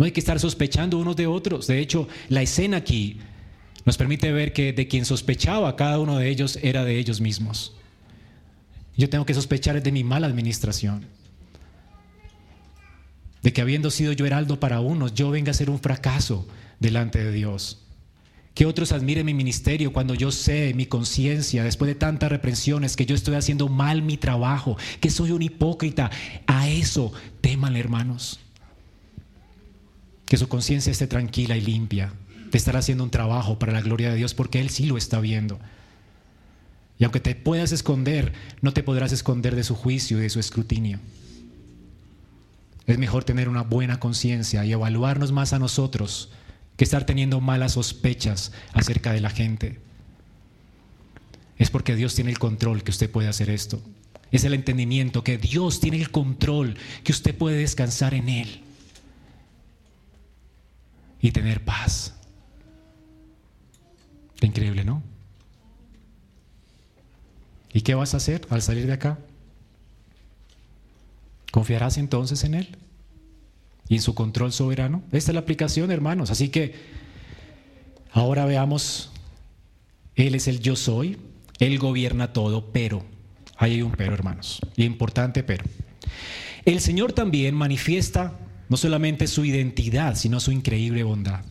No 0.00 0.06
hay 0.06 0.12
que 0.12 0.20
estar 0.20 0.40
sospechando 0.40 0.96
unos 0.96 1.14
de 1.14 1.26
otros. 1.26 1.66
De 1.66 1.78
hecho, 1.78 2.08
la 2.30 2.40
escena 2.40 2.78
aquí 2.78 3.18
nos 3.84 3.98
permite 3.98 4.32
ver 4.32 4.54
que 4.54 4.72
de 4.72 4.88
quien 4.88 5.04
sospechaba 5.04 5.76
cada 5.76 5.98
uno 5.98 6.16
de 6.16 6.30
ellos 6.30 6.58
era 6.62 6.86
de 6.86 6.98
ellos 6.98 7.20
mismos. 7.20 7.74
Yo 8.96 9.10
tengo 9.10 9.26
que 9.26 9.34
sospechar 9.34 9.82
de 9.82 9.92
mi 9.92 10.02
mala 10.02 10.26
administración. 10.26 11.04
De 13.42 13.52
que 13.52 13.60
habiendo 13.60 13.90
sido 13.90 14.12
yo 14.12 14.24
heraldo 14.24 14.58
para 14.58 14.80
unos, 14.80 15.12
yo 15.12 15.30
venga 15.30 15.50
a 15.50 15.54
ser 15.54 15.68
un 15.68 15.78
fracaso 15.78 16.48
delante 16.78 17.22
de 17.22 17.30
Dios. 17.30 17.82
que 18.54 18.64
otros 18.64 18.92
admiren 18.92 19.26
mi 19.26 19.34
ministerio 19.34 19.92
cuando 19.92 20.14
yo 20.14 20.32
sé, 20.32 20.72
mi 20.74 20.86
conciencia, 20.86 21.62
después 21.62 21.88
de 21.88 21.94
tantas 21.94 22.30
reprensiones, 22.30 22.96
que 22.96 23.04
yo 23.04 23.14
estoy 23.14 23.34
haciendo 23.34 23.68
mal 23.68 24.00
mi 24.00 24.16
trabajo, 24.16 24.78
que 25.00 25.10
soy 25.10 25.32
un 25.32 25.42
hipócrita. 25.42 26.10
A 26.46 26.70
eso 26.70 27.12
teman, 27.42 27.76
hermanos. 27.76 28.40
Que 30.30 30.36
su 30.36 30.46
conciencia 30.46 30.92
esté 30.92 31.08
tranquila 31.08 31.56
y 31.56 31.60
limpia 31.60 32.12
de 32.52 32.56
estar 32.56 32.76
haciendo 32.76 33.02
un 33.02 33.10
trabajo 33.10 33.58
para 33.58 33.72
la 33.72 33.80
gloria 33.80 34.10
de 34.10 34.16
Dios, 34.16 34.32
porque 34.32 34.60
Él 34.60 34.70
sí 34.70 34.86
lo 34.86 34.96
está 34.96 35.18
viendo. 35.18 35.58
Y 37.00 37.04
aunque 37.04 37.18
te 37.18 37.34
puedas 37.34 37.72
esconder, 37.72 38.32
no 38.60 38.72
te 38.72 38.84
podrás 38.84 39.10
esconder 39.10 39.56
de 39.56 39.64
su 39.64 39.74
juicio 39.74 40.18
y 40.18 40.22
de 40.22 40.30
su 40.30 40.38
escrutinio. 40.38 41.00
Es 42.86 42.96
mejor 42.96 43.24
tener 43.24 43.48
una 43.48 43.62
buena 43.62 43.98
conciencia 43.98 44.64
y 44.64 44.70
evaluarnos 44.70 45.32
más 45.32 45.52
a 45.52 45.58
nosotros 45.58 46.30
que 46.76 46.84
estar 46.84 47.04
teniendo 47.06 47.40
malas 47.40 47.72
sospechas 47.72 48.52
acerca 48.72 49.12
de 49.12 49.20
la 49.20 49.30
gente. 49.30 49.80
Es 51.58 51.70
porque 51.70 51.96
Dios 51.96 52.14
tiene 52.14 52.30
el 52.30 52.38
control 52.38 52.84
que 52.84 52.92
usted 52.92 53.10
puede 53.10 53.26
hacer 53.26 53.50
esto. 53.50 53.82
Es 54.30 54.44
el 54.44 54.54
entendimiento 54.54 55.24
que 55.24 55.38
Dios 55.38 55.80
tiene 55.80 55.96
el 55.96 56.12
control, 56.12 56.76
que 57.02 57.10
usted 57.10 57.36
puede 57.36 57.56
descansar 57.56 58.14
en 58.14 58.28
Él 58.28 58.62
y 61.20 61.32
tener 61.32 61.64
paz. 61.64 62.14
increíble, 64.40 64.84
¿no? 64.84 65.02
¿Y 67.72 67.82
qué 67.82 67.94
vas 67.94 68.14
a 68.14 68.16
hacer 68.16 68.46
al 68.50 68.62
salir 68.62 68.86
de 68.86 68.94
acá? 68.94 69.18
¿Confiarás 71.52 71.98
entonces 71.98 72.42
en 72.44 72.54
Él? 72.54 72.76
¿Y 73.88 73.96
en 73.96 74.02
su 74.02 74.14
control 74.14 74.52
soberano? 74.52 75.02
Esta 75.12 75.30
es 75.30 75.34
la 75.34 75.40
aplicación, 75.40 75.90
hermanos. 75.90 76.30
Así 76.30 76.48
que 76.48 76.74
ahora 78.12 78.46
veamos, 78.46 79.10
Él 80.14 80.34
es 80.34 80.48
el 80.48 80.60
yo 80.60 80.74
soy, 80.74 81.18
Él 81.58 81.78
gobierna 81.78 82.32
todo, 82.32 82.72
pero, 82.72 83.04
hay 83.56 83.82
un 83.82 83.92
pero, 83.92 84.14
hermanos, 84.14 84.60
y 84.76 84.84
importante 84.84 85.42
pero. 85.42 85.64
El 86.64 86.80
Señor 86.80 87.12
también 87.12 87.54
manifiesta 87.54 88.38
no 88.70 88.76
solamente 88.76 89.26
su 89.26 89.44
identidad, 89.44 90.14
sino 90.14 90.40
su 90.40 90.52
increíble 90.52 91.02
bondad. 91.02 91.44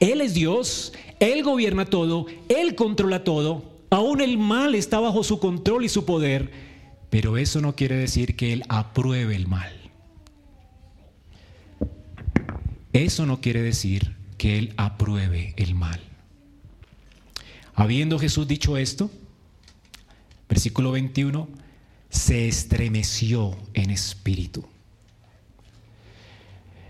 Él 0.00 0.22
es 0.22 0.32
Dios, 0.32 0.94
Él 1.20 1.42
gobierna 1.44 1.84
todo, 1.84 2.26
Él 2.48 2.74
controla 2.74 3.24
todo, 3.24 3.62
aún 3.90 4.22
el 4.22 4.38
mal 4.38 4.74
está 4.74 4.98
bajo 4.98 5.22
su 5.22 5.38
control 5.38 5.84
y 5.84 5.90
su 5.90 6.06
poder, 6.06 6.50
pero 7.10 7.36
eso 7.36 7.60
no 7.60 7.76
quiere 7.76 7.96
decir 7.96 8.36
que 8.36 8.54
Él 8.54 8.64
apruebe 8.68 9.36
el 9.36 9.46
mal. 9.46 9.70
Eso 12.94 13.26
no 13.26 13.42
quiere 13.42 13.60
decir 13.60 14.16
que 14.38 14.58
Él 14.58 14.72
apruebe 14.78 15.52
el 15.58 15.74
mal. 15.74 16.00
Habiendo 17.74 18.18
Jesús 18.18 18.48
dicho 18.48 18.78
esto, 18.78 19.10
versículo 20.48 20.92
21, 20.92 21.50
se 22.08 22.48
estremeció 22.48 23.54
en 23.74 23.90
espíritu. 23.90 24.64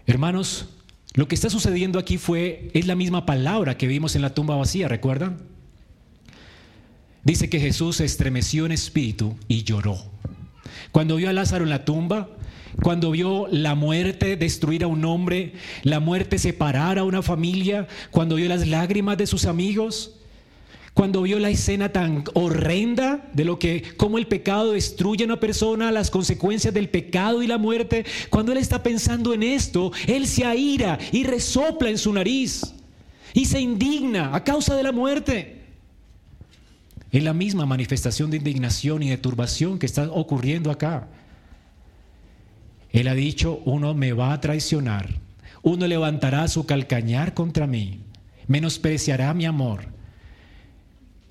Hermanos, 0.06 0.66
lo 1.14 1.26
que 1.28 1.34
está 1.34 1.50
sucediendo 1.50 1.98
aquí 1.98 2.18
fue, 2.18 2.70
es 2.74 2.86
la 2.86 2.94
misma 2.94 3.26
palabra 3.26 3.76
que 3.76 3.86
vimos 3.86 4.14
en 4.16 4.22
la 4.22 4.34
tumba 4.34 4.56
vacía, 4.56 4.86
¿recuerdan? 4.86 5.38
Dice 7.24 7.50
que 7.50 7.58
Jesús 7.58 7.96
se 7.96 8.04
estremeció 8.04 8.66
en 8.66 8.72
espíritu 8.72 9.36
y 9.48 9.64
lloró. 9.64 9.98
Cuando 10.92 11.16
vio 11.16 11.28
a 11.28 11.32
Lázaro 11.32 11.64
en 11.64 11.70
la 11.70 11.84
tumba, 11.84 12.28
cuando 12.82 13.10
vio 13.10 13.48
la 13.50 13.74
muerte 13.74 14.36
destruir 14.36 14.84
a 14.84 14.86
un 14.86 15.04
hombre, 15.04 15.54
la 15.82 15.98
muerte 15.98 16.38
separar 16.38 16.98
a 16.98 17.04
una 17.04 17.22
familia, 17.22 17.88
cuando 18.10 18.36
vio 18.36 18.48
las 18.48 18.68
lágrimas 18.68 19.16
de 19.16 19.26
sus 19.26 19.46
amigos, 19.46 20.15
cuando 20.96 21.20
vio 21.20 21.38
la 21.38 21.50
escena 21.50 21.90
tan 21.90 22.24
horrenda 22.32 23.28
de 23.34 23.44
lo 23.44 23.58
que 23.58 23.82
cómo 23.98 24.16
el 24.16 24.26
pecado 24.28 24.72
destruye 24.72 25.24
a 25.24 25.26
una 25.26 25.38
persona, 25.38 25.92
las 25.92 26.10
consecuencias 26.10 26.72
del 26.72 26.88
pecado 26.88 27.42
y 27.42 27.46
la 27.46 27.58
muerte, 27.58 28.06
cuando 28.30 28.52
él 28.52 28.56
está 28.56 28.82
pensando 28.82 29.34
en 29.34 29.42
esto, 29.42 29.92
él 30.06 30.26
se 30.26 30.46
aira 30.46 30.98
y 31.12 31.24
resopla 31.24 31.90
en 31.90 31.98
su 31.98 32.14
nariz 32.14 32.62
y 33.34 33.44
se 33.44 33.60
indigna 33.60 34.34
a 34.34 34.42
causa 34.42 34.74
de 34.74 34.82
la 34.84 34.90
muerte. 34.90 35.66
Es 37.12 37.22
la 37.22 37.34
misma 37.34 37.66
manifestación 37.66 38.30
de 38.30 38.38
indignación 38.38 39.02
y 39.02 39.10
de 39.10 39.18
turbación 39.18 39.78
que 39.78 39.84
está 39.84 40.10
ocurriendo 40.10 40.70
acá. 40.70 41.08
Él 42.90 43.08
ha 43.08 43.14
dicho, 43.14 43.60
uno 43.66 43.92
me 43.92 44.14
va 44.14 44.32
a 44.32 44.40
traicionar, 44.40 45.10
uno 45.60 45.86
levantará 45.86 46.48
su 46.48 46.64
calcañar 46.64 47.34
contra 47.34 47.66
mí, 47.66 48.00
menospreciará 48.46 49.34
mi 49.34 49.44
amor. 49.44 49.94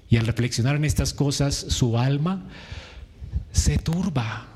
Y 0.10 0.18
al 0.18 0.28
reflexionar 0.28 0.76
en 0.76 0.86
estas 0.86 1.14
cosas, 1.14 1.56
su 1.56 1.98
alma 1.98 2.46
se 3.52 3.78
turba. 3.78 4.48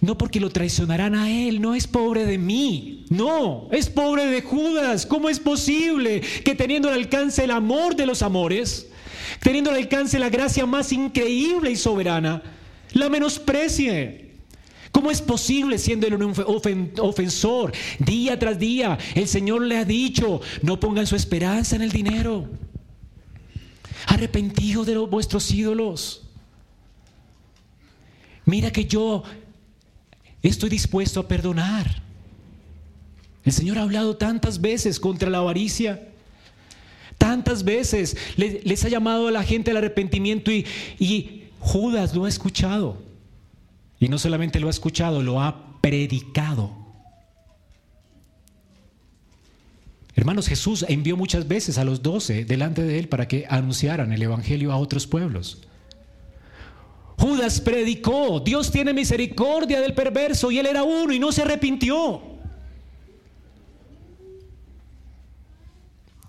No 0.00 0.18
porque 0.18 0.40
lo 0.40 0.50
traicionarán 0.50 1.14
a 1.14 1.30
él, 1.30 1.60
no 1.60 1.74
es 1.74 1.86
pobre 1.86 2.26
de 2.26 2.38
mí, 2.38 3.06
no, 3.08 3.68
es 3.70 3.88
pobre 3.88 4.26
de 4.26 4.42
Judas. 4.42 5.06
¿Cómo 5.06 5.28
es 5.28 5.40
posible 5.40 6.20
que 6.44 6.54
teniendo 6.54 6.88
al 6.88 6.94
alcance 6.94 7.44
el 7.44 7.50
amor 7.50 7.96
de 7.96 8.06
los 8.06 8.22
amores, 8.22 8.88
teniendo 9.40 9.70
al 9.70 9.76
alcance 9.76 10.18
la 10.18 10.28
gracia 10.28 10.66
más 10.66 10.92
increíble 10.92 11.70
y 11.70 11.76
soberana, 11.76 12.42
la 12.92 13.08
menosprecie? 13.08 14.26
¿Cómo 14.92 15.10
es 15.10 15.20
posible 15.20 15.78
siendo 15.78 16.06
un 16.08 16.34
ofensor 17.00 17.72
día 17.98 18.38
tras 18.38 18.58
día? 18.58 18.98
El 19.14 19.28
Señor 19.28 19.62
le 19.62 19.78
ha 19.78 19.84
dicho, 19.84 20.40
no 20.62 20.80
pongan 20.80 21.06
su 21.06 21.16
esperanza 21.16 21.76
en 21.76 21.82
el 21.82 21.92
dinero. 21.92 22.48
Arrepentido 24.06 24.84
de 24.84 24.96
vuestros 24.98 25.50
ídolos. 25.50 26.22
Mira 28.44 28.70
que 28.70 28.84
yo 28.84 29.24
estoy 30.42 30.70
dispuesto 30.70 31.20
a 31.20 31.28
perdonar. 31.28 32.02
El 33.44 33.52
Señor 33.52 33.78
ha 33.78 33.82
hablado 33.82 34.16
tantas 34.16 34.60
veces 34.60 35.00
contra 35.00 35.30
la 35.30 35.38
avaricia. 35.38 36.08
Tantas 37.18 37.64
veces 37.64 38.16
les, 38.36 38.84
ha 38.84 38.88
llamado 38.88 39.28
a 39.28 39.32
la 39.32 39.42
gente 39.42 39.70
al 39.70 39.78
arrepentimiento 39.78 40.52
y, 40.52 40.66
y 40.98 41.44
Judas 41.60 42.14
lo 42.14 42.24
ha 42.24 42.28
escuchado. 42.28 43.02
Y 43.98 44.08
no 44.08 44.18
solamente 44.18 44.60
lo 44.60 44.68
ha 44.68 44.70
escuchado, 44.70 45.22
lo 45.22 45.40
ha 45.40 45.80
predicado. 45.80 46.85
Hermanos, 50.16 50.48
Jesús 50.48 50.84
envió 50.88 51.14
muchas 51.14 51.46
veces 51.46 51.76
a 51.76 51.84
los 51.84 52.02
doce 52.02 52.46
delante 52.46 52.82
de 52.82 52.98
él 52.98 53.08
para 53.08 53.28
que 53.28 53.44
anunciaran 53.50 54.12
el 54.12 54.22
Evangelio 54.22 54.72
a 54.72 54.78
otros 54.78 55.06
pueblos. 55.06 55.62
Judas 57.18 57.60
predicó, 57.60 58.40
Dios 58.40 58.70
tiene 58.70 58.94
misericordia 58.94 59.80
del 59.80 59.94
perverso 59.94 60.50
y 60.50 60.58
él 60.58 60.66
era 60.66 60.84
uno 60.84 61.12
y 61.12 61.18
no 61.18 61.32
se 61.32 61.42
arrepintió. 61.42 62.22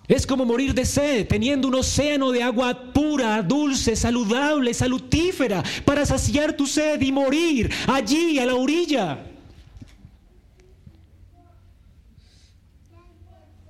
Es 0.07 0.27
como 0.27 0.45
morir 0.45 0.73
de 0.73 0.85
sed, 0.85 1.27
teniendo 1.27 1.69
un 1.69 1.75
océano 1.75 2.31
de 2.31 2.43
agua 2.43 2.93
pura, 2.93 3.41
dulce, 3.41 3.95
saludable, 3.95 4.73
salutífera, 4.73 5.63
para 5.85 6.05
saciar 6.05 6.53
tu 6.53 6.65
sed 6.65 7.01
y 7.01 7.11
morir 7.11 7.69
allí 7.87 8.37
a 8.39 8.45
la 8.45 8.55
orilla. 8.55 9.36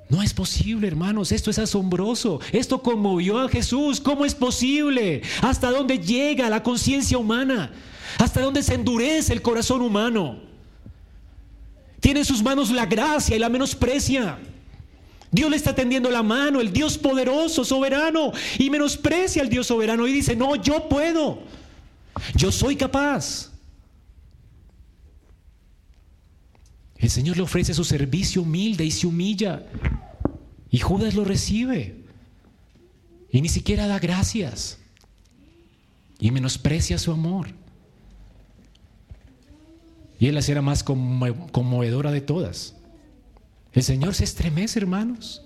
No 0.09 0.23
es 0.23 0.33
posible, 0.33 0.87
hermanos, 0.87 1.31
esto 1.31 1.51
es 1.51 1.59
asombroso. 1.59 2.39
Esto 2.51 2.81
conmovió 2.81 3.39
a 3.39 3.49
Jesús. 3.49 3.99
¿Cómo 3.99 4.25
es 4.25 4.33
posible? 4.33 5.21
¿Hasta 5.41 5.69
dónde 5.69 5.99
llega 5.99 6.49
la 6.49 6.63
conciencia 6.63 7.17
humana? 7.17 7.71
¿Hasta 8.17 8.41
dónde 8.41 8.63
se 8.63 8.75
endurece 8.75 9.33
el 9.33 9.41
corazón 9.41 9.81
humano? 9.81 10.39
Tiene 11.99 12.21
en 12.21 12.25
sus 12.25 12.41
manos 12.41 12.71
la 12.71 12.85
gracia 12.85 13.35
y 13.35 13.39
la 13.39 13.49
menosprecia. 13.49 14.39
Dios 15.29 15.49
le 15.49 15.57
está 15.57 15.75
tendiendo 15.75 16.09
la 16.09 16.23
mano, 16.23 16.61
el 16.61 16.71
Dios 16.71 16.97
poderoso, 16.97 17.65
soberano, 17.65 18.31
y 18.57 18.69
menosprecia 18.69 19.41
al 19.41 19.49
Dios 19.49 19.67
soberano 19.67 20.07
y 20.07 20.13
dice, 20.13 20.37
no, 20.37 20.55
yo 20.55 20.87
puedo, 20.87 21.39
yo 22.35 22.49
soy 22.49 22.77
capaz. 22.77 23.51
El 26.95 27.09
Señor 27.09 27.37
le 27.37 27.43
ofrece 27.43 27.73
su 27.73 27.83
servicio 27.83 28.41
humilde 28.41 28.85
y 28.85 28.91
se 28.91 29.05
humilla. 29.05 29.63
Y 30.70 30.80
Judas 30.80 31.15
lo 31.15 31.24
recibe. 31.24 31.95
Y 33.32 33.41
ni 33.41 33.49
siquiera 33.49 33.88
da 33.88 33.99
gracias. 33.99 34.80
Y 36.20 36.32
menosprecia 36.32 36.97
su 36.97 37.11
amor. 37.11 37.49
Y 40.20 40.28
es 40.28 40.34
la 40.34 40.41
más 40.61 40.84
conmovedora 40.84 42.11
de 42.11 42.22
todas. 42.22 42.76
El 43.74 43.84
Señor 43.84 44.15
se 44.15 44.24
estremece, 44.24 44.80
hermanos. 44.80 45.43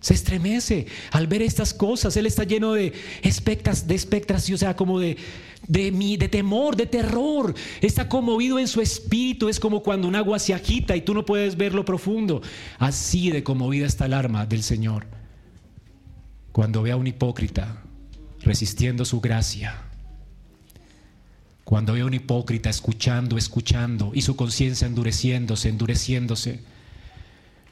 Se 0.00 0.14
estremece 0.14 0.86
al 1.10 1.26
ver 1.26 1.42
estas 1.42 1.74
cosas. 1.74 2.16
Él 2.16 2.26
está 2.26 2.44
lleno 2.44 2.72
de 2.72 2.92
expectas, 3.22 3.86
de 3.86 3.94
o 4.54 4.58
sea, 4.58 4.76
como 4.76 4.98
de, 4.98 5.16
de, 5.66 5.90
de 5.90 6.28
temor, 6.28 6.76
de 6.76 6.86
terror. 6.86 7.54
Está 7.80 8.08
conmovido 8.08 8.58
en 8.58 8.68
su 8.68 8.80
espíritu. 8.80 9.48
Es 9.48 9.60
como 9.60 9.82
cuando 9.82 10.08
un 10.08 10.16
agua 10.16 10.38
se 10.38 10.54
agita 10.54 10.96
y 10.96 11.02
tú 11.02 11.14
no 11.14 11.24
puedes 11.24 11.56
ver 11.56 11.74
lo 11.74 11.84
profundo. 11.84 12.42
Así 12.78 13.30
de 13.30 13.42
conmovida 13.42 13.86
está 13.86 14.06
el 14.06 14.14
arma 14.14 14.46
del 14.46 14.62
Señor. 14.62 15.06
cuando 16.52 16.82
ve 16.82 16.92
a 16.92 16.96
un 16.96 17.08
hipócrita 17.08 17.82
resistiendo 18.42 19.04
su 19.04 19.20
gracia, 19.20 19.82
cuando 21.64 21.94
ve 21.94 22.02
a 22.02 22.06
un 22.06 22.14
hipócrita 22.14 22.70
escuchando, 22.70 23.36
escuchando 23.36 24.12
y 24.14 24.22
su 24.22 24.36
conciencia 24.36 24.86
endureciéndose, 24.86 25.68
endureciéndose. 25.68 26.60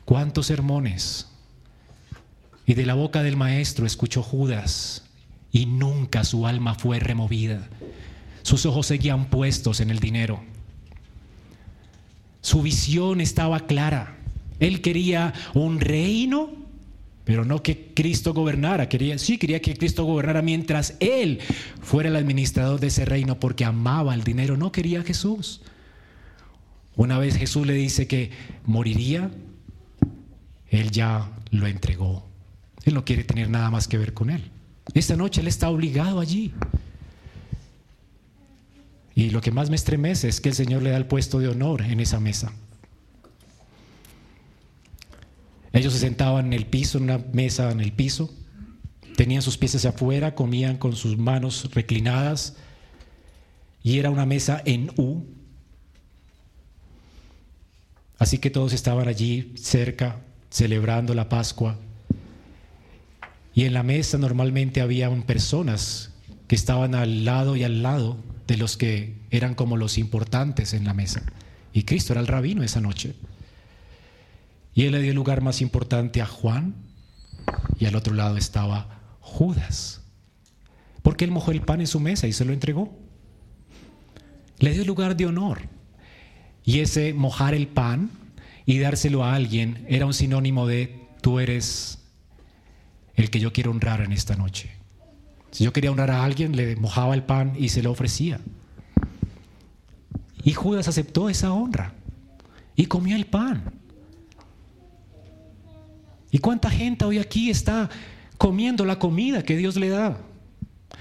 ¿Cuántos 0.05 0.47
sermones? 0.47 1.29
Y 2.67 2.75
de 2.75 2.87
la 2.87 2.95
boca 2.95 3.23
del 3.23 3.37
maestro 3.37 3.87
escuchó 3.87 4.23
Judas 4.23 5.05
y 5.53 5.67
nunca 5.67 6.25
su 6.25 6.47
alma 6.47 6.75
fue 6.75 6.99
removida. 6.99 7.69
Sus 8.43 8.67
ojos 8.67 8.87
seguían 8.87 9.27
puestos 9.27 9.81
en 9.81 9.91
el 9.91 10.01
dinero. 10.01 10.43
Su 12.41 12.63
visión 12.63 13.21
estaba 13.21 13.61
clara. 13.67 14.17
Él 14.59 14.81
quería 14.81 15.33
un 15.55 15.79
reino, 15.79 16.51
pero 17.25 17.45
no 17.45 17.63
que 17.63 17.93
Cristo 17.95 18.35
gobernara. 18.35 18.89
Quería, 18.89 19.19
sí, 19.19 19.39
quería 19.39 19.61
que 19.61 19.77
Cristo 19.77 20.05
gobernara 20.05 20.43
mientras 20.43 20.97
Él 20.99 21.41
fuera 21.81 22.09
el 22.09 22.17
administrador 22.17 22.81
de 22.81 22.89
ese 22.89 23.05
reino 23.05 23.39
porque 23.39 23.65
amaba 23.65 24.15
el 24.15 24.25
dinero. 24.25 24.57
No 24.57 24.73
quería 24.73 25.01
a 25.01 25.05
Jesús. 25.05 25.61
Una 26.97 27.19
vez 27.19 27.37
Jesús 27.37 27.67
le 27.67 27.75
dice 27.75 28.07
que 28.07 28.31
moriría, 28.65 29.31
Él 30.69 30.91
ya 30.91 31.31
lo 31.51 31.67
entregó. 31.67 32.27
Él 32.85 32.95
no 32.95 33.05
quiere 33.05 33.25
tener 33.25 33.51
nada 33.51 33.71
más 33.71 33.87
que 33.87 33.99
ver 33.99 34.15
con 34.15 34.31
Él. 34.31 34.51
Esta 34.95 35.17
noche 35.17 35.41
Él 35.41 35.49
está 35.49 35.69
obligado 35.69 36.21
allí. 36.21 36.53
Y 39.15 39.31
lo 39.31 39.41
que 39.41 39.51
más 39.51 39.71
me 39.71 39.77
estremece 39.77 40.29
es 40.29 40.41
que 40.41 40.51
el 40.51 40.55
Señor 40.55 40.83
le 40.83 40.91
da 40.91 40.97
el 40.97 41.07
puesto 41.07 41.39
de 41.39 41.49
honor 41.49 41.83
en 41.83 42.01
esa 42.01 42.21
mesa. 42.21 42.53
Ellos 45.73 45.93
se 45.93 46.01
sentaban 46.01 46.47
en 46.47 46.53
el 46.53 46.67
piso, 46.67 46.99
en 46.99 47.05
una 47.05 47.19
mesa 47.33 47.71
en 47.71 47.81
el 47.81 47.93
piso, 47.93 48.31
tenían 49.17 49.43
sus 49.43 49.57
pies 49.57 49.75
hacia 49.75 49.91
afuera, 49.91 50.35
comían 50.35 50.77
con 50.77 50.95
sus 50.95 51.17
manos 51.17 51.71
reclinadas 51.73 52.57
y 53.83 53.99
era 53.99 54.11
una 54.11 54.27
mesa 54.27 54.63
en 54.65 54.91
U. 54.97 55.25
Así 58.19 58.39
que 58.39 58.51
todos 58.51 58.73
estaban 58.73 59.09
allí 59.09 59.53
cerca, 59.57 60.21
celebrando 60.51 61.15
la 61.15 61.29
Pascua. 61.29 61.79
Y 63.55 63.65
en 63.65 63.75
la 63.75 63.83
mesa 63.83 64.19
normalmente 64.19 64.81
habían 64.81 65.23
personas 65.23 66.11
que 66.49 66.55
estaban 66.55 66.95
al 66.95 67.25
lado 67.25 67.57
y 67.57 67.65
al 67.65 67.83
lado 67.83 68.17
de 68.47 68.57
los 68.57 68.77
que 68.77 69.21
eran 69.31 69.55
como 69.55 69.77
los 69.77 69.99
importantes 69.99 70.75
en 70.75 70.85
la 70.85 70.95
mesa. 70.95 71.23
Y 71.73 71.85
Cristo 71.85 72.13
era 72.13 72.21
el 72.21 72.27
rabino 72.27 72.63
esa 72.63 72.81
noche. 72.81 73.15
Y 74.75 74.85
él 74.85 74.93
le 74.93 75.03
dio 75.03 75.15
lugar 75.15 75.43
más 75.43 75.61
importante 75.61 76.23
a 76.23 76.27
Juan 76.27 76.75
y 77.79 77.87
al 77.87 77.97
otro 77.97 78.15
lado 78.15 78.37
estaba 78.37 79.17
Judas. 79.21 80.03
Porque 81.03 81.25
él 81.25 81.31
mojó 81.31 81.51
el 81.51 81.63
pan 81.63 81.81
en 81.81 81.87
su 81.87 82.01
mesa 82.01 82.27
y 82.27 82.33
se 82.33 82.45
lo 82.45 82.53
entregó. 82.53 82.97
Le 84.59 84.73
dio 84.73 84.85
lugar 84.85 85.17
de 85.17 85.27
honor. 85.27 85.69
Y 86.65 86.81
ese 86.81 87.13
mojar 87.13 87.55
el 87.55 87.67
pan 87.67 88.11
y 88.67 88.79
dárselo 88.79 89.25
a 89.25 89.35
alguien 89.35 89.85
era 89.89 90.07
un 90.07 90.15
sinónimo 90.15 90.67
de 90.67 91.09
tú 91.21 91.41
eres 91.41 92.02
el 93.23 93.31
que 93.31 93.41
yo 93.41 93.53
quiero 93.53 93.71
honrar 93.71 94.01
en 94.01 94.13
esta 94.13 94.37
noche. 94.37 94.71
Si 95.51 95.65
yo 95.65 95.73
quería 95.73 95.91
honrar 95.91 96.11
a 96.11 96.25
alguien, 96.25 96.57
le 96.57 96.77
mojaba 96.77 97.15
el 97.15 97.23
pan 97.23 97.53
y 97.59 97.69
se 97.69 97.83
lo 97.83 97.91
ofrecía. 97.91 98.41
Y 100.43 100.53
Judas 100.53 100.89
aceptó 100.89 101.29
esa 101.29 101.53
honra 101.53 101.93
y 102.75 102.87
comió 102.87 103.17
el 103.17 103.27
pan. 103.27 103.63
¿Y 106.31 106.39
cuánta 106.39 106.71
gente 106.71 107.05
hoy 107.05 107.19
aquí 107.19 107.51
está 107.51 107.91
comiendo 108.39 108.85
la 108.85 108.99
comida 108.99 109.43
que 109.43 109.57
Dios 109.57 109.77
le 109.77 109.91
da? 109.91 110.19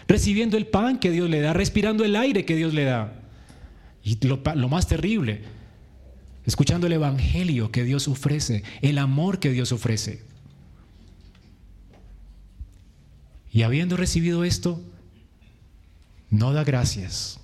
Recibiendo 0.07 0.57
el 0.57 0.67
pan 0.67 0.99
que 0.99 1.09
Dios 1.09 1.30
le 1.30 1.39
da, 1.39 1.53
respirando 1.53 2.03
el 2.03 2.15
aire 2.15 2.43
que 2.43 2.55
Dios 2.55 2.74
le 2.74 2.84
da. 2.84 3.13
Y 4.03 4.26
lo, 4.28 4.41
lo 4.55 4.67
más 4.67 4.88
terrible, 4.88 5.43
escuchando 6.45 6.88
el 6.88 6.93
Evangelio 6.93 7.72
que 7.72 7.86
Dios 7.86 8.09
ofrece, 8.09 8.63
el 8.82 8.97
amor 8.97 9.39
que 9.39 9.51
Dios 9.51 9.72
ofrece. 9.72 10.30
Y 13.52 13.64
habiendo 13.64 13.97
recibido 13.97 14.43
esto, 14.43 14.82
no 16.30 16.54
da 16.54 16.64
gracias, 16.64 17.39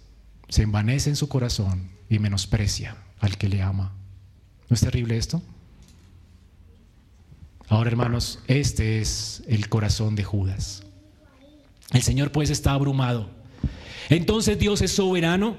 se 0.47 0.64
envanece 0.64 1.10
en 1.10 1.16
su 1.16 1.28
corazón 1.28 1.89
y 2.10 2.20
menosprecia 2.20 2.95
al 3.20 3.38
que 3.38 3.49
le 3.49 3.62
ama. 3.62 3.93
¿No 4.70 4.74
es 4.74 4.82
terrible 4.82 5.18
esto? 5.18 5.41
Ahora, 7.68 7.89
hermanos, 7.89 8.39
este 8.47 9.01
es 9.01 9.43
el 9.47 9.68
corazón 9.68 10.16
de 10.16 10.24
Judas. 10.24 10.84
El 11.91 12.01
Señor 12.01 12.32
pues 12.32 12.49
está 12.49 12.72
abrumado. 12.72 13.30
Entonces 14.10 14.58
Dios 14.58 14.82
es 14.82 14.93
soberano. 14.93 15.58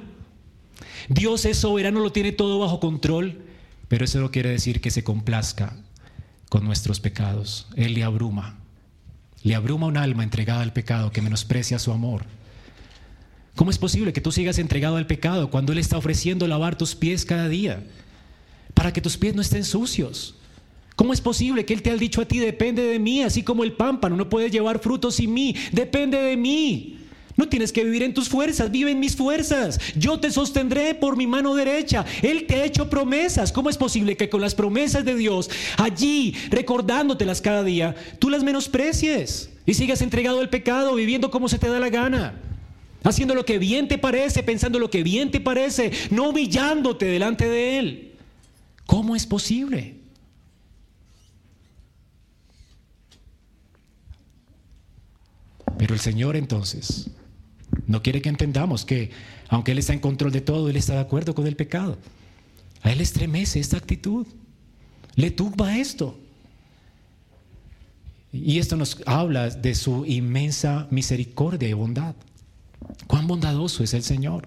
Dios 1.08 1.44
es 1.44 1.58
soberano, 1.58 2.00
lo 2.00 2.12
tiene 2.12 2.32
todo 2.32 2.58
bajo 2.58 2.80
control, 2.80 3.42
pero 3.88 4.04
eso 4.04 4.20
no 4.20 4.30
quiere 4.30 4.50
decir 4.50 4.80
que 4.80 4.90
se 4.90 5.04
complazca 5.04 5.76
con 6.48 6.64
nuestros 6.64 7.00
pecados. 7.00 7.66
Él 7.76 7.94
le 7.94 8.04
abruma. 8.04 8.58
Le 9.42 9.54
abruma 9.54 9.86
un 9.86 9.96
alma 9.96 10.24
entregada 10.24 10.62
al 10.62 10.72
pecado 10.72 11.10
que 11.12 11.22
menosprecia 11.22 11.78
su 11.78 11.92
amor. 11.92 12.24
¿Cómo 13.54 13.70
es 13.70 13.78
posible 13.78 14.12
que 14.12 14.20
tú 14.20 14.30
sigas 14.30 14.58
entregado 14.58 14.96
al 14.96 15.06
pecado 15.06 15.50
cuando 15.50 15.72
Él 15.72 15.78
está 15.78 15.96
ofreciendo 15.96 16.46
lavar 16.46 16.78
tus 16.78 16.94
pies 16.94 17.24
cada 17.24 17.48
día 17.48 17.82
para 18.74 18.92
que 18.92 19.00
tus 19.00 19.16
pies 19.16 19.34
no 19.34 19.42
estén 19.42 19.64
sucios? 19.64 20.36
¿Cómo 20.94 21.12
es 21.12 21.20
posible 21.20 21.64
que 21.64 21.74
Él 21.74 21.82
te 21.82 21.90
haya 21.90 21.98
dicho 21.98 22.20
a 22.20 22.24
ti, 22.24 22.38
depende 22.38 22.82
de 22.82 22.98
mí, 22.98 23.22
así 23.22 23.42
como 23.42 23.64
el 23.64 23.72
pámpano 23.72 24.16
no 24.16 24.28
puede 24.28 24.50
llevar 24.50 24.80
frutos 24.80 25.16
sin 25.16 25.32
mí, 25.32 25.54
depende 25.72 26.18
de 26.18 26.36
mí? 26.36 26.97
No 27.38 27.48
tienes 27.48 27.72
que 27.72 27.84
vivir 27.84 28.02
en 28.02 28.14
tus 28.14 28.28
fuerzas, 28.28 28.72
vive 28.72 28.90
en 28.90 28.98
mis 28.98 29.14
fuerzas. 29.14 29.78
Yo 29.94 30.18
te 30.18 30.32
sostendré 30.32 30.96
por 30.96 31.16
mi 31.16 31.28
mano 31.28 31.54
derecha. 31.54 32.04
Él 32.20 32.46
te 32.48 32.56
ha 32.56 32.64
hecho 32.64 32.90
promesas. 32.90 33.52
¿Cómo 33.52 33.70
es 33.70 33.78
posible 33.78 34.16
que 34.16 34.28
con 34.28 34.40
las 34.40 34.56
promesas 34.56 35.04
de 35.04 35.14
Dios, 35.14 35.48
allí, 35.76 36.34
recordándotelas 36.50 37.40
cada 37.40 37.62
día, 37.62 37.94
tú 38.18 38.28
las 38.28 38.42
menosprecies 38.42 39.50
y 39.64 39.74
sigas 39.74 40.02
entregado 40.02 40.40
al 40.40 40.50
pecado, 40.50 40.96
viviendo 40.96 41.30
como 41.30 41.48
se 41.48 41.60
te 41.60 41.68
da 41.68 41.78
la 41.78 41.90
gana? 41.90 42.40
Haciendo 43.04 43.36
lo 43.36 43.44
que 43.44 43.60
bien 43.60 43.86
te 43.86 43.98
parece, 43.98 44.42
pensando 44.42 44.80
lo 44.80 44.90
que 44.90 45.04
bien 45.04 45.30
te 45.30 45.38
parece, 45.38 45.92
no 46.10 46.30
humillándote 46.30 47.06
delante 47.06 47.48
de 47.48 47.78
Él. 47.78 48.14
¿Cómo 48.84 49.14
es 49.14 49.26
posible? 49.26 49.94
Pero 55.78 55.94
el 55.94 56.00
Señor 56.00 56.34
entonces 56.34 57.12
no 57.88 58.02
quiere 58.02 58.20
que 58.20 58.28
entendamos 58.28 58.84
que, 58.84 59.10
aunque 59.48 59.72
Él 59.72 59.78
está 59.78 59.94
en 59.94 59.98
control 59.98 60.30
de 60.30 60.42
todo, 60.42 60.68
Él 60.68 60.76
está 60.76 60.92
de 60.92 61.00
acuerdo 61.00 61.34
con 61.34 61.46
el 61.46 61.56
pecado. 61.56 61.98
A 62.82 62.92
Él 62.92 63.00
estremece 63.00 63.58
esta 63.58 63.78
actitud. 63.78 64.26
Le 65.16 65.30
turba 65.30 65.78
esto. 65.78 66.20
Y 68.30 68.58
esto 68.58 68.76
nos 68.76 69.00
habla 69.06 69.48
de 69.48 69.74
su 69.74 70.04
inmensa 70.04 70.86
misericordia 70.90 71.66
y 71.66 71.72
bondad. 71.72 72.14
Cuán 73.06 73.26
bondadoso 73.26 73.82
es 73.82 73.94
el 73.94 74.02
Señor. 74.02 74.46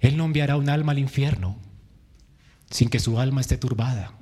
Él 0.00 0.16
no 0.16 0.24
enviará 0.24 0.56
un 0.56 0.70
alma 0.70 0.92
al 0.92 0.98
infierno 0.98 1.58
sin 2.70 2.88
que 2.88 2.98
su 2.98 3.20
alma 3.20 3.42
esté 3.42 3.58
turbada. 3.58 4.14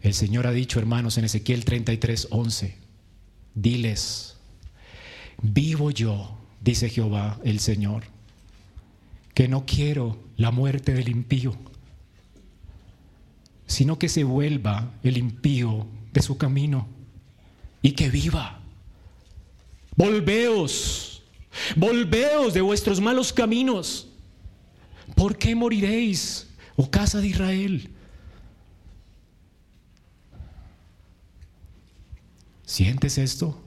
El 0.00 0.14
Señor 0.14 0.46
ha 0.46 0.52
dicho, 0.52 0.78
hermanos, 0.78 1.18
en 1.18 1.26
Ezequiel 1.26 1.66
33, 1.66 2.28
11, 2.30 2.85
diles, 3.56 4.36
vivo 5.42 5.90
yo, 5.90 6.38
dice 6.60 6.88
Jehová 6.88 7.40
el 7.42 7.58
Señor, 7.58 8.04
que 9.34 9.48
no 9.48 9.66
quiero 9.66 10.18
la 10.36 10.52
muerte 10.52 10.94
del 10.94 11.08
impío, 11.08 11.56
sino 13.66 13.98
que 13.98 14.08
se 14.08 14.22
vuelva 14.22 14.92
el 15.02 15.16
impío 15.16 15.86
de 16.12 16.22
su 16.22 16.38
camino 16.38 16.86
y 17.82 17.92
que 17.92 18.10
viva. 18.10 18.60
Volveos, 19.96 21.22
volveos 21.74 22.54
de 22.54 22.60
vuestros 22.60 23.00
malos 23.00 23.32
caminos. 23.32 24.08
¿Por 25.14 25.38
qué 25.38 25.54
moriréis, 25.54 26.48
oh 26.76 26.90
casa 26.90 27.20
de 27.20 27.28
Israel? 27.28 27.95
¿Sientes 32.66 33.16
esto? 33.16 33.62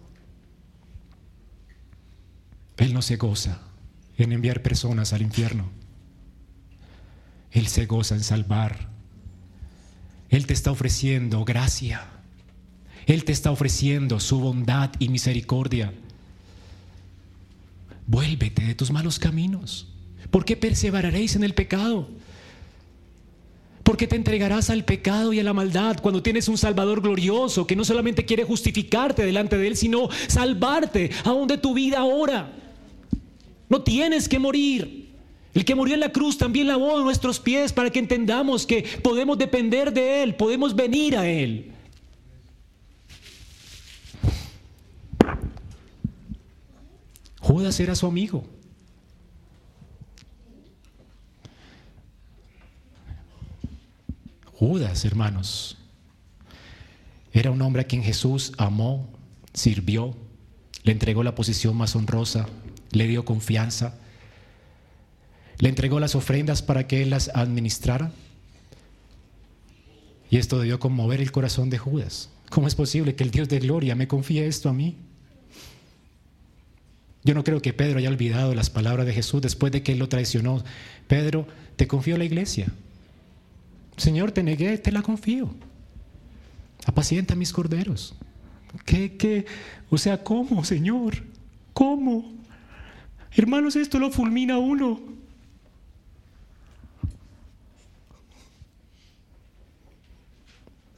Él 2.77 2.93
no 2.93 3.01
se 3.01 3.15
goza 3.15 3.61
en 4.17 4.33
enviar 4.33 4.61
personas 4.61 5.13
al 5.13 5.21
infierno. 5.21 5.69
Él 7.51 7.67
se 7.67 7.85
goza 7.85 8.15
en 8.15 8.23
salvar. 8.23 8.89
Él 10.29 10.45
te 10.45 10.53
está 10.53 10.71
ofreciendo 10.71 11.45
gracia. 11.45 12.07
Él 13.07 13.23
te 13.23 13.31
está 13.31 13.51
ofreciendo 13.51 14.19
su 14.19 14.39
bondad 14.39 14.91
y 14.99 15.09
misericordia. 15.09 15.93
Vuélvete 18.05 18.63
de 18.63 18.75
tus 18.75 18.91
malos 18.91 19.17
caminos. 19.17 19.87
¿Por 20.29 20.43
qué 20.43 20.57
perseveraréis 20.57 21.35
en 21.37 21.43
el 21.45 21.53
pecado? 21.53 22.09
Porque 23.89 24.05
te 24.05 24.15
entregarás 24.15 24.69
al 24.69 24.85
pecado 24.85 25.33
y 25.33 25.39
a 25.39 25.43
la 25.43 25.51
maldad 25.51 25.97
cuando 25.99 26.21
tienes 26.21 26.47
un 26.47 26.59
Salvador 26.59 27.01
glorioso 27.01 27.65
que 27.65 27.75
no 27.75 27.83
solamente 27.83 28.23
quiere 28.23 28.43
justificarte 28.43 29.25
delante 29.25 29.57
de 29.57 29.65
Él, 29.65 29.75
sino 29.75 30.09
salvarte 30.27 31.09
aún 31.23 31.47
de 31.47 31.57
tu 31.57 31.73
vida 31.73 31.97
ahora. 31.97 32.53
No 33.67 33.81
tienes 33.81 34.29
que 34.29 34.37
morir. 34.37 35.09
El 35.55 35.65
que 35.65 35.73
murió 35.73 35.95
en 35.95 36.01
la 36.01 36.11
cruz 36.11 36.37
también 36.37 36.67
lavó 36.67 37.01
nuestros 37.01 37.39
pies 37.39 37.73
para 37.73 37.89
que 37.89 37.97
entendamos 37.97 38.67
que 38.67 38.85
podemos 39.01 39.39
depender 39.39 39.91
de 39.91 40.21
Él, 40.21 40.35
podemos 40.35 40.75
venir 40.75 41.17
a 41.17 41.27
Él. 41.27 41.71
Judas 47.39 47.79
era 47.79 47.95
su 47.95 48.05
amigo. 48.05 48.43
Judas, 54.60 55.05
hermanos, 55.05 55.78
era 57.32 57.49
un 57.49 57.62
hombre 57.62 57.84
a 57.84 57.86
quien 57.86 58.03
Jesús 58.03 58.51
amó, 58.57 59.10
sirvió, 59.53 60.18
le 60.84 60.91
entregó 60.91 61.24
la 61.24 61.34
posición 61.34 61.78
más 61.78 61.95
honrosa, 61.95 62.45
le 62.91 63.07
dio 63.07 63.24
confianza, 63.24 63.97
le 65.60 65.70
entregó 65.70 66.01
las 66.01 66.14
ofrendas 66.14 66.62
para 66.62 66.88
que 66.88 67.01
él 67.01 67.10
las 67.10 67.30
administrara. 67.34 68.12
Y 70.30 70.36
esto 70.36 70.60
debió 70.60 70.78
conmover 70.78 71.22
el 71.22 71.32
corazón 71.32 71.70
de 71.70 71.78
Judas. 71.78 72.30
¿Cómo 72.49 72.68
es 72.68 72.76
posible 72.76 73.16
que 73.16 73.24
el 73.24 73.32
Dios 73.32 73.47
de 73.47 73.60
gloria 73.60 73.95
me 73.95 74.10
confíe 74.10 74.45
esto 74.45 74.68
a 74.68 74.74
mí? 74.74 74.97
Yo 77.24 77.34
no 77.34 77.45
creo 77.45 77.62
que 77.62 77.72
Pedro 77.72 77.99
haya 77.99 78.10
olvidado 78.10 78.53
las 78.53 78.70
palabras 78.70 79.05
de 79.05 79.14
Jesús 79.14 79.41
después 79.41 79.72
de 79.72 79.84
que 79.84 79.93
él 79.93 79.99
lo 79.99 80.10
traicionó. 80.10 80.66
Pedro, 81.07 81.47
te 81.78 81.88
confío 81.88 82.18
la 82.18 82.26
iglesia. 82.26 82.68
Señor, 83.99 84.31
te 84.31 84.41
negué, 84.41 84.77
te 84.77 84.91
la 84.91 85.01
confío. 85.01 85.53
Apacienta 86.85 87.35
mis 87.35 87.51
corderos. 87.51 88.15
¿Qué, 88.85 89.17
qué? 89.17 89.45
O 89.89 89.97
sea, 89.97 90.23
¿cómo, 90.23 90.63
Señor? 90.63 91.23
¿Cómo? 91.73 92.31
Hermanos, 93.35 93.75
esto 93.75 93.99
lo 93.99 94.09
fulmina 94.09 94.57
uno. 94.57 94.99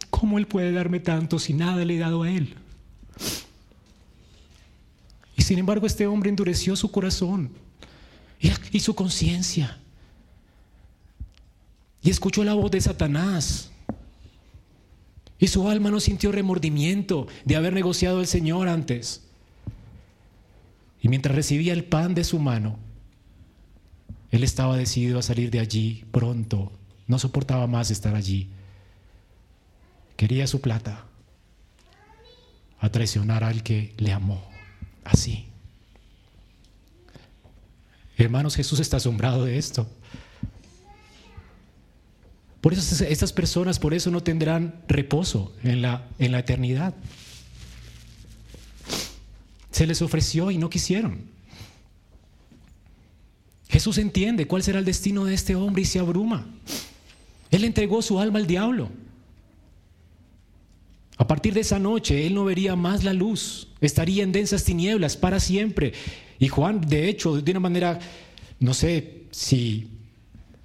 ¿Cómo 0.09 0.37
Él 0.37 0.45
puede 0.45 0.71
darme 0.71 0.99
tanto 0.99 1.39
si 1.39 1.53
nada 1.53 1.83
le 1.83 1.95
he 1.95 1.99
dado 1.99 2.23
a 2.23 2.29
Él? 2.29 2.55
Y 5.35 5.41
sin 5.41 5.57
embargo 5.57 5.87
este 5.87 6.05
hombre 6.05 6.29
endureció 6.29 6.75
su 6.75 6.91
corazón 6.91 7.49
y, 8.71 8.79
su 8.79 8.93
conciencia. 8.93 9.79
Y 12.01 12.09
escuchó 12.09 12.43
la 12.43 12.53
voz 12.53 12.71
de 12.71 12.81
Satanás. 12.81 13.71
Y 15.37 15.47
su 15.47 15.67
alma 15.69 15.89
no 15.89 15.99
sintió 15.99 16.31
remordimiento 16.31 17.27
de 17.45 17.55
haber 17.55 17.73
negociado 17.73 18.19
al 18.19 18.27
Señor 18.27 18.67
antes. 18.67 19.23
Y 21.01 21.09
mientras 21.09 21.35
recibía 21.35 21.73
el 21.73 21.83
pan 21.83 22.13
de 22.13 22.23
su 22.23 22.39
mano, 22.39 22.77
él 24.29 24.43
estaba 24.43 24.77
decidido 24.77 25.19
a 25.19 25.23
salir 25.23 25.51
de 25.51 25.59
allí 25.59 26.05
pronto. 26.11 26.71
No 27.07 27.19
soportaba 27.19 27.67
más 27.67 27.91
estar 27.91 28.15
allí. 28.15 28.49
Quería 30.15 30.47
su 30.47 30.61
plata. 30.61 31.05
A 32.79 32.89
traicionar 32.89 33.43
al 33.43 33.63
que 33.63 33.93
le 33.97 34.11
amó. 34.13 34.47
Así. 35.03 35.47
Hermanos, 38.17 38.55
Jesús 38.55 38.79
está 38.79 38.97
asombrado 38.97 39.45
de 39.45 39.57
esto. 39.57 39.87
Por 42.62 42.74
eso 42.74 43.03
estas 43.03 43.34
personas, 43.34 43.80
por 43.80 43.93
eso 43.93 44.12
no 44.12 44.22
tendrán 44.22 44.84
reposo 44.88 45.53
en 45.64 45.82
la, 45.82 46.07
en 46.20 46.32
la 46.32 46.39
eternidad. 46.39 46.93
Se 49.72 49.88
les 49.88 50.01
ofreció 50.03 50.51
y 50.51 50.57
no 50.59 50.70
quisieron. 50.70 51.26
Jesús 53.68 53.97
entiende 53.97 54.45
cuál 54.45 54.62
será 54.62 54.80
el 54.80 54.86
destino 54.86 55.26
de 55.26 55.34
este 55.34 55.55
hombre 55.55 55.82
y 55.82 55.86
se 55.86 55.97
abruma. 55.97 56.45
Él 57.49 57.64
entregó 57.64 58.01
su 58.01 58.20
alma 58.20 58.38
al 58.38 58.45
diablo. 58.45 58.89
A 61.18 61.26
partir 61.26 61.53
de 61.53 61.62
esa 61.62 61.80
noche, 61.80 62.28
él 62.28 62.34
no 62.34 62.45
vería 62.45 62.76
más 62.76 63.03
la 63.03 63.14
luz, 63.14 63.68
estaría 63.80 64.24
en 64.24 64.32
densas 64.32 64.64
tinieblas 64.64 65.18
para 65.18 65.39
siempre. 65.39 65.93
Y 66.38 66.47
Juan, 66.47 66.82
de 66.82 67.09
hecho, 67.09 67.41
de 67.41 67.51
una 67.51 67.59
manera, 67.59 67.99
no 68.59 68.74
sé 68.74 69.24
si 69.32 69.88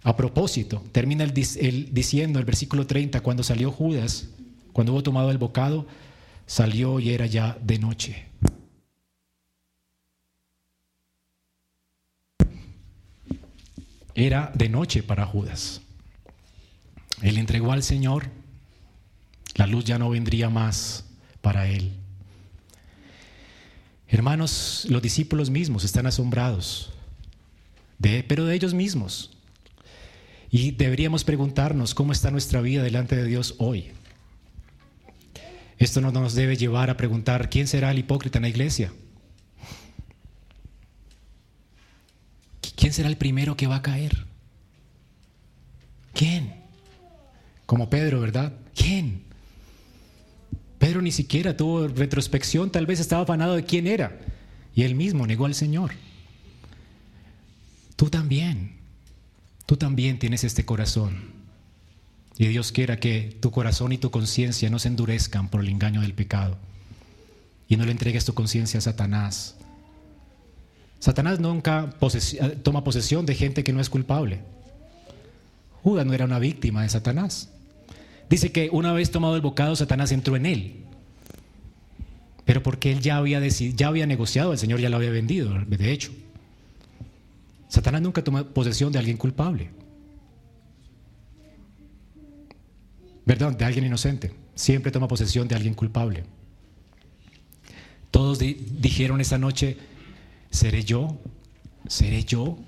a 0.07 0.15
propósito, 0.15 0.85
termina 0.93 1.25
el, 1.25 1.35
diciendo 1.35 2.39
el 2.39 2.45
versículo 2.45 2.87
30, 2.87 3.23
cuando 3.23 3.43
salió 3.43 3.73
Judas, 3.73 4.29
cuando 4.73 4.93
hubo 4.93 5.03
tomado 5.03 5.33
el 5.33 5.39
bocado, 5.39 5.85
salió 6.47 7.01
y 7.01 7.11
era 7.11 7.27
ya 7.27 7.59
de 7.61 7.81
noche. 7.81 8.27
Era 14.15 14.53
de 14.55 14.69
noche 14.69 15.03
para 15.03 15.27
Judas. 15.27 15.81
Él 17.21 17.37
entregó 17.37 17.73
al 17.73 17.83
Señor, 17.83 18.31
la 19.57 19.67
luz 19.67 19.87
ya 19.87 19.99
no 19.99 20.09
vendría 20.09 20.49
más 20.51 21.05
para 21.41 21.67
él. 21.67 21.91
Hermanos, 24.07 24.87
los 24.89 25.03
discípulos 25.03 25.51
mismos 25.51 25.83
están 25.83 26.07
asombrados, 26.07 26.93
pero 28.01 28.45
de 28.45 28.55
ellos 28.55 28.73
mismos. 28.73 29.36
Y 30.57 30.71
deberíamos 30.71 31.23
preguntarnos 31.23 31.95
cómo 31.95 32.13
está 32.13 32.31
nuestra 32.31 32.63
vida 32.63 32.83
delante 32.83 33.15
de 33.15 33.27
Dios 33.27 33.57
hoy. 33.59 33.89
Esto 35.77 36.01
no 36.01 36.11
nos 36.11 36.35
debe 36.35 36.57
llevar 36.57 36.89
a 36.89 36.97
preguntar 36.97 37.51
quién 37.51 37.67
será 37.67 37.91
el 37.91 37.99
hipócrita 37.99 38.39
en 38.39 38.43
la 38.45 38.49
iglesia. 38.49 38.91
¿Quién 42.75 42.95
será 42.95 43.11
el 43.11 43.19
primero 43.19 43.55
que 43.55 43.67
va 43.67 43.77
a 43.77 43.83
caer? 43.83 44.25
¿Quién? 46.15 46.55
Como 47.67 47.91
Pedro, 47.91 48.23
¿verdad? 48.23 48.55
¿Quién? 48.75 49.25
Pedro 50.79 51.03
ni 51.03 51.13
siquiera 51.13 51.55
tuvo 51.55 51.87
retrospección, 51.87 52.73
tal 52.73 52.87
vez 52.87 52.99
estaba 52.99 53.25
afanado 53.25 53.57
de 53.57 53.65
quién 53.67 53.87
era. 53.87 54.19
Y 54.75 54.85
él 54.85 54.95
mismo 54.95 55.27
negó 55.27 55.45
al 55.45 55.55
Señor. 55.55 55.91
Tú 57.95 58.09
también. 58.09 58.76
Tú 59.67 59.77
también 59.77 60.19
tienes 60.19 60.45
este 60.45 60.65
corazón. 60.65 61.35
Y 62.39 62.47
Dios 62.47 62.71
quiera 62.71 63.01
que 63.01 63.37
tu 63.41 63.51
corazón 63.51 63.93
y 63.93 63.99
tu 63.99 64.11
conciencia 64.11 64.71
no 64.71 64.79
se 64.79 64.89
endurezcan 64.89 65.49
por 65.49 65.61
el 65.61 65.69
engaño 65.69 66.03
del 66.03 66.15
pecado. 66.15 66.57
Y 67.69 67.77
no 67.77 67.85
le 67.85 67.91
entregues 67.91 68.25
tu 68.25 68.35
conciencia 68.35 68.79
a 68.79 68.83
Satanás. 68.83 69.57
Satanás 71.01 71.41
nunca 71.41 71.91
toma 72.63 72.85
posesión 72.85 73.27
de 73.27 73.35
gente 73.35 73.65
que 73.65 73.73
no 73.73 73.81
es 73.81 73.91
culpable. 73.91 74.41
Judas 75.83 76.07
no 76.07 76.15
era 76.15 76.25
una 76.25 76.39
víctima 76.39 76.83
de 76.83 76.89
Satanás. 76.89 77.51
Dice 78.29 78.53
que 78.53 78.71
una 78.71 78.93
vez 78.93 79.11
tomado 79.11 79.37
el 79.37 79.43
bocado, 79.43 79.75
Satanás 79.77 80.13
entró 80.13 80.37
en 80.37 80.47
él. 80.47 80.77
Pero 82.45 82.63
porque 82.63 82.93
él 82.93 83.01
ya 83.01 83.17
había, 83.17 83.41
ya 83.47 83.89
había 83.89 84.07
negociado, 84.07 84.53
el 84.53 84.59
Señor 84.59 84.81
ya 84.81 84.89
lo 84.89 84.97
había 84.97 85.11
vendido, 85.11 85.53
de 85.67 85.93
hecho. 85.93 86.13
Satanás 87.69 88.03
nunca 88.03 88.23
toma 88.23 88.45
posesión 88.45 88.93
de 88.93 88.99
alguien 88.99 89.17
culpable. 89.17 89.71
¿Verdad? 93.25 93.57
De 93.57 93.65
alguien 93.65 93.85
inocente. 93.85 94.35
Siempre 94.55 94.93
toma 94.93 95.09
posesión 95.09 95.49
de 95.49 95.57
alguien 95.57 95.75
culpable. 95.75 96.25
Todos 98.11 98.39
dijeron 98.39 99.21
esa 99.21 99.37
noche, 99.37 99.77
¿seré 100.51 100.85
yo? 100.85 101.19
¿Seré 101.89 102.25
yo? 102.25 102.59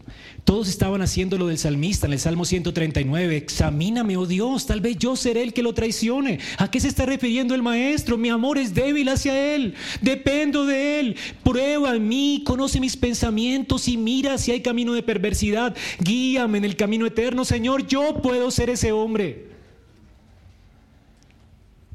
Todos 0.45 0.69
estaban 0.69 1.03
haciendo 1.03 1.37
lo 1.37 1.49
del 1.49 1.59
salmista 1.59 2.07
en 2.07 2.13
el 2.13 2.19
Salmo 2.19 2.45
139. 2.45 3.37
Examíname, 3.37 4.17
oh 4.17 4.27
Dios, 4.27 4.67
tal 4.67 4.81
vez 4.81 4.97
yo 4.97 5.17
seré 5.17 5.43
el 5.43 5.53
que 5.53 5.63
lo 5.63 5.75
traicione. 5.75 6.39
¿A 6.57 6.71
qué 6.71 6.81
se 6.81 6.89
está 6.89 7.05
refiriendo 7.05 7.55
el 7.55 7.63
maestro? 7.63 8.17
Mi 8.17 8.31
amor 8.31 8.59
es 8.59 8.75
débil 8.75 9.09
hacia 9.09 9.55
él. 9.55 9.75
Dependo 10.01 10.65
de 10.65 11.01
él. 11.01 11.17
Prueba 11.43 11.97
en 11.97 12.09
mí, 12.09 12.43
conoce 12.47 12.81
mis 12.81 12.97
pensamientos 12.97 13.89
y 13.89 13.97
mira 13.97 14.39
si 14.39 14.53
hay 14.53 14.63
camino 14.63 14.93
de 14.93 15.03
perversidad. 15.03 15.77
Guíame 16.01 16.59
en 16.59 16.65
el 16.65 16.77
camino 16.77 17.05
eterno, 17.05 17.45
Señor. 17.45 17.87
Yo 17.87 18.23
puedo 18.23 18.51
ser 18.51 18.71
ese 18.71 18.93
hombre. 18.93 19.49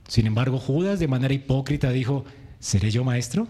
Sin 0.08 0.28
embargo, 0.28 0.60
Judas 0.60 1.00
de 1.00 1.08
manera 1.08 1.34
hipócrita 1.34 1.92
dijo, 1.92 2.26
¿seré 2.60 2.92
yo 2.92 3.04
maestro? 3.04 3.48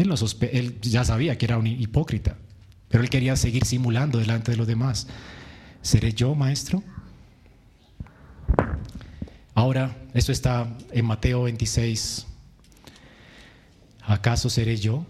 Él, 0.00 0.80
ya 0.80 1.04
sabía 1.04 1.36
que 1.38 1.46
era 1.46 1.58
un 1.58 1.66
hipócrita, 1.66 2.36
pero 2.88 3.02
él 3.02 3.10
quería 3.10 3.36
seguir 3.36 3.64
simulando 3.64 4.18
delante 4.18 4.50
de 4.52 4.56
los 4.56 4.66
demás. 4.66 5.06
¿Seré 5.82 6.12
yo, 6.12 6.34
maestro? 6.34 6.82
Ahora, 9.54 9.96
esto 10.14 10.32
está 10.32 10.76
en 10.90 11.04
Mateo 11.04 11.42
26. 11.44 12.26
¿Acaso 14.02 14.50
seré 14.50 14.76
yo? 14.76 15.06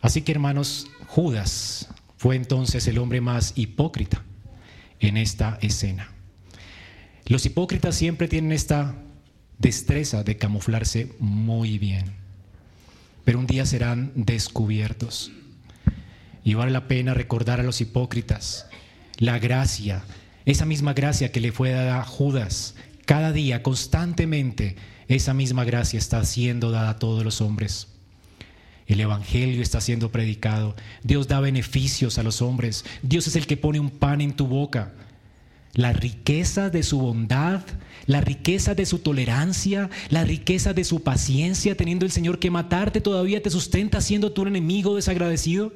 Así 0.00 0.22
que 0.22 0.32
hermanos, 0.32 0.88
Judas 1.06 1.88
fue 2.16 2.36
entonces 2.36 2.86
el 2.88 2.98
hombre 2.98 3.20
más 3.20 3.52
hipócrita 3.56 4.22
en 5.00 5.16
esta 5.16 5.58
escena. 5.62 6.08
Los 7.26 7.46
hipócritas 7.46 7.94
siempre 7.94 8.28
tienen 8.28 8.52
esta 8.52 8.96
destreza 9.58 10.24
de 10.24 10.36
camuflarse 10.36 11.14
muy 11.18 11.78
bien, 11.78 12.23
pero 13.24 13.38
un 13.38 13.46
día 13.46 13.66
serán 13.66 14.12
descubiertos. 14.14 15.32
Y 16.44 16.54
vale 16.54 16.72
la 16.72 16.88
pena 16.88 17.14
recordar 17.14 17.60
a 17.60 17.62
los 17.62 17.80
hipócritas 17.80 18.66
la 19.18 19.38
gracia, 19.38 20.04
esa 20.44 20.64
misma 20.66 20.92
gracia 20.92 21.32
que 21.32 21.40
le 21.40 21.52
fue 21.52 21.70
dada 21.70 22.00
a 22.00 22.04
Judas, 22.04 22.74
cada 23.06 23.32
día, 23.32 23.62
constantemente, 23.62 24.76
esa 25.08 25.34
misma 25.34 25.64
gracia 25.64 25.98
está 25.98 26.24
siendo 26.24 26.70
dada 26.70 26.90
a 26.90 26.98
todos 26.98 27.24
los 27.24 27.40
hombres. 27.40 27.88
El 28.86 29.00
Evangelio 29.00 29.62
está 29.62 29.80
siendo 29.80 30.10
predicado. 30.10 30.74
Dios 31.02 31.28
da 31.28 31.40
beneficios 31.40 32.18
a 32.18 32.22
los 32.22 32.42
hombres. 32.42 32.84
Dios 33.02 33.26
es 33.26 33.36
el 33.36 33.46
que 33.46 33.56
pone 33.56 33.80
un 33.80 33.90
pan 33.90 34.20
en 34.20 34.34
tu 34.34 34.46
boca. 34.46 34.92
La 35.74 35.92
riqueza 35.92 36.70
de 36.70 36.82
su 36.82 37.00
bondad, 37.00 37.62
la 38.06 38.20
riqueza 38.20 38.74
de 38.74 38.86
su 38.86 39.00
tolerancia, 39.00 39.90
la 40.08 40.24
riqueza 40.24 40.72
de 40.72 40.84
su 40.84 41.02
paciencia, 41.02 41.76
teniendo 41.76 42.04
el 42.04 42.12
Señor 42.12 42.38
que 42.38 42.50
matarte 42.50 43.00
todavía 43.00 43.42
te 43.42 43.50
sustenta 43.50 44.00
siendo 44.00 44.32
tu 44.32 44.42
enemigo 44.46 44.94
desagradecido. 44.94 45.72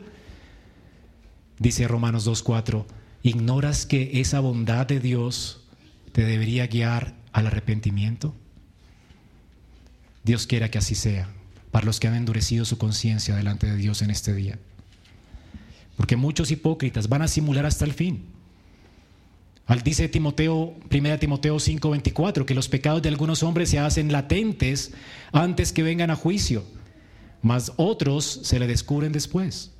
Dice 1.58 1.88
Romanos 1.88 2.28
2.4, 2.28 2.84
¿ignoras 3.24 3.86
que 3.86 4.20
esa 4.20 4.38
bondad 4.38 4.86
de 4.86 5.00
Dios 5.00 5.64
te 6.12 6.24
debería 6.24 6.68
guiar 6.68 7.14
al 7.32 7.48
arrepentimiento? 7.48 8.34
Dios 10.22 10.46
quiera 10.46 10.70
que 10.70 10.78
así 10.78 10.94
sea 10.94 11.28
para 11.70 11.86
los 11.86 12.00
que 12.00 12.08
han 12.08 12.14
endurecido 12.14 12.64
su 12.64 12.78
conciencia 12.78 13.34
delante 13.34 13.66
de 13.66 13.76
Dios 13.76 14.02
en 14.02 14.10
este 14.10 14.34
día. 14.34 14.58
Porque 15.96 16.16
muchos 16.16 16.50
hipócritas 16.50 17.08
van 17.08 17.22
a 17.22 17.28
simular 17.28 17.66
hasta 17.66 17.84
el 17.84 17.92
fin. 17.92 18.24
Al 19.68 19.82
dice 19.82 20.08
Timoteo, 20.08 20.74
1 20.90 21.18
Timoteo 21.18 21.58
5:24, 21.60 22.46
que 22.46 22.54
los 22.54 22.70
pecados 22.70 23.02
de 23.02 23.10
algunos 23.10 23.42
hombres 23.42 23.68
se 23.68 23.78
hacen 23.78 24.10
latentes 24.10 24.92
antes 25.30 25.74
que 25.74 25.82
vengan 25.82 26.10
a 26.10 26.16
juicio, 26.16 26.64
mas 27.42 27.74
otros 27.76 28.40
se 28.42 28.58
le 28.58 28.66
descubren 28.66 29.12
después. 29.12 29.72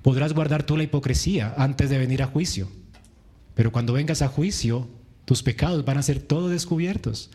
Podrás 0.00 0.32
guardar 0.32 0.62
tú 0.62 0.78
la 0.78 0.82
hipocresía 0.84 1.54
antes 1.58 1.90
de 1.90 1.98
venir 1.98 2.22
a 2.22 2.26
juicio, 2.26 2.70
pero 3.54 3.70
cuando 3.70 3.92
vengas 3.92 4.22
a 4.22 4.28
juicio, 4.28 4.88
tus 5.26 5.42
pecados 5.42 5.84
van 5.84 5.98
a 5.98 6.02
ser 6.02 6.20
todos 6.20 6.50
descubiertos. 6.50 7.30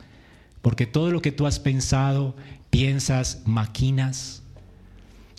Porque 0.64 0.88
todo 0.88 1.12
lo 1.12 1.22
que 1.22 1.32
tú 1.32 1.45
has 1.45 1.60
pensado, 1.60 2.36
piensas, 2.72 3.43
maquinas, 3.45 4.41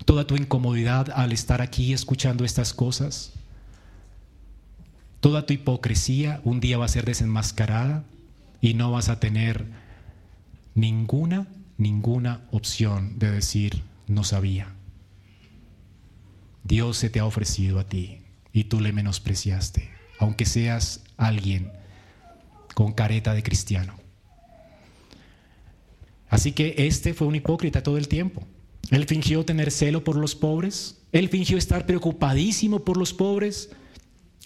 toda 0.04 0.24
tu 0.24 0.36
incomodidad 0.36 1.10
al 1.10 1.32
estar 1.32 1.60
aquí 1.60 1.92
escuchando 1.92 2.44
estas 2.44 2.72
cosas, 2.72 3.32
toda 5.20 5.46
tu 5.46 5.52
hipocresía 5.52 6.40
un 6.44 6.60
día 6.60 6.78
va 6.78 6.86
a 6.86 6.88
ser 6.88 7.04
desenmascarada 7.04 8.04
y 8.60 8.74
no 8.74 8.90
vas 8.90 9.08
a 9.08 9.20
tener 9.20 9.66
ninguna, 10.74 11.46
ninguna 11.78 12.40
opción 12.50 13.18
de 13.18 13.30
decir 13.30 13.82
no 14.06 14.24
sabía. 14.24 14.74
Dios 16.64 16.96
se 16.96 17.10
te 17.10 17.20
ha 17.20 17.24
ofrecido 17.24 17.78
a 17.78 17.84
ti 17.84 18.18
y 18.52 18.64
tú 18.64 18.80
le 18.80 18.92
menospreciaste, 18.92 19.90
aunque 20.18 20.46
seas 20.46 21.02
alguien 21.16 21.70
con 22.74 22.92
careta 22.92 23.34
de 23.34 23.42
cristiano. 23.42 23.94
Así 26.28 26.52
que 26.52 26.74
este 26.78 27.12
fue 27.12 27.26
un 27.26 27.34
hipócrita 27.34 27.82
todo 27.82 27.98
el 27.98 28.08
tiempo. 28.08 28.46
Él 28.90 29.06
fingió 29.06 29.44
tener 29.44 29.70
celo 29.70 30.04
por 30.04 30.16
los 30.16 30.34
pobres, 30.34 30.98
él 31.12 31.28
fingió 31.28 31.58
estar 31.58 31.86
preocupadísimo 31.86 32.84
por 32.84 32.96
los 32.96 33.12
pobres, 33.12 33.70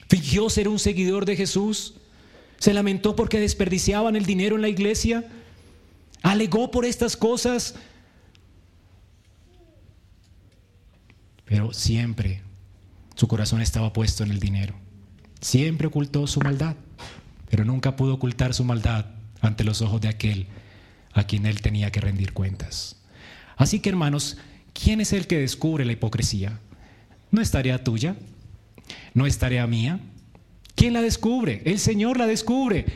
fingió 0.08 0.50
ser 0.50 0.68
un 0.68 0.78
seguidor 0.78 1.24
de 1.24 1.36
Jesús, 1.36 1.94
se 2.58 2.74
lamentó 2.74 3.16
porque 3.16 3.40
desperdiciaban 3.40 4.16
el 4.16 4.26
dinero 4.26 4.56
en 4.56 4.62
la 4.62 4.68
iglesia, 4.68 5.24
alegó 6.22 6.70
por 6.70 6.84
estas 6.84 7.16
cosas, 7.16 7.74
pero 11.44 11.72
siempre 11.72 12.42
su 13.14 13.28
corazón 13.28 13.60
estaba 13.60 13.92
puesto 13.92 14.24
en 14.24 14.30
el 14.30 14.40
dinero. 14.40 14.74
Siempre 15.40 15.88
ocultó 15.88 16.26
su 16.26 16.40
maldad, 16.40 16.76
pero 17.50 17.64
nunca 17.64 17.96
pudo 17.96 18.14
ocultar 18.14 18.54
su 18.54 18.64
maldad 18.64 19.06
ante 19.40 19.62
los 19.62 19.82
ojos 19.82 20.00
de 20.00 20.08
aquel 20.08 20.46
a 21.12 21.24
quien 21.24 21.46
él 21.46 21.60
tenía 21.60 21.92
que 21.92 22.00
rendir 22.00 22.32
cuentas. 22.32 22.96
Así 23.56 23.80
que 23.80 23.90
hermanos, 23.90 24.38
¿quién 24.72 25.00
es 25.00 25.12
el 25.12 25.26
que 25.26 25.38
descubre 25.38 25.84
la 25.84 25.92
hipocresía? 25.92 26.58
No 27.30 27.40
es 27.40 27.50
tarea 27.50 27.84
tuya, 27.84 28.16
no 29.14 29.26
es 29.26 29.38
tarea 29.38 29.66
mía. 29.66 30.00
¿Quién 30.74 30.92
la 30.92 31.02
descubre? 31.02 31.62
El 31.64 31.78
Señor 31.78 32.18
la 32.18 32.26
descubre. 32.26 32.86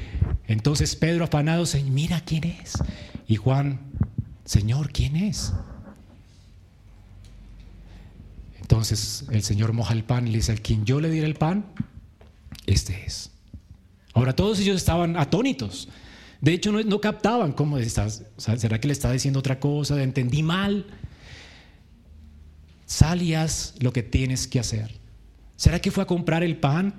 Entonces 0.47 0.97
Pedro 0.97 1.25
afanado, 1.25 1.65
mira 1.91 2.21
quién 2.21 2.45
es. 2.45 2.75
Y 3.27 3.37
Juan, 3.37 3.81
Señor, 4.45 4.91
¿quién 4.93 5.17
es? 5.17 5.53
Entonces 8.61 9.25
el 9.31 9.43
Señor 9.43 9.73
moja 9.73 9.95
el 9.95 10.05
pan 10.05 10.27
y 10.27 10.31
le 10.31 10.39
dice, 10.39 10.53
al 10.53 10.61
quien 10.61 10.85
yo 10.85 11.01
le 11.01 11.11
diera 11.11 11.27
el 11.27 11.35
pan, 11.35 11.67
este 12.67 13.05
es. 13.07 13.31
Ahora 14.15 14.35
todos 14.35 14.59
ellos 14.59 14.77
estaban 14.77 15.17
atónitos. 15.17 15.89
De 16.41 16.53
hecho, 16.53 16.73
no, 16.73 17.01
captaban 17.01 17.53
cómo 17.53 17.79
estás. 17.79 18.25
¿Será 18.37 18.81
que 18.81 18.89
le 18.89 18.93
está 18.93 19.11
diciendo 19.11 19.41
otra 19.41 19.59
cosa? 19.59 20.01
¿Entendí 20.03 20.43
mal? 20.43 20.87
Salías 22.87 23.75
lo 23.81 23.93
que 23.93 24.03
tienes 24.03 24.47
que 24.47 24.61
hacer. 24.61 24.98
¿Será 25.59 25.81
que 25.81 25.91
fue 25.91 26.05
a 26.05 26.07
comprar 26.07 26.45
el 26.45 26.57
pan? 26.57 26.95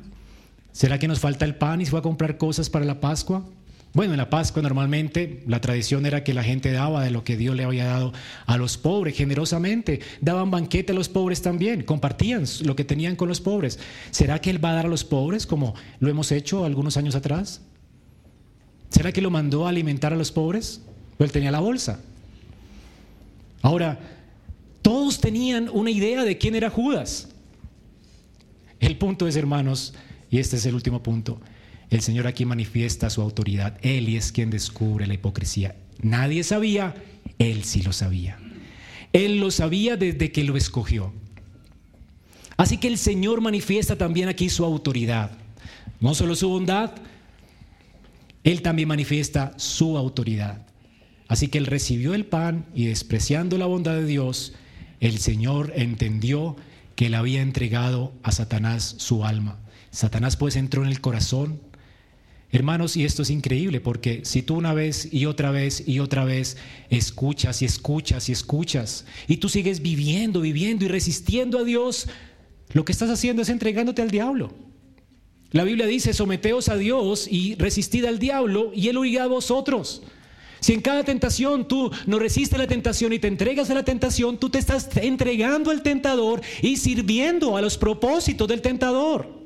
¿Será 0.74 1.00
que 1.00 1.08
nos 1.08 1.22
falta 1.22 1.46
el 1.46 1.56
pan 1.56 1.80
y 1.80 1.86
fue 1.86 2.00
a 2.00 2.02
comprar 2.02 2.38
cosas 2.38 2.70
para 2.70 2.84
la 2.84 3.00
Pascua? 3.00 3.46
Bueno, 3.94 4.14
en 4.14 4.18
la 4.18 4.30
Pascua 4.30 4.62
normalmente 4.62 5.42
la 5.48 5.62
tradición 5.62 6.06
era 6.06 6.26
que 6.26 6.34
la 6.34 6.44
gente 6.44 6.74
daba 6.74 7.02
de 7.02 7.10
lo 7.10 7.24
que 7.24 7.38
Dios 7.38 7.56
le 7.56 7.64
había 7.64 7.86
dado 7.86 8.12
a 8.46 8.58
los 8.58 8.78
pobres 8.78 9.16
generosamente. 9.16 10.02
Daban 10.20 10.52
banquete 10.52 10.92
a 10.92 10.96
los 10.96 11.08
pobres 11.08 11.42
también, 11.42 11.84
compartían 11.84 12.44
lo 12.64 12.76
que 12.76 12.84
tenían 12.84 13.16
con 13.16 13.30
los 13.30 13.40
pobres. 13.40 13.80
¿Será 14.12 14.40
que 14.42 14.50
Él 14.50 14.64
va 14.64 14.72
a 14.72 14.76
dar 14.76 14.88
a 14.88 14.90
los 14.90 15.06
pobres 15.06 15.48
como 15.48 15.74
lo 16.02 16.10
hemos 16.10 16.30
hecho 16.34 16.66
algunos 16.66 16.98
años 16.98 17.16
atrás? 17.16 17.62
¿Será 18.90 19.14
que 19.14 19.22
lo 19.22 19.32
mandó 19.32 19.68
a 19.68 19.70
alimentar 19.70 20.12
a 20.12 20.18
los 20.18 20.34
pobres? 20.34 20.82
O 21.18 21.24
él 21.24 21.32
tenía 21.32 21.52
la 21.52 21.62
bolsa. 21.62 22.02
Ahora, 23.62 24.00
todos 24.82 25.22
tenían 25.22 25.70
una 25.70 25.92
idea 25.92 26.26
de 26.26 26.38
quién 26.38 26.56
era 26.56 26.70
Judas. 26.70 27.30
El 28.80 28.98
punto 28.98 29.28
es, 29.28 29.36
hermanos, 29.36 29.94
y 30.30 30.40
este 30.40 30.58
es 30.58 30.66
el 30.66 30.76
último 30.76 31.04
punto, 31.04 31.42
el 31.90 32.02
Señor 32.02 32.28
aquí 32.28 32.46
manifiesta 32.46 33.10
su 33.10 33.22
autoridad. 33.22 33.78
Él 33.82 34.16
es 34.16 34.32
quien 34.32 34.50
descubre 34.50 35.08
la 35.08 35.16
hipocresía. 35.16 35.76
Nadie 36.02 36.44
sabía, 36.44 36.96
Él 37.40 37.64
sí 37.64 37.82
lo 37.82 37.94
sabía. 37.94 38.38
Él 39.12 39.40
lo 39.40 39.50
sabía 39.50 39.98
desde 39.98 40.32
que 40.32 40.44
lo 40.44 40.56
escogió. 40.56 41.12
Así 42.58 42.78
que 42.78 42.88
el 42.88 42.98
Señor 42.98 43.42
manifiesta 43.42 43.98
también 43.98 44.30
aquí 44.30 44.50
su 44.50 44.66
autoridad. 44.66 45.32
No 46.00 46.14
solo 46.14 46.36
su 46.36 46.50
bondad, 46.50 46.92
él 48.44 48.62
también 48.62 48.88
manifiesta 48.88 49.54
su 49.58 49.98
autoridad. 49.98 50.66
Así 51.28 51.48
que 51.48 51.58
él 51.58 51.66
recibió 51.66 52.14
el 52.14 52.26
pan 52.26 52.66
y 52.74 52.86
despreciando 52.86 53.58
la 53.58 53.66
bondad 53.66 53.96
de 53.96 54.06
Dios, 54.06 54.54
el 55.00 55.20
Señor 55.20 55.74
entendió 55.76 56.56
que 57.00 57.10
le 57.10 57.16
había 57.16 57.42
entregado 57.42 58.12
a 58.24 58.34
Satanás 58.34 58.96
su 58.98 59.24
alma. 59.24 59.58
Satanás 59.90 60.36
pues 60.36 60.58
entró 60.58 60.84
en 60.84 60.90
el 60.90 61.00
corazón. 61.00 61.62
Hermanos, 62.52 62.98
y 62.98 63.06
esto 63.06 63.22
es 63.22 63.30
increíble 63.30 63.80
porque 63.80 64.26
si 64.26 64.42
tú 64.42 64.56
una 64.56 64.74
vez 64.74 65.08
y 65.10 65.26
otra 65.26 65.50
vez 65.50 65.88
y 65.88 66.00
otra 66.00 66.26
vez 66.26 66.58
escuchas 66.90 67.62
y 67.62 67.66
escuchas 67.66 68.28
y 68.28 68.34
escuchas 68.34 69.06
y 69.30 69.38
tú 69.38 69.48
sigues 69.48 69.82
viviendo, 69.82 70.42
viviendo 70.42 70.84
y 70.84 70.90
resistiendo 70.90 71.60
a 71.60 71.64
Dios, 71.64 72.10
lo 72.74 72.84
que 72.84 72.92
estás 72.92 73.10
haciendo 73.10 73.44
es 73.44 73.48
entregándote 73.48 74.02
al 74.02 74.12
diablo. 74.12 74.54
La 75.52 75.64
Biblia 75.64 75.88
dice, 75.88 76.14
someteos 76.14 76.68
a 76.68 76.76
Dios 76.76 77.30
y 77.32 77.56
resistid 77.56 78.04
al 78.04 78.20
diablo 78.20 78.74
y 78.76 78.90
él 78.90 78.98
huirá 78.98 79.24
a 79.24 79.28
vosotros. 79.28 80.04
Si 80.60 80.74
en 80.74 80.82
cada 80.82 81.04
tentación 81.04 81.68
tú 81.68 81.92
no 82.06 82.20
resistes 82.20 82.60
la 82.60 82.68
tentación 82.68 83.14
y 83.14 83.20
te 83.20 83.28
entregas 83.28 83.70
a 83.70 83.74
la 83.74 83.84
tentación, 83.84 84.38
tú 84.38 84.50
te 84.50 84.60
estás 84.60 84.90
entregando 84.98 85.72
al 85.72 85.82
tentador 85.82 86.42
y 86.62 86.78
sirviendo 86.78 87.56
a 87.56 87.62
los 87.62 87.78
propósitos 87.78 88.48
del 88.48 88.62
tentador. 88.62 89.40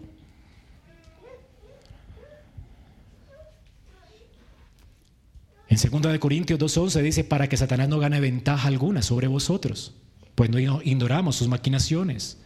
En 5.68 6.02
2 6.02 6.20
Corintios 6.20 6.60
2.11 6.60 7.02
dice, 7.02 7.24
para 7.24 7.50
que 7.50 7.58
Satanás 7.58 7.90
no 7.90 8.00
gane 8.00 8.20
ventaja 8.20 8.68
alguna 8.68 9.02
sobre 9.02 9.28
vosotros, 9.28 9.96
pues 10.36 10.50
no 10.50 10.60
ignoramos 10.84 11.36
sus 11.36 11.48
maquinaciones. 11.48 12.38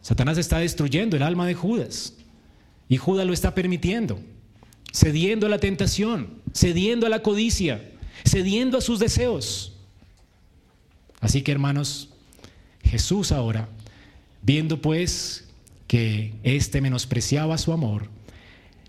Satanás 0.00 0.38
está 0.38 0.58
destruyendo 0.58 1.16
el 1.16 1.22
alma 1.22 1.46
de 1.46 1.54
Judas 1.54 2.14
y 2.88 2.96
Judas 2.98 3.26
lo 3.26 3.32
está 3.32 3.54
permitiendo, 3.54 4.20
cediendo 4.92 5.46
a 5.46 5.50
la 5.50 5.58
tentación, 5.58 6.41
cediendo 6.52 7.06
a 7.06 7.10
la 7.10 7.22
codicia, 7.22 7.90
cediendo 8.24 8.78
a 8.78 8.80
sus 8.80 8.98
deseos. 8.98 9.72
Así 11.20 11.42
que 11.42 11.52
hermanos, 11.52 12.08
Jesús 12.82 13.32
ahora, 13.32 13.68
viendo 14.42 14.80
pues 14.80 15.48
que 15.86 16.34
éste 16.42 16.80
menospreciaba 16.80 17.58
su 17.58 17.72
amor, 17.72 18.08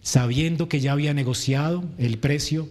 sabiendo 0.02 0.68
que 0.68 0.80
ya 0.80 0.92
había 0.94 1.14
negociado 1.14 1.84
el 1.98 2.18
precio, 2.18 2.70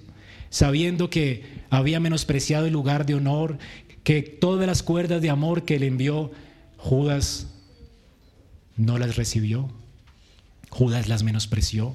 sabiendo 0.50 1.10
que 1.10 1.44
había 1.70 2.00
menospreciado 2.00 2.66
el 2.66 2.72
lugar 2.72 3.06
de 3.06 3.14
honor, 3.14 3.58
que 4.04 4.22
todas 4.22 4.66
las 4.66 4.82
cuerdas 4.82 5.22
de 5.22 5.30
amor 5.30 5.64
que 5.64 5.78
le 5.78 5.86
envió 5.86 6.32
Judas 6.76 7.46
no 8.76 8.98
las 8.98 9.16
recibió. 9.16 9.70
Judas 10.70 11.08
las 11.08 11.22
menospreció. 11.22 11.94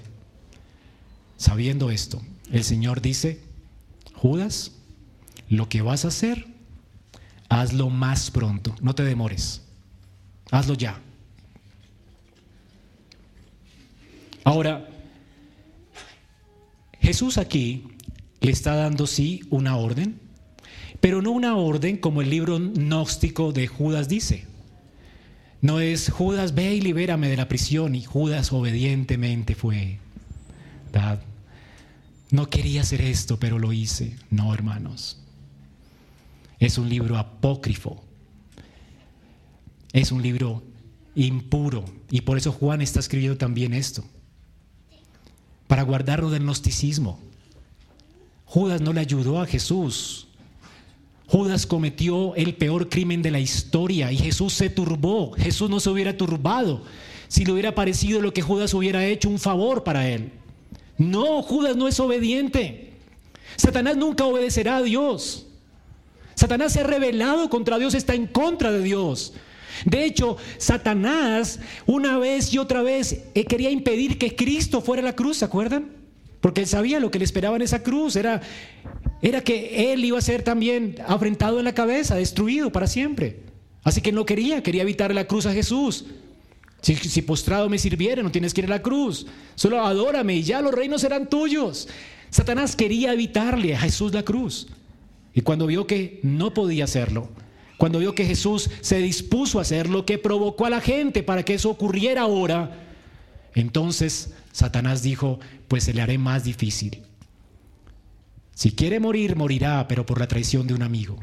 Sabiendo 1.35 1.91
esto, 1.91 2.21
el 2.51 2.63
Señor 2.63 3.01
dice, 3.01 3.39
Judas, 4.13 4.71
lo 5.49 5.69
que 5.69 5.81
vas 5.81 6.05
a 6.05 6.09
hacer, 6.09 6.47
hazlo 7.49 7.89
más 7.89 8.31
pronto, 8.31 8.75
no 8.81 8.95
te 8.95 9.03
demores, 9.03 9.61
hazlo 10.51 10.73
ya. 10.73 10.99
Ahora, 14.43 14.87
Jesús 17.01 17.37
aquí 17.37 17.83
le 18.41 18.51
está 18.51 18.75
dando 18.75 19.07
sí 19.07 19.41
una 19.49 19.77
orden, 19.77 20.19
pero 20.99 21.21
no 21.21 21.31
una 21.31 21.55
orden 21.55 21.97
como 21.97 22.21
el 22.21 22.29
libro 22.29 22.57
gnóstico 22.57 23.51
de 23.51 23.67
Judas 23.67 24.07
dice. 24.07 24.45
No 25.61 25.79
es 25.79 26.09
Judas, 26.09 26.53
ve 26.53 26.75
y 26.75 26.81
libérame 26.81 27.27
de 27.27 27.37
la 27.37 27.47
prisión 27.47 27.95
y 27.95 28.03
Judas 28.03 28.53
obedientemente 28.53 29.55
fue. 29.55 29.99
No 32.29 32.49
quería 32.49 32.81
hacer 32.81 33.01
esto, 33.01 33.39
pero 33.39 33.59
lo 33.59 33.71
hice. 33.73 34.15
No, 34.29 34.53
hermanos. 34.53 35.19
Es 36.59 36.77
un 36.77 36.89
libro 36.89 37.17
apócrifo. 37.17 38.03
Es 39.93 40.11
un 40.11 40.21
libro 40.21 40.63
impuro. 41.15 41.85
Y 42.11 42.21
por 42.21 42.37
eso 42.37 42.51
Juan 42.51 42.81
está 42.81 42.99
escribiendo 42.99 43.37
también 43.37 43.73
esto 43.73 44.03
para 45.67 45.83
guardarlo 45.83 46.29
del 46.29 46.43
gnosticismo. 46.43 47.19
Judas 48.45 48.81
no 48.81 48.93
le 48.93 49.01
ayudó 49.01 49.41
a 49.41 49.45
Jesús. 49.45 50.27
Judas 51.27 51.65
cometió 51.65 52.33
el 52.35 52.55
peor 52.55 52.87
crimen 52.87 53.21
de 53.21 53.31
la 53.31 53.39
historia 53.39 54.11
y 54.11 54.17
Jesús 54.17 54.53
se 54.53 54.69
turbó. 54.69 55.33
Jesús 55.33 55.69
no 55.69 55.81
se 55.81 55.89
hubiera 55.89 56.15
turbado 56.15 56.83
si 57.27 57.43
le 57.43 57.51
hubiera 57.51 57.75
parecido 57.75 58.21
lo 58.21 58.33
que 58.33 58.41
Judas 58.41 58.73
hubiera 58.73 59.05
hecho 59.05 59.29
un 59.29 59.37
favor 59.37 59.83
para 59.83 60.07
él. 60.07 60.31
No, 60.97 61.41
Judas 61.41 61.75
no 61.75 61.87
es 61.87 61.99
obediente. 61.99 62.93
Satanás 63.55 63.97
nunca 63.97 64.25
obedecerá 64.25 64.77
a 64.77 64.81
Dios. 64.81 65.47
Satanás 66.35 66.73
se 66.73 66.81
ha 66.81 66.83
rebelado 66.83 67.49
contra 67.49 67.79
Dios, 67.79 67.93
está 67.93 68.13
en 68.13 68.27
contra 68.27 68.71
de 68.71 68.81
Dios. 68.83 69.33
De 69.85 70.05
hecho, 70.05 70.37
Satanás 70.57 71.59
una 71.85 72.17
vez 72.17 72.53
y 72.53 72.57
otra 72.57 72.81
vez 72.81 73.23
eh, 73.33 73.45
quería 73.45 73.69
impedir 73.69 74.17
que 74.17 74.35
Cristo 74.35 74.81
fuera 74.81 75.01
a 75.01 75.05
la 75.05 75.15
cruz, 75.15 75.37
¿se 75.37 75.45
acuerdan? 75.45 75.91
Porque 76.41 76.61
él 76.61 76.67
sabía 76.67 76.99
lo 76.99 77.11
que 77.11 77.19
le 77.19 77.25
esperaba 77.25 77.55
en 77.55 77.61
esa 77.63 77.83
cruz, 77.83 78.15
era, 78.15 78.41
era 79.21 79.43
que 79.43 79.91
él 79.91 80.05
iba 80.05 80.17
a 80.17 80.21
ser 80.21 80.43
también 80.43 80.95
afrentado 81.07 81.59
en 81.59 81.65
la 81.65 81.73
cabeza, 81.73 82.15
destruido 82.15 82.71
para 82.71 82.87
siempre. 82.87 83.41
Así 83.83 84.01
que 84.01 84.11
no 84.11 84.25
quería, 84.25 84.61
quería 84.63 84.83
evitar 84.83 85.13
la 85.13 85.27
cruz 85.27 85.45
a 85.45 85.53
Jesús. 85.53 86.05
Si, 86.81 87.21
postrado 87.21 87.69
me 87.69 87.77
sirviera, 87.77 88.23
no 88.23 88.31
tienes 88.31 88.53
que 88.53 88.61
ir 88.61 88.67
a 88.67 88.75
la 88.75 88.81
cruz. 88.81 89.25
Solo 89.55 89.83
adórame 89.83 90.35
y 90.35 90.43
ya 90.43 90.61
los 90.61 90.73
reinos 90.73 91.01
serán 91.01 91.27
tuyos. 91.29 91.87
Satanás 92.29 92.75
quería 92.75 93.13
evitarle 93.13 93.75
a 93.75 93.79
Jesús 93.79 94.13
la 94.13 94.23
cruz. 94.23 94.67
Y 95.33 95.41
cuando 95.41 95.67
vio 95.67 95.87
que 95.87 96.19
no 96.23 96.53
podía 96.53 96.85
hacerlo, 96.85 97.29
cuando 97.77 97.99
vio 97.99 98.15
que 98.15 98.25
Jesús 98.25 98.69
se 98.81 98.99
dispuso 98.99 99.59
a 99.59 99.63
hacer 99.63 99.89
lo 99.89 100.05
que 100.05 100.17
provocó 100.17 100.65
a 100.65 100.69
la 100.69 100.81
gente 100.81 101.23
para 101.23 101.43
que 101.43 101.55
eso 101.55 101.69
ocurriera 101.69 102.21
ahora, 102.21 102.87
entonces 103.53 104.33
Satanás 104.51 105.03
dijo, 105.03 105.39
pues 105.67 105.83
se 105.83 105.93
le 105.93 106.01
haré 106.01 106.17
más 106.17 106.43
difícil. 106.43 107.03
Si 108.55 108.71
quiere 108.71 108.99
morir, 108.99 109.35
morirá, 109.35 109.87
pero 109.87 110.05
por 110.05 110.19
la 110.19 110.27
traición 110.27 110.65
de 110.65 110.73
un 110.73 110.81
amigo. 110.81 111.17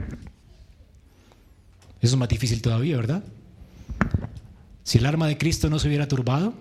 Eso 2.00 2.14
es 2.14 2.16
más 2.16 2.28
difícil 2.28 2.62
todavía, 2.62 2.96
¿verdad? 2.96 3.24
Si 4.84 4.98
el 4.98 5.06
arma 5.06 5.26
de 5.26 5.38
Cristo 5.38 5.70
no 5.70 5.78
se 5.78 5.88
hubiera 5.88 6.08
turbado, 6.08 6.54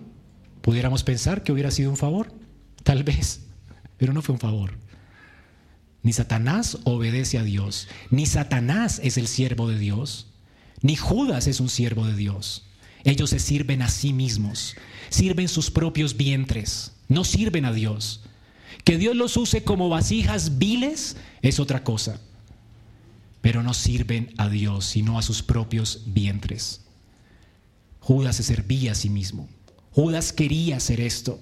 pudiéramos 0.61 1.03
pensar 1.03 1.43
que 1.43 1.51
hubiera 1.51 1.71
sido 1.71 1.89
un 1.89 1.97
favor, 1.97 2.33
tal 2.83 3.03
vez, 3.03 3.41
pero 3.97 4.13
no 4.13 4.21
fue 4.21 4.33
un 4.33 4.39
favor. 4.39 4.77
Ni 6.03 6.13
Satanás 6.13 6.77
obedece 6.85 7.37
a 7.37 7.43
Dios, 7.43 7.89
ni 8.09 8.25
Satanás 8.25 8.99
es 9.03 9.17
el 9.17 9.27
siervo 9.27 9.69
de 9.69 9.77
Dios, 9.77 10.27
ni 10.81 10.95
Judas 10.95 11.47
es 11.47 11.59
un 11.59 11.69
siervo 11.69 12.05
de 12.07 12.15
Dios. 12.15 12.65
Ellos 13.03 13.29
se 13.29 13.39
sirven 13.39 13.81
a 13.81 13.89
sí 13.89 14.13
mismos, 14.13 14.75
sirven 15.09 15.49
sus 15.49 15.69
propios 15.69 16.15
vientres, 16.15 16.93
no 17.09 17.25
sirven 17.25 17.65
a 17.65 17.73
Dios. 17.73 18.21
Que 18.85 18.97
Dios 18.97 19.15
los 19.15 19.35
use 19.35 19.63
como 19.63 19.89
vasijas 19.89 20.57
viles 20.57 21.17
es 21.41 21.59
otra 21.59 21.83
cosa, 21.83 22.21
pero 23.41 23.63
no 23.63 23.73
sirven 23.73 24.33
a 24.37 24.47
Dios, 24.47 24.85
sino 24.85 25.19
a 25.19 25.21
sus 25.21 25.43
propios 25.43 26.03
vientres. 26.05 26.82
Judas 28.03 28.35
se 28.35 28.43
servía 28.43 28.91
a 28.91 28.95
sí 28.95 29.09
mismo. 29.09 29.47
Judas 29.91 30.33
quería 30.33 30.75
hacer 30.75 30.99
esto, 30.99 31.39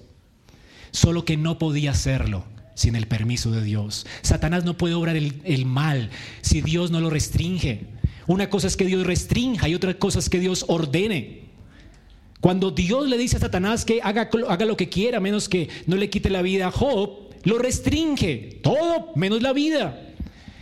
solo 0.92 1.24
que 1.24 1.36
no 1.36 1.58
podía 1.58 1.90
hacerlo 1.90 2.44
sin 2.74 2.94
el 2.94 3.08
permiso 3.08 3.50
de 3.50 3.64
Dios. 3.64 4.06
Satanás 4.22 4.64
no 4.64 4.76
puede 4.76 4.94
obrar 4.94 5.16
el, 5.16 5.66
mal 5.66 6.10
si 6.40 6.62
Dios 6.62 6.92
no 6.92 7.00
lo 7.00 7.10
restringe. 7.10 7.86
Una 8.28 8.48
cosa 8.48 8.68
es 8.68 8.76
que 8.76 8.84
Dios 8.84 9.04
restrinja 9.04 9.68
y 9.68 9.74
otra 9.74 9.94
cosa 9.94 10.20
es 10.20 10.30
que 10.30 10.38
Dios 10.38 10.64
ordene. 10.68 11.46
Cuando 12.40 12.70
Dios 12.70 13.08
le 13.08 13.18
dice 13.18 13.38
a 13.38 13.40
Satanás 13.40 13.84
que 13.84 14.00
haga, 14.00 14.30
haga 14.48 14.64
lo 14.64 14.76
que 14.76 14.88
quiera, 14.88 15.18
menos 15.18 15.48
que 15.48 15.68
no 15.86 15.96
le 15.96 16.10
quite 16.10 16.30
la 16.30 16.42
vida 16.42 16.68
a 16.68 16.70
Job, 16.70 17.34
lo 17.42 17.58
restringe, 17.58 18.60
todo 18.62 19.10
menos 19.16 19.42
la 19.42 19.52
vida. 19.52 20.00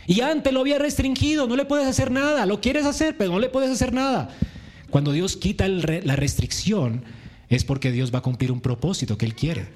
Y 0.07 0.21
antes 0.21 0.51
lo 0.51 0.61
había 0.61 0.79
restringido, 0.79 1.45
no 1.45 1.55
le 1.55 1.65
puedes 1.65 1.85
hacer 1.85 2.09
nada, 2.09 2.47
lo 2.47 2.59
quieres 2.59 2.87
hacer, 2.87 3.17
pero 3.17 3.31
no 3.31 3.39
le 3.39 3.49
puedes 3.49 3.69
hacer 3.69 3.93
nada. 3.93 4.35
Cuando 4.91 5.13
Dios 5.13 5.37
quita 5.37 5.67
la 5.67 6.15
restricción, 6.15 7.03
es 7.49 7.63
porque 7.63 7.91
Dios 7.91 8.13
va 8.13 8.19
a 8.19 8.21
cumplir 8.21 8.51
un 8.51 8.61
propósito 8.61 9.17
que 9.17 9.25
Él 9.25 9.35
quiere. 9.35 9.67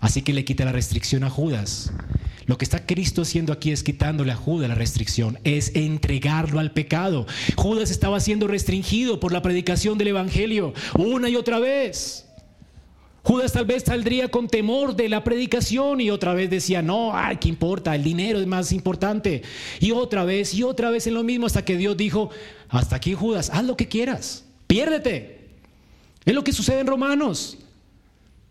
Así 0.00 0.22
que 0.22 0.32
le 0.32 0.44
quita 0.44 0.64
la 0.64 0.72
restricción 0.72 1.24
a 1.24 1.30
Judas. 1.30 1.92
Lo 2.46 2.56
que 2.56 2.64
está 2.64 2.86
Cristo 2.86 3.22
haciendo 3.22 3.52
aquí 3.52 3.70
es 3.70 3.82
quitándole 3.82 4.32
a 4.32 4.36
Judas 4.36 4.68
la 4.68 4.74
restricción, 4.74 5.38
es 5.44 5.72
entregarlo 5.74 6.60
al 6.60 6.72
pecado. 6.72 7.26
Judas 7.56 7.90
estaba 7.90 8.20
siendo 8.20 8.46
restringido 8.46 9.18
por 9.18 9.32
la 9.32 9.42
predicación 9.42 9.98
del 9.98 10.08
Evangelio 10.08 10.74
una 10.96 11.28
y 11.28 11.36
otra 11.36 11.58
vez. 11.58 12.26
Judas 13.24 13.52
tal 13.52 13.64
vez 13.64 13.84
saldría 13.84 14.28
con 14.28 14.48
temor 14.48 14.94
de 14.94 15.08
la 15.08 15.24
predicación 15.24 16.02
y 16.02 16.10
otra 16.10 16.34
vez 16.34 16.50
decía, 16.50 16.82
no, 16.82 17.16
ay, 17.16 17.38
¿qué 17.38 17.48
importa? 17.48 17.94
El 17.94 18.04
dinero 18.04 18.38
es 18.38 18.46
más 18.46 18.70
importante. 18.70 19.40
Y 19.80 19.92
otra 19.92 20.24
vez 20.24 20.52
y 20.52 20.62
otra 20.62 20.90
vez 20.90 21.06
en 21.06 21.14
lo 21.14 21.22
mismo 21.22 21.46
hasta 21.46 21.64
que 21.64 21.78
Dios 21.78 21.96
dijo, 21.96 22.28
hasta 22.68 22.96
aquí 22.96 23.14
Judas, 23.14 23.48
haz 23.50 23.64
lo 23.64 23.78
que 23.78 23.88
quieras, 23.88 24.44
piérdete. 24.66 25.48
Es 26.26 26.34
lo 26.34 26.44
que 26.44 26.52
sucede 26.52 26.80
en 26.80 26.86
Romanos. 26.86 27.56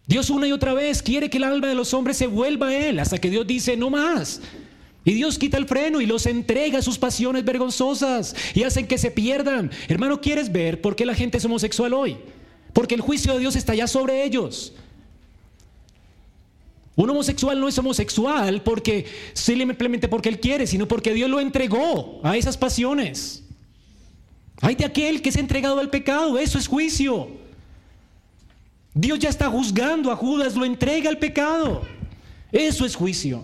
Dios 0.07 0.31
una 0.31 0.47
y 0.47 0.51
otra 0.51 0.73
vez 0.73 1.03
quiere 1.03 1.29
que 1.29 1.37
el 1.37 1.43
alma 1.43 1.67
de 1.67 1.75
los 1.75 1.93
hombres 1.93 2.17
se 2.17 2.25
vuelva 2.25 2.69
a 2.69 2.75
Él 2.75 2.97
hasta 2.97 3.19
que 3.19 3.29
Dios 3.29 3.45
dice 3.45 3.77
no 3.77 3.91
más. 3.91 4.41
Y 5.05 5.13
Dios 5.13 5.37
quita 5.37 5.57
el 5.57 5.67
freno 5.67 6.01
y 6.01 6.07
los 6.07 6.25
entrega 6.25 6.79
a 6.79 6.81
sus 6.81 6.97
pasiones 6.97 7.45
vergonzosas 7.45 8.35
y 8.55 8.63
hacen 8.63 8.87
que 8.87 8.97
se 8.97 9.11
pierdan. 9.11 9.69
Hermano, 9.87 10.19
¿quieres 10.19 10.51
ver 10.51 10.81
por 10.81 10.95
qué 10.95 11.05
la 11.05 11.13
gente 11.13 11.37
es 11.37 11.45
homosexual 11.45 11.93
hoy? 11.93 12.17
Porque 12.73 12.95
el 12.95 13.01
juicio 13.01 13.33
de 13.33 13.39
Dios 13.39 13.55
está 13.55 13.75
ya 13.75 13.87
sobre 13.87 14.23
ellos. 14.23 14.73
Un 16.95 17.09
homosexual 17.09 17.59
no 17.59 17.67
es 17.67 17.77
homosexual 17.77 18.61
porque 18.61 19.05
simplemente 19.33 20.07
porque 20.07 20.29
él 20.29 20.39
quiere, 20.39 20.67
sino 20.67 20.87
porque 20.87 21.13
Dios 21.13 21.29
lo 21.29 21.39
entregó 21.39 22.19
a 22.23 22.37
esas 22.37 22.57
pasiones. 22.57 23.43
Hay 24.61 24.75
de 24.75 24.85
aquel 24.85 25.21
que 25.21 25.31
se 25.31 25.39
ha 25.39 25.41
entregado 25.41 25.79
al 25.79 25.89
pecado, 25.89 26.37
eso 26.37 26.57
es 26.57 26.67
juicio. 26.67 27.29
Dios 28.93 29.17
ya 29.17 29.29
está 29.29 29.49
juzgando 29.49 30.11
a 30.11 30.15
Judas, 30.15 30.55
lo 30.55 30.65
entrega 30.65 31.09
al 31.09 31.17
pecado. 31.17 31.81
Eso 32.51 32.85
es 32.85 32.95
juicio. 32.95 33.43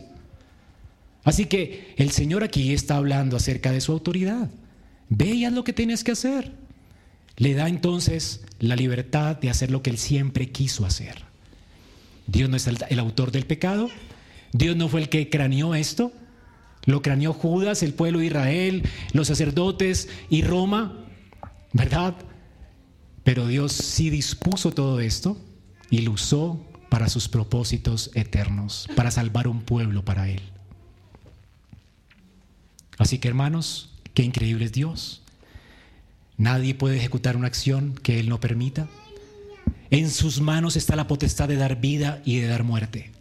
Así 1.24 1.46
que 1.46 1.94
el 1.98 2.12
Señor 2.12 2.44
aquí 2.44 2.72
está 2.72 2.98
hablando 2.98 3.36
acerca 3.36 3.72
de 3.72 3.82
su 3.82 3.92
autoridad. 3.92 4.50
Vean 5.10 5.56
lo 5.56 5.64
que 5.64 5.74
tienes 5.74 6.04
que 6.04 6.12
hacer. 6.12 6.52
Le 7.40 7.54
da 7.54 7.70
entonces 7.70 8.42
la 8.60 8.76
libertad 8.76 9.38
de 9.38 9.50
hacer 9.50 9.72
lo 9.72 9.82
que 9.82 9.90
él 9.90 9.98
siempre 9.98 10.52
quiso 10.52 10.86
hacer. 10.86 11.24
Dios 12.28 12.50
no 12.50 12.58
es 12.58 12.68
el, 12.68 13.00
autor 13.00 13.32
del 13.32 13.46
pecado. 13.46 13.90
Dios 14.52 14.76
no 14.76 14.90
fue 14.90 15.02
el 15.02 15.10
que 15.10 15.30
craneó 15.30 15.74
esto. 15.74 16.12
Lo 16.86 17.02
craneó 17.02 17.34
Judas, 17.34 17.82
el 17.82 17.94
pueblo 17.94 18.20
de 18.20 18.28
Israel, 18.28 18.84
los 19.14 19.28
sacerdotes 19.28 20.10
y 20.30 20.44
Roma. 20.44 21.06
¿Verdad? 21.72 22.16
Pero 23.24 23.48
Dios 23.48 23.72
sí 23.72 24.10
dispuso 24.10 24.72
todo 24.72 25.00
esto 25.00 25.38
y 25.90 26.02
lo 26.02 26.12
usó 26.12 26.66
para 26.90 27.08
sus 27.08 27.30
propósitos 27.30 28.12
eternos, 28.16 28.88
para 28.96 29.12
salvar 29.12 29.48
un 29.48 29.62
pueblo 29.62 30.04
para 30.04 30.30
Él. 30.30 30.42
Así 32.98 33.18
que 33.20 33.30
hermanos, 33.30 33.92
qué 34.14 34.24
increíble 34.24 34.66
es 34.66 34.74
Dios. 34.74 35.19
Nadie 36.40 36.74
puede 36.74 36.96
ejecutar 36.96 37.36
una 37.36 37.48
acción 37.48 37.96
que 38.02 38.18
Él 38.18 38.30
no 38.30 38.40
permita. 38.40 38.88
En 39.92 40.10
sus 40.10 40.40
manos 40.40 40.78
está 40.78 40.96
la 40.96 41.06
potestad 41.06 41.50
de 41.50 41.58
dar 41.58 41.82
vida 41.82 42.22
y 42.24 42.40
de 42.40 42.48
dar 42.48 42.64
muerte. 42.64 43.12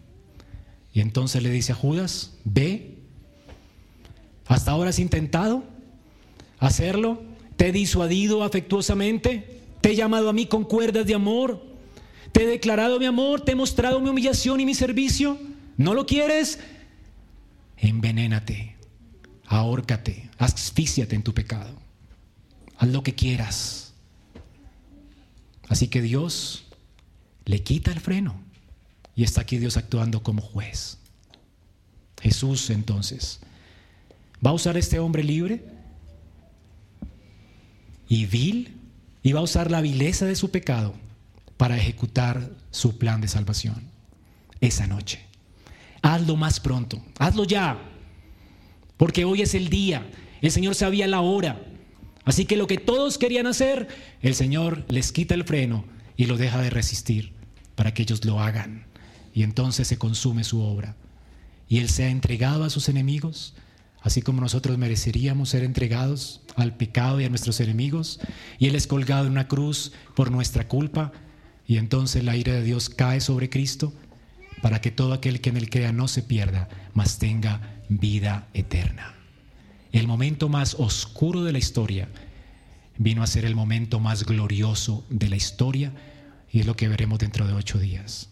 Y 0.95 1.01
entonces 1.01 1.43
le 1.43 1.51
dice 1.51 1.73
a 1.73 1.75
Judas, 1.75 2.39
ve, 2.45 2.97
hasta 4.47 4.71
ahora 4.71 4.91
has 4.91 5.01
intentado 5.01 5.65
hacerlo, 6.61 7.21
te 7.57 7.69
he 7.69 7.73
disuadido 7.73 8.45
afectuosamente, 8.45 9.63
te 9.81 9.91
he 9.91 9.97
llamado 9.97 10.29
a 10.29 10.33
mí 10.33 10.47
con 10.47 10.63
cuerdas 10.63 11.05
de 11.05 11.15
amor, 11.15 11.61
te 12.31 12.45
he 12.45 12.47
declarado 12.47 13.01
mi 13.01 13.07
amor, 13.07 13.41
te 13.41 13.53
he 13.53 13.57
mostrado 13.57 13.99
mi 14.01 14.11
humillación 14.11 14.61
y 14.61 14.65
mi 14.65 14.75
servicio. 14.75 15.39
¿No 15.77 15.93
lo 15.93 16.07
quieres? 16.07 16.61
Envenénate, 17.79 18.77
ahórcate, 19.47 20.31
asfíciate 20.39 21.17
en 21.17 21.25
tu 21.25 21.35
pecado. 21.35 21.78
Haz 22.79 22.89
lo 22.89 23.03
que 23.03 23.15
quieras. 23.15 23.93
Así 25.69 25.89
que 25.89 26.01
Dios 26.01 26.65
le 27.45 27.63
quita 27.63 27.91
el 27.93 28.01
freno 28.01 28.35
y 29.15 29.25
está 29.25 29.43
aquí 29.43 29.59
Dios 29.59 29.77
actuando 29.77 30.23
como 30.23 30.43
juez. 30.43 30.99
Jesús 32.21 32.71
entonces 32.71 33.41
va 34.45 34.51
a 34.51 34.55
usar 34.55 34.77
a 34.77 34.79
este 34.79 34.99
hombre 34.99 35.23
libre 35.23 35.65
y 38.09 38.27
vil 38.27 38.77
y 39.23 39.33
va 39.33 39.41
a 39.41 39.45
usar 39.45 39.71
la 39.71 39.81
vileza 39.81 40.25
de 40.25 40.37
su 40.37 40.51
pecado 40.51 40.95
para 41.57 41.77
ejecutar 41.77 42.51
su 42.71 42.97
plan 42.97 43.21
de 43.21 43.29
salvación 43.29 43.83
esa 44.61 44.87
noche. 44.87 45.21
Hazlo 46.01 46.37
más 46.37 46.61
pronto, 46.61 47.03
hazlo 47.19 47.45
ya, 47.45 47.79
porque 48.97 49.25
hoy 49.25 49.43
es 49.43 49.55
el 49.55 49.69
día, 49.69 50.09
el 50.41 50.51
Señor 50.51 50.75
sabía 50.75 51.07
la 51.07 51.21
hora. 51.21 51.61
Así 52.29 52.45
que 52.45 52.59
lo 52.59 52.67
que 52.67 52.77
todos 52.77 53.17
querían 53.17 53.47
hacer, 53.47 53.89
el 54.21 54.35
Señor 54.35 54.85
les 54.89 55.13
quita 55.13 55.33
el 55.33 55.45
freno 55.45 55.87
y 56.15 56.27
lo 56.27 56.37
deja 56.37 56.61
de 56.61 56.69
resistir 56.69 57.33
para 57.75 57.95
que 57.95 58.03
ellos 58.03 58.23
lo 58.27 58.39
hagan. 58.39 58.85
Y 59.33 59.45
entonces 59.45 59.89
se 59.89 59.97
consume 59.97 60.45
su 60.45 60.61
obra. 60.61 60.95
Y 61.71 61.79
Él 61.79 61.89
se 61.89 62.05
ha 62.05 62.11
entregado 62.11 62.65
a 62.65 62.71
sus 62.71 62.91
enemigos, 62.91 63.55
así 64.03 64.21
como 64.21 64.43
nosotros 64.43 64.77
mereceríamos 64.77 65.49
ser 65.49 65.65
entregados 65.65 66.43
al 66.55 66.77
pecado 66.77 67.19
y 67.19 67.25
a 67.25 67.31
nuestros 67.31 67.61
enemigos. 67.61 68.21
Y 68.59 68.67
Él 68.67 68.75
es 68.75 68.87
colgado 68.87 69.25
en 69.25 69.33
una 69.33 69.49
cruz 69.49 69.93
por 70.15 70.31
nuestra 70.31 70.69
culpa. 70.69 71.13
Y 71.67 71.79
entonces 71.79 72.25
la 72.25 72.37
ira 72.37 72.53
de 72.53 72.63
Dios 72.63 72.91
cae 72.91 73.23
sobre 73.23 73.49
Cristo 73.49 73.95
para 74.61 74.83
que 74.83 74.91
todo 74.91 75.15
aquel 75.15 75.41
que 75.41 75.49
en 75.49 75.57
él 75.57 75.71
crea 75.71 75.93
no 75.93 76.09
se 76.09 76.23
pierda, 76.23 76.69
mas 76.93 77.19
tenga 77.19 77.81
vida 77.89 78.49
eterna. 78.53 79.18
El 79.93 80.07
momento 80.07 80.49
más 80.49 80.75
oscuro 80.75 81.45
de 81.45 81.53
la 81.53 81.59
historia 81.59 82.09
vino 82.99 83.23
a 83.23 83.27
ser 83.27 83.45
el 83.45 83.55
momento 83.55 84.01
más 84.01 84.25
glorioso 84.25 85.05
de 85.09 85.29
la 85.29 85.37
historia 85.37 85.93
y 86.51 86.61
es 86.61 86.67
lo 86.67 86.77
que 86.77 86.89
veremos 86.89 87.19
dentro 87.19 87.47
de 87.47 87.55
ocho 87.55 87.79
días. 87.79 88.31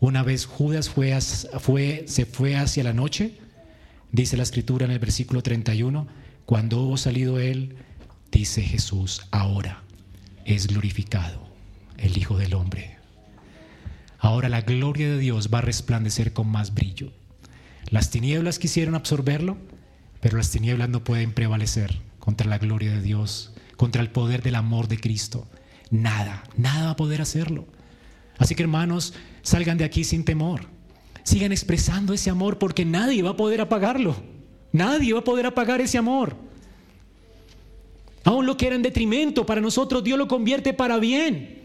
Una 0.00 0.22
vez 0.22 0.46
Judas 0.46 0.88
fue, 0.88 2.04
se 2.06 2.26
fue 2.26 2.56
hacia 2.56 2.84
la 2.84 2.92
noche, 2.92 3.34
dice 4.12 4.36
la 4.36 4.44
escritura 4.44 4.86
en 4.86 4.92
el 4.92 5.00
versículo 5.00 5.42
31, 5.42 6.06
cuando 6.46 6.80
hubo 6.80 6.96
salido 6.96 7.40
él, 7.40 7.76
dice 8.30 8.62
Jesús, 8.62 9.22
ahora 9.32 9.82
es 10.44 10.68
glorificado 10.68 11.48
el 11.96 12.16
Hijo 12.16 12.38
del 12.38 12.54
Hombre. 12.54 12.96
Ahora 14.20 14.48
la 14.48 14.62
gloria 14.62 15.08
de 15.08 15.18
Dios 15.18 15.50
va 15.52 15.58
a 15.58 15.62
resplandecer 15.62 16.32
con 16.32 16.48
más 16.48 16.74
brillo. 16.74 17.12
Las 17.90 18.10
tinieblas 18.10 18.58
quisieron 18.58 18.94
absorberlo, 18.94 19.56
pero 20.20 20.36
las 20.36 20.50
tinieblas 20.50 20.88
no 20.88 21.04
pueden 21.04 21.32
prevalecer 21.32 22.00
contra 22.18 22.48
la 22.48 22.58
gloria 22.58 22.92
de 22.92 23.02
Dios, 23.02 23.52
contra 23.76 24.02
el 24.02 24.10
poder 24.10 24.42
del 24.42 24.56
amor 24.56 24.88
de 24.88 24.98
Cristo. 24.98 25.46
Nada, 25.90 26.44
nada 26.56 26.86
va 26.86 26.90
a 26.90 26.96
poder 26.96 27.22
hacerlo. 27.22 27.66
Así 28.38 28.54
que 28.54 28.62
hermanos, 28.62 29.14
salgan 29.42 29.78
de 29.78 29.84
aquí 29.84 30.04
sin 30.04 30.24
temor. 30.24 30.62
Sigan 31.24 31.52
expresando 31.52 32.14
ese 32.14 32.30
amor 32.30 32.58
porque 32.58 32.84
nadie 32.84 33.22
va 33.22 33.30
a 33.30 33.36
poder 33.36 33.60
apagarlo. 33.60 34.16
Nadie 34.72 35.12
va 35.12 35.20
a 35.20 35.24
poder 35.24 35.46
apagar 35.46 35.80
ese 35.80 35.98
amor. 35.98 36.36
Aún 38.24 38.46
lo 38.46 38.56
que 38.56 38.66
era 38.66 38.76
en 38.76 38.82
detrimento 38.82 39.46
para 39.46 39.60
nosotros, 39.60 40.04
Dios 40.04 40.18
lo 40.18 40.28
convierte 40.28 40.74
para 40.74 40.98
bien. 40.98 41.57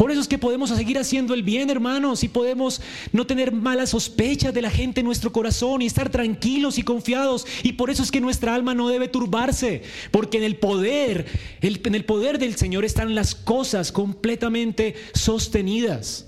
Por 0.00 0.10
eso 0.10 0.22
es 0.22 0.28
que 0.28 0.38
podemos 0.38 0.70
seguir 0.70 0.98
haciendo 0.98 1.34
el 1.34 1.42
bien, 1.42 1.68
hermanos, 1.68 2.24
y 2.24 2.28
podemos 2.28 2.80
no 3.12 3.26
tener 3.26 3.52
malas 3.52 3.90
sospechas 3.90 4.54
de 4.54 4.62
la 4.62 4.70
gente 4.70 5.00
en 5.00 5.06
nuestro 5.06 5.30
corazón 5.30 5.82
y 5.82 5.86
estar 5.86 6.08
tranquilos 6.08 6.78
y 6.78 6.82
confiados. 6.82 7.46
Y 7.62 7.74
por 7.74 7.90
eso 7.90 8.02
es 8.02 8.10
que 8.10 8.18
nuestra 8.18 8.54
alma 8.54 8.72
no 8.72 8.88
debe 8.88 9.08
turbarse, 9.08 9.82
porque 10.10 10.38
en 10.38 10.44
el 10.44 10.56
poder, 10.56 11.26
en 11.60 11.94
el 11.94 12.04
poder 12.06 12.38
del 12.38 12.56
Señor 12.56 12.86
están 12.86 13.14
las 13.14 13.34
cosas 13.34 13.92
completamente 13.92 14.94
sostenidas. 15.12 16.26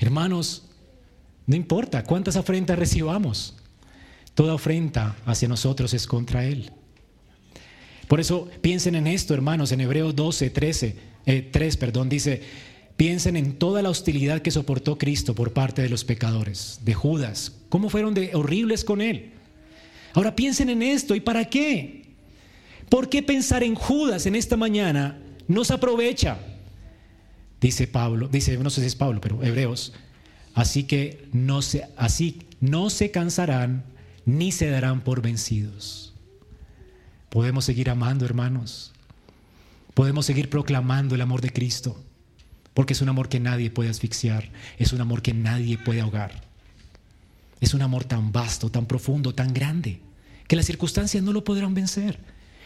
Hermanos, 0.00 0.62
no 1.46 1.54
importa 1.54 2.02
cuántas 2.04 2.36
afrentas 2.36 2.78
recibamos, 2.78 3.56
toda 4.32 4.54
afrenta 4.54 5.16
hacia 5.26 5.48
nosotros 5.48 5.92
es 5.92 6.06
contra 6.06 6.46
Él. 6.46 6.72
Por 8.08 8.20
eso 8.20 8.48
piensen 8.62 8.94
en 8.94 9.06
esto, 9.06 9.34
hermanos, 9.34 9.70
en 9.72 9.82
Hebreos 9.82 10.16
12, 10.16 10.48
13. 10.48 11.15
3, 11.26 11.74
eh, 11.74 11.78
perdón, 11.78 12.08
dice, 12.08 12.42
piensen 12.96 13.36
en 13.36 13.58
toda 13.58 13.82
la 13.82 13.90
hostilidad 13.90 14.42
que 14.42 14.50
soportó 14.50 14.96
Cristo 14.96 15.34
por 15.34 15.52
parte 15.52 15.82
de 15.82 15.88
los 15.88 16.04
pecadores, 16.04 16.80
de 16.84 16.94
Judas, 16.94 17.52
cómo 17.68 17.90
fueron 17.90 18.14
de 18.14 18.34
horribles 18.34 18.84
con 18.84 19.00
él. 19.00 19.32
Ahora 20.14 20.36
piensen 20.36 20.70
en 20.70 20.82
esto, 20.82 21.14
¿y 21.14 21.20
para 21.20 21.44
qué? 21.46 22.04
¿Por 22.88 23.08
qué 23.08 23.22
pensar 23.22 23.62
en 23.62 23.74
Judas 23.74 24.26
en 24.26 24.36
esta 24.36 24.56
mañana 24.56 25.20
nos 25.48 25.70
aprovecha? 25.70 26.38
Dice 27.60 27.88
Pablo, 27.88 28.28
dice, 28.28 28.56
no 28.58 28.70
sé 28.70 28.80
si 28.80 28.86
es 28.86 28.94
Pablo, 28.94 29.20
pero 29.20 29.42
Hebreos, 29.42 29.92
así 30.54 30.84
que 30.84 31.26
no 31.32 31.60
se, 31.60 31.88
así 31.96 32.42
no 32.60 32.88
se 32.88 33.10
cansarán 33.10 33.84
ni 34.24 34.52
se 34.52 34.68
darán 34.70 35.02
por 35.02 35.22
vencidos. 35.22 36.14
Podemos 37.30 37.64
seguir 37.64 37.90
amando, 37.90 38.24
hermanos, 38.24 38.92
Podemos 39.96 40.26
seguir 40.26 40.50
proclamando 40.50 41.14
el 41.14 41.22
amor 41.22 41.40
de 41.40 41.54
Cristo, 41.54 41.96
porque 42.74 42.92
es 42.92 43.00
un 43.00 43.08
amor 43.08 43.30
que 43.30 43.40
nadie 43.40 43.70
puede 43.70 43.88
asfixiar, 43.88 44.50
es 44.76 44.92
un 44.92 45.00
amor 45.00 45.22
que 45.22 45.32
nadie 45.32 45.78
puede 45.78 46.02
ahogar. 46.02 46.42
Es 47.62 47.72
un 47.72 47.80
amor 47.80 48.04
tan 48.04 48.30
vasto, 48.30 48.68
tan 48.68 48.84
profundo, 48.84 49.34
tan 49.34 49.54
grande, 49.54 50.00
que 50.48 50.54
las 50.54 50.66
circunstancias 50.66 51.22
no 51.22 51.32
lo 51.32 51.44
podrán 51.44 51.72
vencer. 51.72 52.18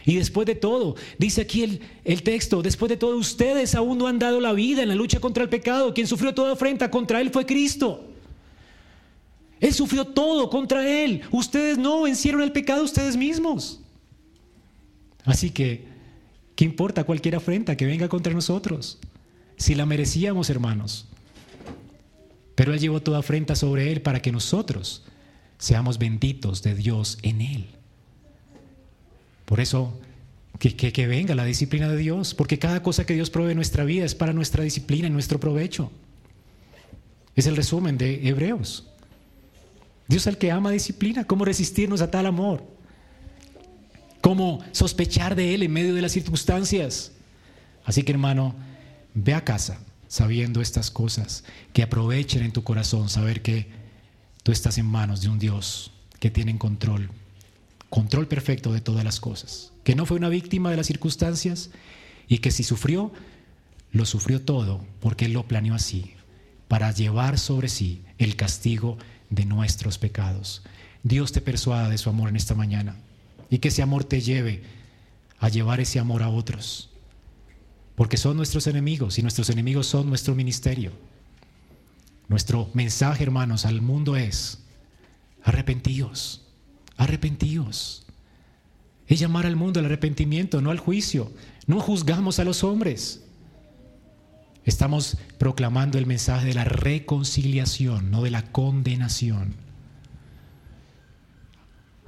Y 0.05 0.15
después 0.15 0.45
de 0.45 0.55
todo, 0.55 0.97
dice 1.19 1.39
aquí 1.39 1.63
el, 1.63 1.79
el, 2.03 2.21
texto, 2.21 2.61
después 2.61 2.89
de 2.89 2.97
todo 2.97 3.15
ustedes 3.15 3.75
aún 3.75 3.97
no 3.97 4.07
han 4.07 4.19
dado 4.19 4.41
la 4.41 4.51
vida 4.51 4.83
en 4.83 4.89
la 4.89 4.95
lucha 4.95 5.21
contra 5.21 5.43
el 5.43 5.49
pecado. 5.49 5.93
Quien 5.93 6.07
sufrió 6.07 6.33
toda 6.33 6.51
afrenta 6.51 6.91
contra 6.91 7.21
él 7.21 7.29
fue 7.29 7.45
Cristo. 7.45 8.09
Él 9.61 9.73
sufrió 9.73 10.03
todo 10.03 10.49
contra 10.49 10.85
él. 10.85 11.21
Ustedes 11.31 11.77
no 11.77 12.01
vencieron 12.01 12.41
el 12.41 12.51
pecado 12.51 12.83
ustedes 12.83 13.15
mismos. 13.15 13.79
Así 15.23 15.49
que 15.49 15.90
¿Qué 16.61 16.65
importa 16.65 17.05
cualquier 17.05 17.33
afrenta 17.33 17.75
que 17.75 17.87
venga 17.87 18.07
contra 18.07 18.35
nosotros? 18.35 18.99
Si 19.57 19.73
la 19.73 19.87
merecíamos, 19.87 20.51
hermanos. 20.51 21.07
Pero 22.53 22.71
Él 22.71 22.79
llevó 22.79 23.01
toda 23.01 23.17
afrenta 23.17 23.55
sobre 23.55 23.91
Él 23.91 24.03
para 24.03 24.21
que 24.21 24.31
nosotros 24.31 25.03
seamos 25.57 25.97
benditos 25.97 26.61
de 26.61 26.75
Dios 26.75 27.17
en 27.23 27.41
Él. 27.41 27.65
Por 29.45 29.59
eso, 29.59 29.99
que, 30.59 30.75
que, 30.75 31.07
venga 31.07 31.33
la 31.33 31.45
disciplina 31.45 31.89
de 31.89 31.97
Dios, 31.97 32.35
porque 32.35 32.59
cada 32.59 32.83
cosa 32.83 33.07
que 33.07 33.15
Dios 33.15 33.31
provee 33.31 33.53
en 33.53 33.57
nuestra 33.57 33.83
vida 33.83 34.05
es 34.05 34.13
para 34.13 34.31
nuestra 34.31 34.63
disciplina 34.63 35.07
y 35.07 35.09
nuestro 35.09 35.39
provecho. 35.39 35.91
Es 37.35 37.47
el 37.47 37.55
resumen 37.55 37.97
de 37.97 38.27
Hebreos. 38.27 38.87
Dios 40.07 40.27
al 40.27 40.37
que 40.37 40.51
ama 40.51 40.69
disciplina, 40.69 41.23
¿cómo 41.23 41.43
resistirnos 41.43 42.01
a 42.01 42.11
tal 42.11 42.27
amor? 42.27 42.63
Cómo 44.21 44.63
sospechar 44.71 45.35
de 45.35 45.53
Él 45.53 45.63
en 45.63 45.73
medio 45.73 45.93
de 45.93 46.01
las 46.01 46.11
circunstancias. 46.13 47.11
Así 47.83 48.03
que 48.03 48.11
hermano, 48.11 48.55
ve 49.13 49.33
a 49.33 49.43
casa 49.43 49.79
sabiendo 50.07 50.59
estas 50.59 50.91
cosas, 50.91 51.45
que 51.71 51.83
aprovechen 51.83 52.43
en 52.43 52.51
tu 52.51 52.65
corazón 52.65 53.07
saber 53.07 53.41
que 53.41 53.69
tú 54.43 54.51
estás 54.51 54.77
en 54.77 54.85
manos 54.85 55.21
de 55.21 55.29
un 55.29 55.39
Dios 55.39 55.93
que 56.19 56.29
tiene 56.29 56.57
control, 56.57 57.09
control 57.89 58.27
perfecto 58.27 58.73
de 58.73 58.81
todas 58.81 59.05
las 59.05 59.21
cosas, 59.21 59.71
que 59.85 59.95
no 59.95 60.05
fue 60.05 60.17
una 60.17 60.27
víctima 60.27 60.69
de 60.69 60.75
las 60.75 60.87
circunstancias 60.87 61.69
y 62.27 62.39
que 62.39 62.51
si 62.51 62.63
sufrió, 62.63 63.13
lo 63.93 64.05
sufrió 64.05 64.41
todo 64.41 64.85
porque 64.99 65.25
Él 65.25 65.31
lo 65.31 65.47
planeó 65.47 65.75
así, 65.75 66.13
para 66.67 66.91
llevar 66.91 67.39
sobre 67.39 67.69
sí 67.69 68.03
el 68.17 68.35
castigo 68.35 68.97
de 69.29 69.45
nuestros 69.45 69.97
pecados. 69.97 70.61
Dios 71.03 71.31
te 71.31 71.39
persuada 71.39 71.87
de 71.87 71.97
su 71.97 72.09
amor 72.09 72.27
en 72.27 72.35
esta 72.35 72.53
mañana 72.53 72.97
y 73.51 73.59
que 73.59 73.67
ese 73.67 73.83
amor 73.83 74.05
te 74.05 74.21
lleve 74.21 74.63
a 75.37 75.49
llevar 75.49 75.81
ese 75.81 75.99
amor 75.99 76.23
a 76.23 76.29
otros. 76.29 76.89
Porque 77.95 78.17
son 78.17 78.37
nuestros 78.37 78.65
enemigos 78.65 79.19
y 79.19 79.21
nuestros 79.21 79.49
enemigos 79.49 79.85
son 79.85 80.07
nuestro 80.07 80.33
ministerio. 80.33 80.93
Nuestro 82.29 82.71
mensaje, 82.73 83.23
hermanos, 83.23 83.65
al 83.65 83.81
mundo 83.81 84.15
es, 84.15 84.63
arrepentíos, 85.43 86.47
arrepentíos. 86.95 88.05
Es 89.05 89.19
llamar 89.19 89.45
al 89.45 89.57
mundo 89.57 89.81
al 89.81 89.85
arrepentimiento, 89.87 90.61
no 90.61 90.71
al 90.71 90.79
juicio. 90.79 91.29
No 91.67 91.81
juzgamos 91.81 92.39
a 92.39 92.45
los 92.45 92.63
hombres. 92.63 93.25
Estamos 94.63 95.17
proclamando 95.37 95.97
el 95.97 96.05
mensaje 96.05 96.47
de 96.47 96.53
la 96.53 96.63
reconciliación, 96.63 98.11
no 98.11 98.23
de 98.23 98.31
la 98.31 98.43
condenación. 98.53 99.55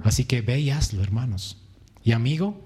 Así 0.04 0.26
que 0.26 0.42
ve 0.42 0.60
y 0.60 0.70
hazlo, 0.70 1.02
hermanos. 1.02 1.56
Y 2.04 2.12
amigo, 2.12 2.60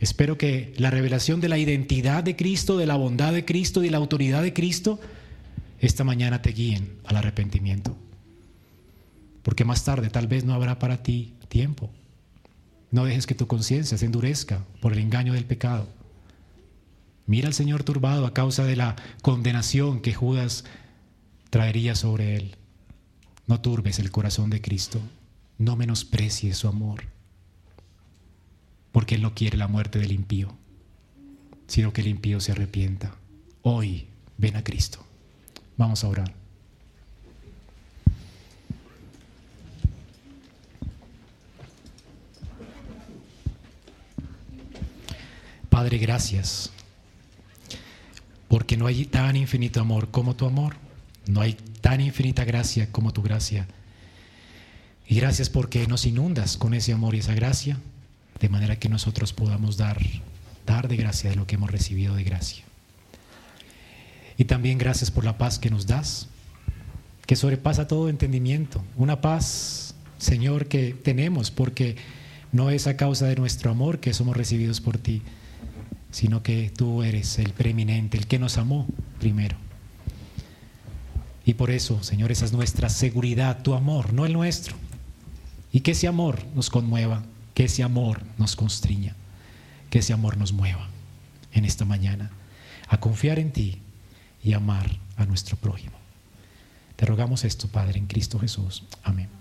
espero 0.00 0.38
que 0.38 0.72
la 0.78 0.90
revelación 0.90 1.40
de 1.40 1.50
la 1.50 1.58
identidad 1.58 2.24
de 2.24 2.34
Cristo, 2.34 2.78
de 2.78 2.86
la 2.86 2.96
bondad 2.96 3.34
de 3.34 3.44
Cristo 3.44 3.82
y 3.82 3.86
de 3.86 3.90
la 3.90 3.98
autoridad 3.98 4.42
de 4.42 4.54
Cristo, 4.54 4.98
esta 5.80 6.02
mañana 6.02 6.40
te 6.40 6.50
guíen 6.50 6.96
al 7.04 7.16
arrepentimiento. 7.16 7.94
Porque 9.42 9.66
más 9.66 9.84
tarde 9.84 10.08
tal 10.08 10.28
vez 10.28 10.44
no 10.44 10.54
habrá 10.54 10.78
para 10.78 11.02
ti 11.02 11.34
tiempo. 11.48 11.90
No 12.90 13.04
dejes 13.04 13.26
que 13.26 13.34
tu 13.34 13.46
conciencia 13.46 13.98
se 13.98 14.06
endurezca 14.06 14.64
por 14.80 14.94
el 14.94 14.98
engaño 14.98 15.34
del 15.34 15.44
pecado. 15.44 15.88
Mira 17.26 17.48
al 17.48 17.54
Señor 17.54 17.84
turbado 17.84 18.24
a 18.24 18.32
causa 18.32 18.64
de 18.64 18.76
la 18.76 18.96
condenación 19.20 20.00
que 20.00 20.14
Judas 20.14 20.64
traería 21.50 21.94
sobre 21.94 22.36
él. 22.36 22.56
No 23.46 23.60
turbes 23.60 23.98
el 23.98 24.10
corazón 24.10 24.48
de 24.48 24.62
Cristo. 24.62 25.02
No 25.58 25.76
menosprecies 25.76 26.56
su 26.56 26.68
amor. 26.68 27.04
Porque 28.92 29.16
Él 29.16 29.22
no 29.22 29.34
quiere 29.34 29.58
la 29.58 29.68
muerte 29.68 29.98
del 29.98 30.12
impío, 30.12 30.56
sino 31.66 31.92
que 31.92 32.00
el 32.00 32.08
impío 32.08 32.40
se 32.40 32.52
arrepienta. 32.52 33.14
Hoy 33.62 34.06
ven 34.38 34.56
a 34.56 34.64
Cristo. 34.64 35.04
Vamos 35.76 36.02
a 36.04 36.08
orar. 36.08 36.32
Padre, 45.78 45.98
gracias, 45.98 46.72
porque 48.48 48.76
no 48.76 48.88
hay 48.88 49.04
tan 49.04 49.36
infinito 49.36 49.80
amor 49.80 50.10
como 50.10 50.34
tu 50.34 50.44
amor, 50.44 50.74
no 51.28 51.40
hay 51.40 51.54
tan 51.80 52.00
infinita 52.00 52.44
gracia 52.44 52.90
como 52.90 53.12
tu 53.12 53.22
gracia. 53.22 53.68
Y 55.08 55.16
gracias 55.16 55.48
porque 55.48 55.86
nos 55.86 56.04
inundas 56.04 56.58
con 56.58 56.74
ese 56.74 56.92
amor 56.92 57.14
y 57.14 57.20
esa 57.20 57.34
gracia, 57.34 57.78
de 58.40 58.48
manera 58.50 58.78
que 58.78 58.90
nosotros 58.90 59.32
podamos 59.32 59.78
dar, 59.78 59.98
dar 60.66 60.86
de 60.86 60.96
gracia 60.96 61.30
de 61.30 61.36
lo 61.36 61.46
que 61.46 61.54
hemos 61.54 61.70
recibido 61.70 62.14
de 62.14 62.24
gracia. 62.24 62.62
Y 64.36 64.44
también 64.44 64.76
gracias 64.76 65.10
por 65.10 65.24
la 65.24 65.38
paz 65.38 65.58
que 65.58 65.70
nos 65.70 65.86
das, 65.86 66.28
que 67.26 67.36
sobrepasa 67.36 67.88
todo 67.88 68.10
entendimiento. 68.10 68.84
Una 68.96 69.22
paz, 69.22 69.94
Señor, 70.18 70.66
que 70.66 70.92
tenemos 70.92 71.50
porque 71.50 71.96
no 72.52 72.68
es 72.68 72.86
a 72.86 72.98
causa 72.98 73.26
de 73.26 73.36
nuestro 73.36 73.70
amor 73.70 74.00
que 74.00 74.12
somos 74.12 74.36
recibidos 74.36 74.82
por 74.82 74.98
ti, 74.98 75.22
sino 76.10 76.42
que 76.42 76.70
tú 76.70 77.02
eres 77.02 77.38
el 77.38 77.54
preeminente, 77.54 78.18
el 78.18 78.26
que 78.26 78.38
nos 78.38 78.58
amó 78.58 78.86
primero. 79.18 79.56
Y 81.46 81.54
por 81.54 81.70
eso, 81.70 82.02
Señor, 82.02 82.30
esa 82.30 82.44
es 82.44 82.52
nuestra 82.52 82.90
seguridad, 82.90 83.62
tu 83.62 83.72
amor, 83.72 84.12
no 84.12 84.26
el 84.26 84.34
nuestro. 84.34 84.76
Y 85.72 85.80
que 85.80 85.92
ese 85.92 86.08
amor 86.08 86.44
nos 86.54 86.70
conmueva, 86.70 87.22
que 87.54 87.64
ese 87.64 87.82
amor 87.82 88.22
nos 88.38 88.56
constriña, 88.56 89.14
que 89.90 89.98
ese 89.98 90.12
amor 90.12 90.36
nos 90.36 90.52
mueva 90.52 90.88
en 91.52 91.64
esta 91.64 91.84
mañana 91.84 92.30
a 92.88 93.00
confiar 93.00 93.38
en 93.38 93.52
ti 93.52 93.78
y 94.42 94.52
amar 94.52 94.90
a 95.16 95.26
nuestro 95.26 95.56
prójimo. 95.56 95.96
Te 96.96 97.06
rogamos 97.06 97.44
esto, 97.44 97.68
Padre, 97.68 97.98
en 97.98 98.06
Cristo 98.06 98.38
Jesús. 98.38 98.84
Amén. 99.02 99.37